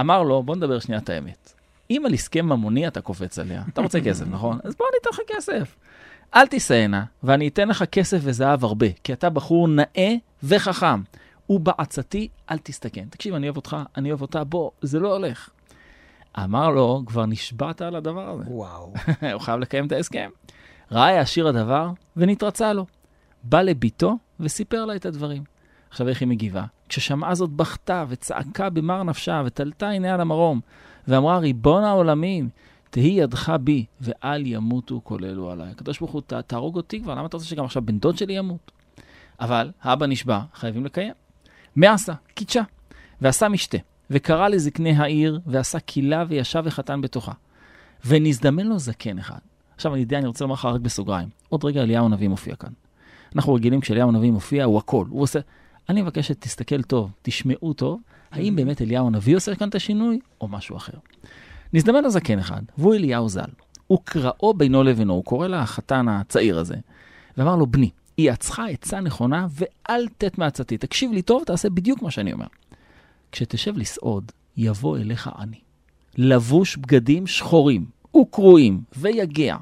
אמר 0.00 0.22
לו, 0.22 0.42
בוא 0.42 0.56
נדבר 0.56 0.78
שנייה 0.78 1.00
את 1.00 1.08
האמת. 1.08 1.52
אם 1.90 2.02
על 2.06 2.14
הסכם 2.14 2.46
ממוני 2.46 2.88
אתה 2.88 3.00
קופץ 3.00 3.38
עליה, 3.38 3.62
אתה 3.72 3.80
רוצה 3.80 4.00
כסף, 4.00 4.26
נכון? 4.30 4.58
אז 4.64 4.74
בוא 4.74 4.86
אני 4.90 4.96
אתן 5.02 5.10
לך 5.10 5.20
כסף. 5.36 5.76
אל 6.34 6.46
תישאנה, 6.46 7.04
ואני 7.22 7.48
אתן 7.48 7.68
לך 7.68 7.84
כסף 7.92 8.18
וזהב 8.22 8.64
הרבה, 8.64 8.86
כי 9.04 9.12
אתה 9.12 9.30
בחור 9.30 9.68
נאה 9.68 10.14
וחכם. 10.42 11.02
ובעצתי 11.50 12.28
אל 12.50 12.58
תסתכן. 12.58 13.04
תקשיב, 13.10 13.34
אני 13.34 13.46
אוהב 13.46 13.56
אותך, 13.56 13.76
אני 13.96 14.10
אוהב 14.10 14.22
אותה, 14.22 14.44
בוא, 14.44 14.70
זה 14.82 15.00
לא 15.00 15.16
הולך. 15.16 15.50
אמר 16.38 16.70
לו, 16.70 17.02
כבר 17.06 17.26
נשבעת 17.26 17.82
על 17.82 17.96
הדבר 17.96 18.30
הזה. 18.30 18.44
וואו. 18.46 18.92
הוא 19.32 19.40
חייב 19.40 19.60
לקיים 19.60 19.86
את 19.86 19.92
ההסכם. 19.92 20.30
ראה 20.92 21.18
העשיר 21.18 21.48
הדבר 21.48 21.90
ונתרצה 22.16 22.72
לו. 22.72 22.86
בא 23.42 23.62
לביתו 23.62 24.18
וסיפר 24.40 24.84
לה 24.84 24.96
את 24.96 25.06
הדברים. 25.06 25.42
עכשיו 25.90 26.08
איך 26.08 26.20
היא 26.20 26.28
מגיבה? 26.28 26.64
כששמעה 26.88 27.34
זאת 27.34 27.50
בכתה 27.50 28.04
וצעקה 28.08 28.70
במר 28.70 29.02
נפשה 29.02 29.42
ותלתה 29.46 29.88
עיניה 29.88 30.16
למרום, 30.16 30.60
ואמרה, 31.08 31.38
ריבון 31.38 31.84
העולמים, 31.84 32.48
תהי 32.90 33.10
ידך 33.10 33.52
בי, 33.60 33.84
ואל 34.00 34.46
ימותו 34.46 35.00
כל 35.04 35.24
אלו 35.24 35.50
עליי. 35.50 35.70
הקדוש 35.70 35.98
ברוך 35.98 36.12
הוא, 36.12 36.22
תהרוג 36.46 36.76
אותי 36.76 37.02
כבר, 37.02 37.14
למה 37.14 37.26
אתה 37.26 37.36
רוצה 37.36 37.48
שגם 37.48 37.64
עכשיו 37.64 37.82
בן 37.82 37.98
דוד 37.98 38.18
שלי 38.18 38.32
ימות? 38.32 38.70
אבל 39.40 39.70
האבא 39.82 40.06
נשבע, 40.06 40.40
חייבים 40.54 40.84
לקיים. 40.84 41.12
מה 41.76 41.92
עשה? 41.92 42.12
קידשה. 42.34 42.62
ועשה 43.20 43.48
משתה, 43.48 43.78
וקרא 44.10 44.48
לזקני 44.48 44.96
העיר, 44.96 45.40
ועשה 45.46 45.80
קילה 45.80 46.24
וישב 46.28 46.62
וחתן 46.64 47.00
בתוכה. 47.00 47.32
ונזדמן 48.06 48.66
לו 48.66 48.78
זקן 48.78 49.18
אחד. 49.18 49.38
עכשיו, 49.74 49.94
אני 49.94 50.00
יודע, 50.00 50.18
אני 50.18 50.26
רוצה 50.26 50.44
לומר 50.44 50.54
לך 50.54 50.64
רק 50.64 50.80
בסוגריים. 50.80 51.28
עוד 51.48 51.64
רגע 51.64 51.82
אליהו 51.82 52.06
הנביא 52.06 52.28
מופיע 52.28 52.54
כאן. 52.56 52.70
אנחנו 53.36 53.54
רגילים 53.54 53.80
כשאליהו 53.80 54.08
הנביא 54.08 54.30
מופיע, 54.30 54.64
הוא 54.64 54.78
הכל. 54.78 55.06
הוא 55.10 55.22
עושה... 55.22 55.40
אני 55.88 56.02
מבקש 56.02 56.28
שתסתכל 56.28 56.82
טוב, 56.82 57.10
תשמעו 57.22 57.72
טוב, 57.72 58.00
האם 58.30 58.56
באמת 58.56 58.82
אליהו 58.82 59.06
הנביא 59.06 59.36
עושה 59.36 59.54
כאן 59.54 59.68
את 59.68 59.74
השינוי, 59.74 60.18
או 60.40 60.48
משהו 60.48 60.76
אחר. 60.76 60.92
נזדמן 61.72 62.02
לו 62.02 62.10
זקן 62.10 62.38
אחד, 62.38 62.62
והוא 62.78 62.94
אליהו 62.94 63.28
ז"ל. 63.28 63.50
הוא 63.86 63.98
קראו 64.04 64.54
בינו 64.54 64.82
לבינו, 64.82 65.14
הוא 65.14 65.24
קורא 65.24 65.46
לחתן 65.46 66.08
הצעיר 66.08 66.58
הזה, 66.58 66.74
ואמר 67.36 67.56
לו, 67.56 67.66
בני, 67.66 67.90
היא 68.16 68.30
עצך 68.30 68.62
עצה 68.70 69.00
נכונה, 69.00 69.46
ואל 69.50 70.08
תת 70.18 70.38
מעצתי. 70.38 70.78
תקשיב 70.78 71.12
לי 71.12 71.22
טוב, 71.22 71.44
תעשה 71.44 71.70
בדיוק 71.70 72.02
מה 72.02 72.10
שאני 72.10 72.32
אומר. 72.32 72.46
כשתשב 73.32 73.76
לסעוד, 73.76 74.32
יבוא 74.56 74.98
אליך 74.98 75.30
עני. 75.38 75.60
לבוש 76.18 76.76
בגדים 76.76 77.26
שחורים 77.26 77.86
וקרועים 78.16 78.80
ויגע, 78.96 79.56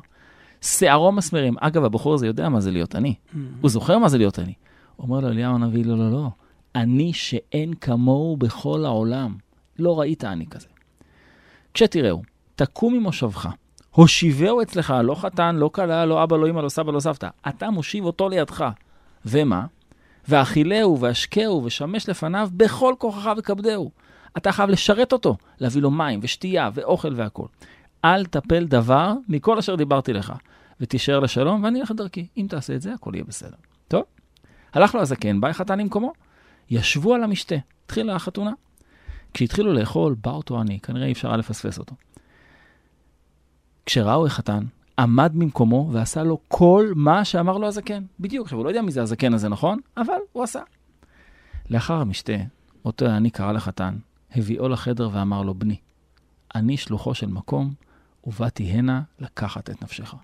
שערו 0.60 1.12
מסמרים. 1.12 1.54
אגב, 1.60 1.84
הבחור 1.84 2.14
הזה 2.14 2.26
יודע 2.26 2.48
מה 2.48 2.60
זה 2.60 2.70
להיות 2.70 2.94
עני. 2.94 3.14
הוא 3.60 3.70
זוכר 3.70 3.98
מה 3.98 4.08
זה 4.08 4.18
להיות 4.18 4.38
עני. 4.38 4.54
אומר 4.98 5.20
לו 5.20 5.28
אליהו 5.28 5.54
הנביא, 5.54 5.84
לא, 5.84 5.98
לא, 5.98 6.10
לא. 6.10 6.28
אני 6.74 7.12
שאין 7.12 7.74
כמוהו 7.74 8.36
בכל 8.36 8.84
העולם. 8.84 9.36
לא 9.78 10.00
ראית 10.00 10.24
אני 10.24 10.46
כזה. 10.46 10.66
כשתראו, 11.74 12.22
תקום 12.54 12.94
ממושבך, 12.94 13.48
הושיבהו 13.90 14.62
אצלך, 14.62 14.94
לא 15.04 15.14
חתן, 15.14 15.56
לא 15.56 15.70
כלה, 15.74 16.06
לא 16.06 16.22
אבא, 16.22 16.36
לא 16.36 16.50
אמא, 16.50 16.60
לא 16.60 16.68
סבא, 16.68 16.92
לא 16.92 17.00
סבתא. 17.00 17.28
אתה 17.48 17.70
מושיב 17.70 18.04
אותו 18.04 18.28
לידך. 18.28 18.64
ומה? 19.26 19.66
ואכילהו 20.28 21.00
והשקהו 21.00 21.64
ושמש 21.64 22.08
לפניו 22.08 22.48
בכל 22.52 22.94
כוחך 22.98 23.30
וכבדהו. 23.38 23.90
אתה 24.36 24.52
חייב 24.52 24.70
לשרת 24.70 25.12
אותו, 25.12 25.36
להביא 25.60 25.82
לו 25.82 25.90
מים 25.90 26.20
ושתייה 26.22 26.70
ואוכל 26.74 27.12
והכול. 27.16 27.48
אל 28.04 28.24
תפל 28.24 28.64
דבר 28.64 29.12
מכל 29.28 29.58
אשר 29.58 29.74
דיברתי 29.74 30.12
לך, 30.12 30.32
ותישאר 30.80 31.20
לשלום, 31.20 31.64
ואני 31.64 31.80
אלך 31.80 31.90
לדרכי. 31.90 32.26
אם 32.36 32.46
תעשה 32.48 32.74
את 32.74 32.82
זה, 32.82 32.94
הכל 32.94 33.10
יהיה 33.14 33.24
בסדר. 33.24 33.56
טוב? 33.88 34.02
הלך 34.72 34.94
לו 34.94 35.00
הזקן, 35.00 35.40
בא 35.40 35.48
החתן 35.48 35.78
למקומו. 35.78 36.12
ישבו 36.70 37.14
על 37.14 37.24
המשתה, 37.24 37.56
התחילה 37.84 38.14
החתונה. 38.14 38.52
כשהתחילו 39.34 39.72
לאכול, 39.72 40.14
בא 40.20 40.30
אותו 40.30 40.60
עני, 40.60 40.80
כנראה 40.80 41.06
אי 41.06 41.12
אפשר 41.12 41.28
היה 41.28 41.36
לפספס 41.36 41.78
אותו. 41.78 41.94
כשראו 43.86 44.26
החתן, 44.26 44.64
עמד 44.98 45.32
ממקומו 45.34 45.90
ועשה 45.92 46.22
לו 46.22 46.38
כל 46.48 46.92
מה 46.96 47.24
שאמר 47.24 47.58
לו 47.58 47.66
הזקן. 47.66 48.04
בדיוק, 48.20 48.44
עכשיו, 48.44 48.58
הוא 48.58 48.64
לא 48.64 48.70
יודע 48.70 48.82
מי 48.82 48.92
זה 48.92 49.02
הזקן 49.02 49.34
הזה, 49.34 49.48
נכון? 49.48 49.78
אבל 49.96 50.18
הוא 50.32 50.42
עשה. 50.42 50.60
לאחר 51.70 51.94
המשתה, 51.94 52.32
אותו 52.84 53.06
העני 53.06 53.30
קרא 53.30 53.52
לחתן, 53.52 53.96
הביאו 54.34 54.68
לחדר 54.68 55.08
ואמר 55.12 55.42
לו, 55.42 55.54
בני, 55.54 55.76
אני 56.54 56.76
שלוחו 56.76 57.14
של 57.14 57.26
מקום, 57.26 57.74
ובאתי 58.26 58.64
הנה 58.64 59.02
לקחת 59.18 59.70
את 59.70 59.82
נפשך. 59.82 60.14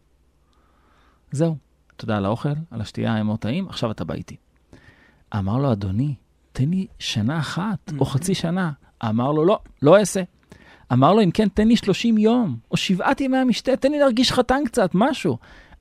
זהו, 1.32 1.56
תודה 1.96 2.16
על 2.16 2.24
האוכל, 2.24 2.48
על 2.70 2.80
השתייה, 2.80 3.14
הם 3.16 3.26
מאוד 3.26 3.38
טעים, 3.38 3.68
עכשיו 3.68 3.90
אתה 3.90 4.04
בא 4.04 4.14
איתי. 4.14 4.36
אמר 5.36 5.58
לו, 5.58 5.72
אדוני, 5.72 6.14
תן 6.52 6.68
לי 6.68 6.86
שנה 6.98 7.38
אחת 7.38 7.92
או 7.98 8.04
חצי 8.04 8.34
שנה. 8.34 8.72
אמר 9.04 9.32
לו, 9.32 9.44
לא, 9.44 9.58
לא 9.82 9.98
אעשה. 9.98 10.22
אמר 10.92 11.12
לו, 11.12 11.20
אם 11.22 11.30
כן, 11.30 11.48
תן 11.48 11.68
לי 11.68 11.76
30 11.76 12.18
יום, 12.18 12.56
או 12.70 12.76
שבעת 12.76 13.20
ימי 13.20 13.36
המשתה, 13.36 13.76
תן 13.76 13.92
לי 13.92 13.98
להרגיש 13.98 14.32
חתן 14.32 14.60
קצת, 14.66 14.90
משהו. 14.94 15.38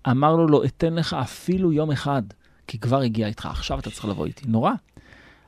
אמר 0.09 0.35
לו, 0.35 0.47
לא 0.47 0.63
אתן 0.65 0.93
לך 0.93 1.13
אפילו 1.13 1.71
יום 1.73 1.91
אחד, 1.91 2.21
כי 2.67 2.77
כבר 2.79 2.99
הגיע 3.01 3.27
איתך, 3.27 3.45
עכשיו 3.45 3.79
אתה 3.79 3.91
צריך 3.91 4.05
לבוא 4.05 4.25
איתי. 4.25 4.45
נורא. 4.47 4.71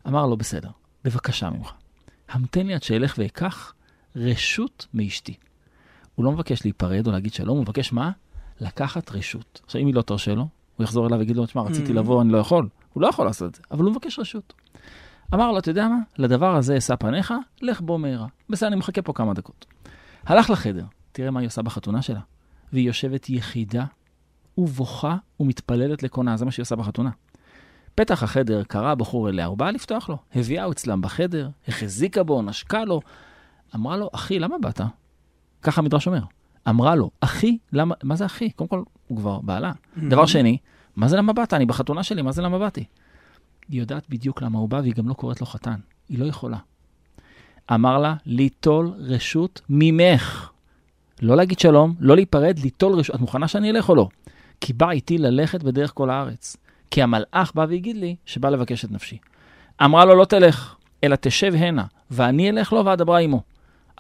אמר 0.08 0.26
לו, 0.26 0.38
בסדר, 0.38 0.70
בבקשה 1.04 1.50
ממך. 1.50 1.72
המתן 2.30 2.68
לי 2.68 2.74
עד 2.74 2.84
שאלך 2.84 3.16
ואקח 3.18 3.74
רשות 4.16 4.88
מאשתי. 4.94 5.34
הוא 6.16 6.26
לא 6.26 6.32
מבקש 6.32 6.64
להיפרד 6.64 7.08
או 7.08 7.12
להגיד 7.12 7.34
שלום, 7.34 7.58
הוא 7.58 7.62
מבקש 7.64 7.94
מה? 7.94 8.12
לקחת 8.62 9.12
רשות. 9.12 9.62
עכשיו, 9.66 9.82
אם 9.82 9.88
היא 9.88 9.96
לא 9.96 10.02
תרשה 10.02 10.36
לו, 10.36 10.48
הוא 10.76 10.84
יחזור 10.84 11.08
אליו 11.08 11.20
ויגיד 11.20 11.36
לו, 11.38 11.46
תשמע, 11.46 11.62
רציתי 11.62 11.92
Mm. 11.92 11.96
לבוא, 11.96 12.22
אני 12.22 12.32
לא 12.32 12.38
יכול. 12.38 12.68
הוא 12.94 13.02
לא 13.02 13.08
יכול 13.08 13.26
לעשות 13.26 13.50
את 13.50 13.56
זה, 13.56 13.62
אבל 13.72 13.84
הוא 13.84 13.92
מבקש 13.92 14.20
רשות. 14.20 14.54
אמר 15.34 15.52
לו, 15.52 15.60
אתה 15.60 15.70
יודע 15.70 15.88
מה? 15.88 15.98
לדבר 16.18 16.56
הזה 16.56 16.78
אשא 16.78 16.96
פניך, 16.96 17.34
לך 17.62 17.82
בו 17.82 17.98
מהרה. 17.98 18.28
בסדר, 18.50 18.68
אני 18.68 18.76
מחכה 18.76 19.02
פה 19.02 19.14
כמה 19.14 19.34
דקות. 19.34 19.66
הלך 20.26 20.50
לחדר, 20.50 20.86
תראה 21.12 21.32
מה 21.32 21.40
היא 21.40 21.48
עושה 21.48 21.62
בחתונה 21.62 22.02
שלה. 22.02 22.20
והיא 22.74 22.88
יושבת 22.88 23.30
יחידה, 23.30 23.86
ובוכה 24.58 25.16
ומתפללת 25.40 26.04
לקונה, 26.04 26.38
זה 26.38 26.46
מה 26.46 26.52
שהיא 26.52 26.64
עושה 26.64 26.76
בחתונה. 26.76 27.10
פתח 27.96 28.24
החדר, 28.24 28.64
קרא 28.64 28.92
הבחור 28.92 29.30
אליה, 29.30 29.46
הוא 29.46 29.58
בא 29.58 29.72
לפתוח 29.72 30.10
לו. 30.10 30.18
הביאה 30.36 30.72
אצלם 30.72 31.02
בחדר, 31.02 31.50
החזיקה 31.68 32.24
בו, 32.24 32.42
נשקה 32.42 32.86
לו. 32.86 33.02
אמרה 33.76 33.98
לו, 33.98 34.10
אחי, 34.14 34.40
למה 34.40 34.56
באת? 34.62 34.82
ככה 35.62 35.82
המדרש 35.82 36.08
אומר. 36.08 36.22
אמרה 36.70 36.96
לו, 36.96 37.12
אחי, 37.22 37.58
למה, 37.74 37.96
מה 38.04 38.16
זה 38.16 38.26
אחי? 38.26 38.50
קודם 38.50 38.68
כל, 38.68 38.84
הוא 39.08 39.18
כבר 39.18 39.40
בעלה. 39.40 39.72
דבר 40.10 40.26
שני, 40.26 40.58
מה 40.96 41.08
זה 41.08 41.18
למה 41.18 41.34
באת? 41.34 41.54
אני 41.54 41.66
בחתונה 41.66 42.04
שלי, 42.04 42.22
מה 42.22 42.32
זה 42.32 42.42
למה 42.42 42.60
באתי? 42.60 42.84
היא 43.70 43.80
יודעת 43.80 44.10
בדיוק 44.10 44.42
למה 44.42 44.60
הוא 44.60 44.70
בא, 44.70 44.78
והיא 44.78 44.94
גם 44.94 45.10
לא 45.10 45.14
קוראת 45.14 45.42
לו 45.42 45.48
חתן. 45.48 45.80
היא 46.10 46.20
לא 46.20 46.26
יכולה. 46.26 46.58
אמר 47.74 47.98
לה, 47.98 48.16
ליטול 48.26 48.94
רשות 48.98 49.62
ממך. 49.70 50.50
לא 51.22 51.38
להגיד 51.38 51.60
שלום, 51.60 51.96
לא 52.00 52.16
להיפרד, 52.16 52.60
ליטול 52.60 52.94
רשות. 52.94 53.16
את 53.16 53.20
מוכנה 53.20 53.48
שאני 53.48 53.70
אלך 53.72 53.90
או 53.90 53.96
לא? 53.96 54.08
כי 54.62 54.74
בא 54.74 54.92
איתי 54.92 55.18
ללכת 55.18 55.64
בדרך 55.64 55.92
כל 55.94 56.10
הארץ. 56.10 56.58
כי 56.92 57.02
המלאך 57.02 57.52
בא 57.56 57.66
והגיד 57.70 57.98
לי 57.98 58.16
שבא 58.26 58.50
לבקש 58.50 58.86
את 58.86 58.92
נפשי. 58.92 59.18
אמרה 59.84 60.06
לו, 60.06 60.16
לא 60.16 60.26
תלך, 60.26 60.76
אלא 61.04 61.16
תשב 61.16 61.54
הנה, 61.56 61.86
ואני 62.12 62.50
אלך 62.50 62.74
לו 62.74 62.86
ואדברה 62.86 63.20
עמו. 63.20 63.42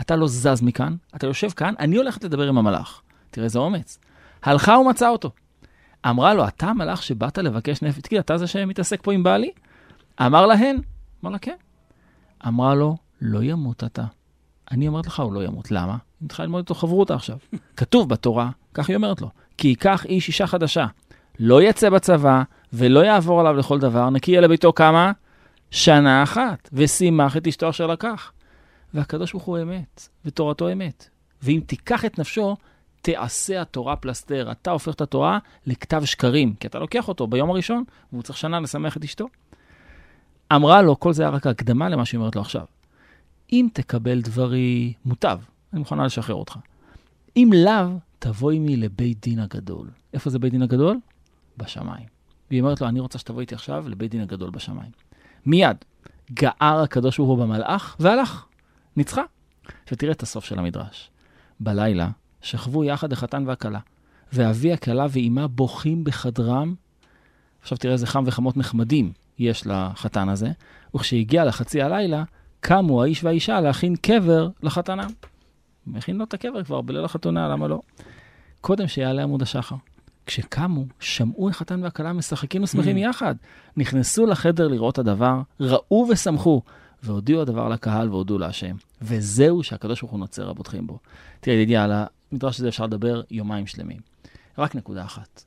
אתה 0.02 0.16
לא 0.16 0.28
זז 0.28 0.62
מכאן, 0.62 0.96
אתה 1.16 1.28
יושב 1.28 1.50
כאן, 1.50 1.74
אני 1.80 1.96
הולכת 1.96 2.24
לדבר 2.24 2.48
עם 2.48 2.58
המלאך. 2.58 3.02
תראה 3.32 3.46
איזה 3.46 3.60
אומץ. 3.60 4.00
הלכה 4.44 4.78
ומצאה 4.78 5.10
אותו. 5.10 5.32
אמרה 6.10 6.34
לו, 6.34 6.48
אתה 6.48 6.68
המלאך 6.68 7.04
שבאת 7.04 7.38
לבקש 7.38 7.82
נפש? 7.82 8.02
תגיד, 8.02 8.20
אתה 8.20 8.38
זה 8.38 8.48
שמתעסק 8.48 9.00
פה 9.04 9.14
עם 9.14 9.24
בעלי? 9.24 9.52
אמר 10.22 10.46
להן. 10.46 10.78
אמר 11.24 11.32
לה, 11.32 11.40
כן. 11.40 11.56
אמרה 12.48 12.76
לו, 12.76 12.98
לא 13.22 13.44
ימות 13.44 13.84
אתה. 13.84 14.04
אני 14.72 14.88
אומרת 14.88 15.08
לך, 15.08 15.20
הוא 15.20 15.34
לא 15.34 15.44
ימות. 15.44 15.72
למה? 15.72 15.98
אני 16.22 16.28
צריכה 16.28 16.44
ללמוד 16.44 16.60
איתו 16.60 16.76
חברותה 16.76 17.16
עכשיו. 17.16 17.38
כתוב 17.78 18.10
בתורה, 18.10 18.50
כך 18.74 18.90
היא 18.90 18.96
אומרת 18.96 19.22
לו, 19.22 19.30
כי 19.58 19.68
ייקח 19.68 20.06
איש 20.06 20.28
אישה 20.28 20.48
חדשה, 20.48 20.86
לא 21.40 21.62
יצא 21.62 21.90
בצבא, 21.90 22.44
ולא 22.74 23.00
יעבור 23.00 23.40
עליו 23.40 23.54
לכל 23.54 23.80
דבר, 23.80 24.10
נקי 24.10 24.32
יהיה 24.32 24.42
לביתו 24.42 24.74
כמה? 24.74 25.12
שנה 25.72 26.24
אחת, 26.24 26.70
ושימח 26.74 27.38
את 27.38 27.48
אשתו 27.48 27.70
אשר 27.70 27.88
לקח. 27.88 28.32
והקדוש 28.94 29.32
ברוך 29.32 29.44
הוא 29.44 29.58
אמת, 29.62 30.08
ותורתו 30.26 30.72
אמת. 30.72 31.10
ואם 31.44 31.60
תיקח 31.66 32.06
את 32.06 32.20
נפשו, 32.20 32.56
תעשה 33.06 33.62
התורה 33.62 33.96
פלסתר. 33.96 34.52
אתה 34.52 34.72
הופך 34.72 34.94
את 34.94 35.02
התורה 35.02 35.40
לכתב 35.66 36.02
שקרים, 36.06 36.56
כי 36.56 36.68
אתה 36.68 36.80
לוקח 36.80 37.08
אותו 37.08 37.28
ביום 37.28 37.50
הראשון, 37.50 37.84
והוא 38.12 38.24
צריך 38.24 38.38
שנה 38.38 38.60
לשמח 38.60 38.98
את 38.98 39.04
אשתו. 39.04 39.28
אמרה 40.56 40.82
לו, 40.82 41.00
כל 41.00 41.14
זה 41.14 41.24
היה 41.24 41.30
רק 41.30 41.48
הקדמה 41.48 41.90
למה 41.90 42.06
שהיא 42.06 42.20
אומרת 42.20 42.36
לו 42.36 42.42
עכשיו. 42.42 42.66
אם 43.54 43.68
תקבל 43.74 44.22
דברי 44.22 44.94
מוטב, 45.06 45.40
אני 45.74 45.80
מוכנה 45.80 46.06
לשחרר 46.06 46.36
אותך. 46.36 46.58
אם 47.38 47.50
לאו, 47.56 48.00
תבוא 48.20 48.52
עמי 48.52 48.78
לבית 48.78 49.22
דין 49.22 49.40
הגדול. 49.40 49.90
איפה 50.14 50.30
זה 50.30 50.40
בית 50.40 50.52
דין 50.52 50.62
הגדול? 50.62 50.98
בשמיים. 51.58 52.06
והיא 52.50 52.62
אומרת 52.62 52.82
לו, 52.82 52.88
אני 52.88 53.00
רוצה 53.00 53.20
שתבוא 53.20 53.42
איתי 53.42 53.56
עכשיו 53.56 53.90
לבית 53.90 54.12
דין 54.12 54.22
הגדול 54.22 54.50
בשמיים. 54.50 54.92
מיד, 55.46 55.78
גער 56.32 56.82
הקדוש 56.84 57.18
ברוך 57.18 57.30
הוא 57.30 57.38
במלאך, 57.38 57.96
והלך. 58.00 58.46
ניצחה. 58.98 59.24
ותראה 59.92 60.12
את 60.12 60.24
הסוף 60.24 60.46
של 60.46 60.60
המדרש. 60.60 61.12
בלילה 61.60 62.10
שכבו 62.46 62.84
יחד 62.84 63.14
החתן 63.14 63.44
והכלה, 63.48 63.80
ואבי 64.34 64.74
הכלה 64.74 65.06
ואימה 65.10 65.48
בוכים 65.48 66.04
בחדרם. 66.04 66.76
עכשיו 67.62 67.78
תראה 67.78 67.94
איזה 67.94 68.08
חם 68.08 68.24
וחמות 68.26 68.58
נחמדים 68.58 69.12
יש 69.40 69.68
לחתן 69.68 70.30
הזה, 70.30 70.52
וכשהגיע 70.96 71.46
לחצי 71.46 71.82
הלילה, 71.82 72.24
קמו 72.60 73.04
האיש 73.04 73.24
והאישה 73.24 73.62
להכין 73.62 73.96
קבר 73.96 74.50
לחתנם. 74.64 75.10
מכין 75.88 76.18
לו 76.18 76.24
את 76.24 76.34
הקבר 76.34 76.64
כבר 76.64 76.82
בליל 76.82 77.06
החתונה, 77.06 77.48
למה 77.48 77.68
לא? 77.68 77.82
קודם 78.62 78.88
שיעלה 78.88 79.24
עמוד 79.24 79.42
השחר. 79.42 79.76
כשקמו, 80.26 80.86
שמעו 81.00 81.50
החתן 81.50 81.84
והכלה 81.84 82.14
משחקים 82.14 82.64
ושמחים 82.64 82.98
יחד. 82.98 83.36
נכנסו 83.78 84.26
לחדר 84.26 84.68
לראות 84.68 84.98
הדבר, 84.98 85.42
ראו 85.60 86.08
ושמחו, 86.10 86.62
והודיעו 87.04 87.42
הדבר 87.42 87.70
לקהל 87.70 88.10
והודו 88.10 88.38
להשם. 88.38 88.76
וזהו 89.02 89.64
שהקדוש 89.64 90.02
ברוך 90.02 90.12
הוא 90.12 90.20
נוצר 90.20 90.44
רבותכם 90.44 90.88
בו. 90.88 91.00
תראה, 91.40 91.56
ידידיה, 91.56 91.84
על 91.84 91.92
המדרש 92.36 92.60
הזה 92.60 92.70
אפשר 92.70 92.86
לדבר 92.86 93.22
יומיים 93.32 93.68
שלמים. 93.68 94.00
רק 94.58 94.76
נקודה 94.76 95.06
אחת. 95.06 95.44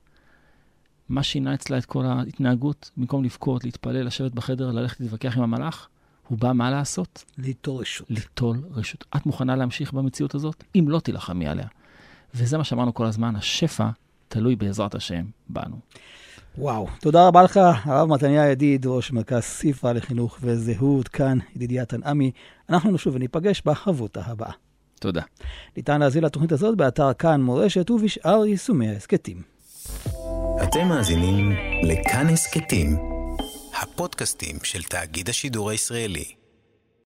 מה 1.09 1.23
שינה 1.23 1.55
אצלה 1.55 1.79
את 1.79 1.85
כל 1.85 2.05
ההתנהגות? 2.05 2.91
במקום 2.97 3.25
לבכות, 3.25 3.65
להתפלל, 3.65 4.07
לשבת 4.07 4.33
בחדר, 4.33 4.71
ללכת 4.71 5.01
להתווכח 5.01 5.37
עם 5.37 5.43
המלאך, 5.43 5.89
הוא 6.29 6.39
בא 6.39 6.53
מה 6.53 6.71
לעשות? 6.71 7.25
ליטול 7.39 7.81
רשות. 7.81 8.11
ליטול 8.11 8.63
רשות. 8.71 9.05
את 9.17 9.27
מוכנה 9.27 9.57
להמשיך 9.57 9.93
במציאות 9.93 10.35
הזאת? 10.35 10.65
אם 10.79 10.85
לא, 10.89 11.01
תילחמי 11.01 11.47
עליה. 11.47 11.67
וזה 12.35 12.59
מה 12.59 12.65
שאמרנו 12.65 12.95
כל 12.95 13.07
הזמן, 13.07 13.37
השפע 13.37 13.89
תלוי 14.29 14.57
בעזרת 14.57 14.95
השם 14.95 15.25
בנו. 15.49 15.77
וואו, 16.59 16.87
תודה 17.01 17.27
רבה 17.27 17.43
לך, 17.43 17.61
הרב 17.85 18.09
מתניה 18.09 18.51
ידיד, 18.51 18.87
ראש 18.87 19.13
מרכז 19.13 19.43
ספרה 19.43 19.93
לחינוך 19.93 20.39
וזהות, 20.41 21.09
כאן 21.09 21.39
ידידיה 21.57 21.85
תנעמי. 21.85 22.31
אנחנו 22.71 22.91
נשוב 22.91 23.15
וניפגש 23.15 23.63
בחברותה 23.65 24.21
הבאה. 24.25 24.53
תודה. 24.99 25.23
ניתן 25.77 26.01
להזין 26.01 26.25
לתוכנית 26.25 26.53
הזאת 26.53 26.77
באתר 26.77 27.13
כאן 27.13 27.41
מורשת 27.41 27.91
ובשאר 27.91 28.47
יישומי 28.47 28.89
ההסכתים. 28.89 29.43
אתם 30.63 30.89
מאזינים 30.89 31.53
לכאן 31.83 32.27
הסכתים, 32.27 32.97
הפודקאסטים 33.83 34.57
של 34.63 34.83
תאגיד 34.83 35.29
השידור 35.29 35.71
הישראלי. 35.71 36.38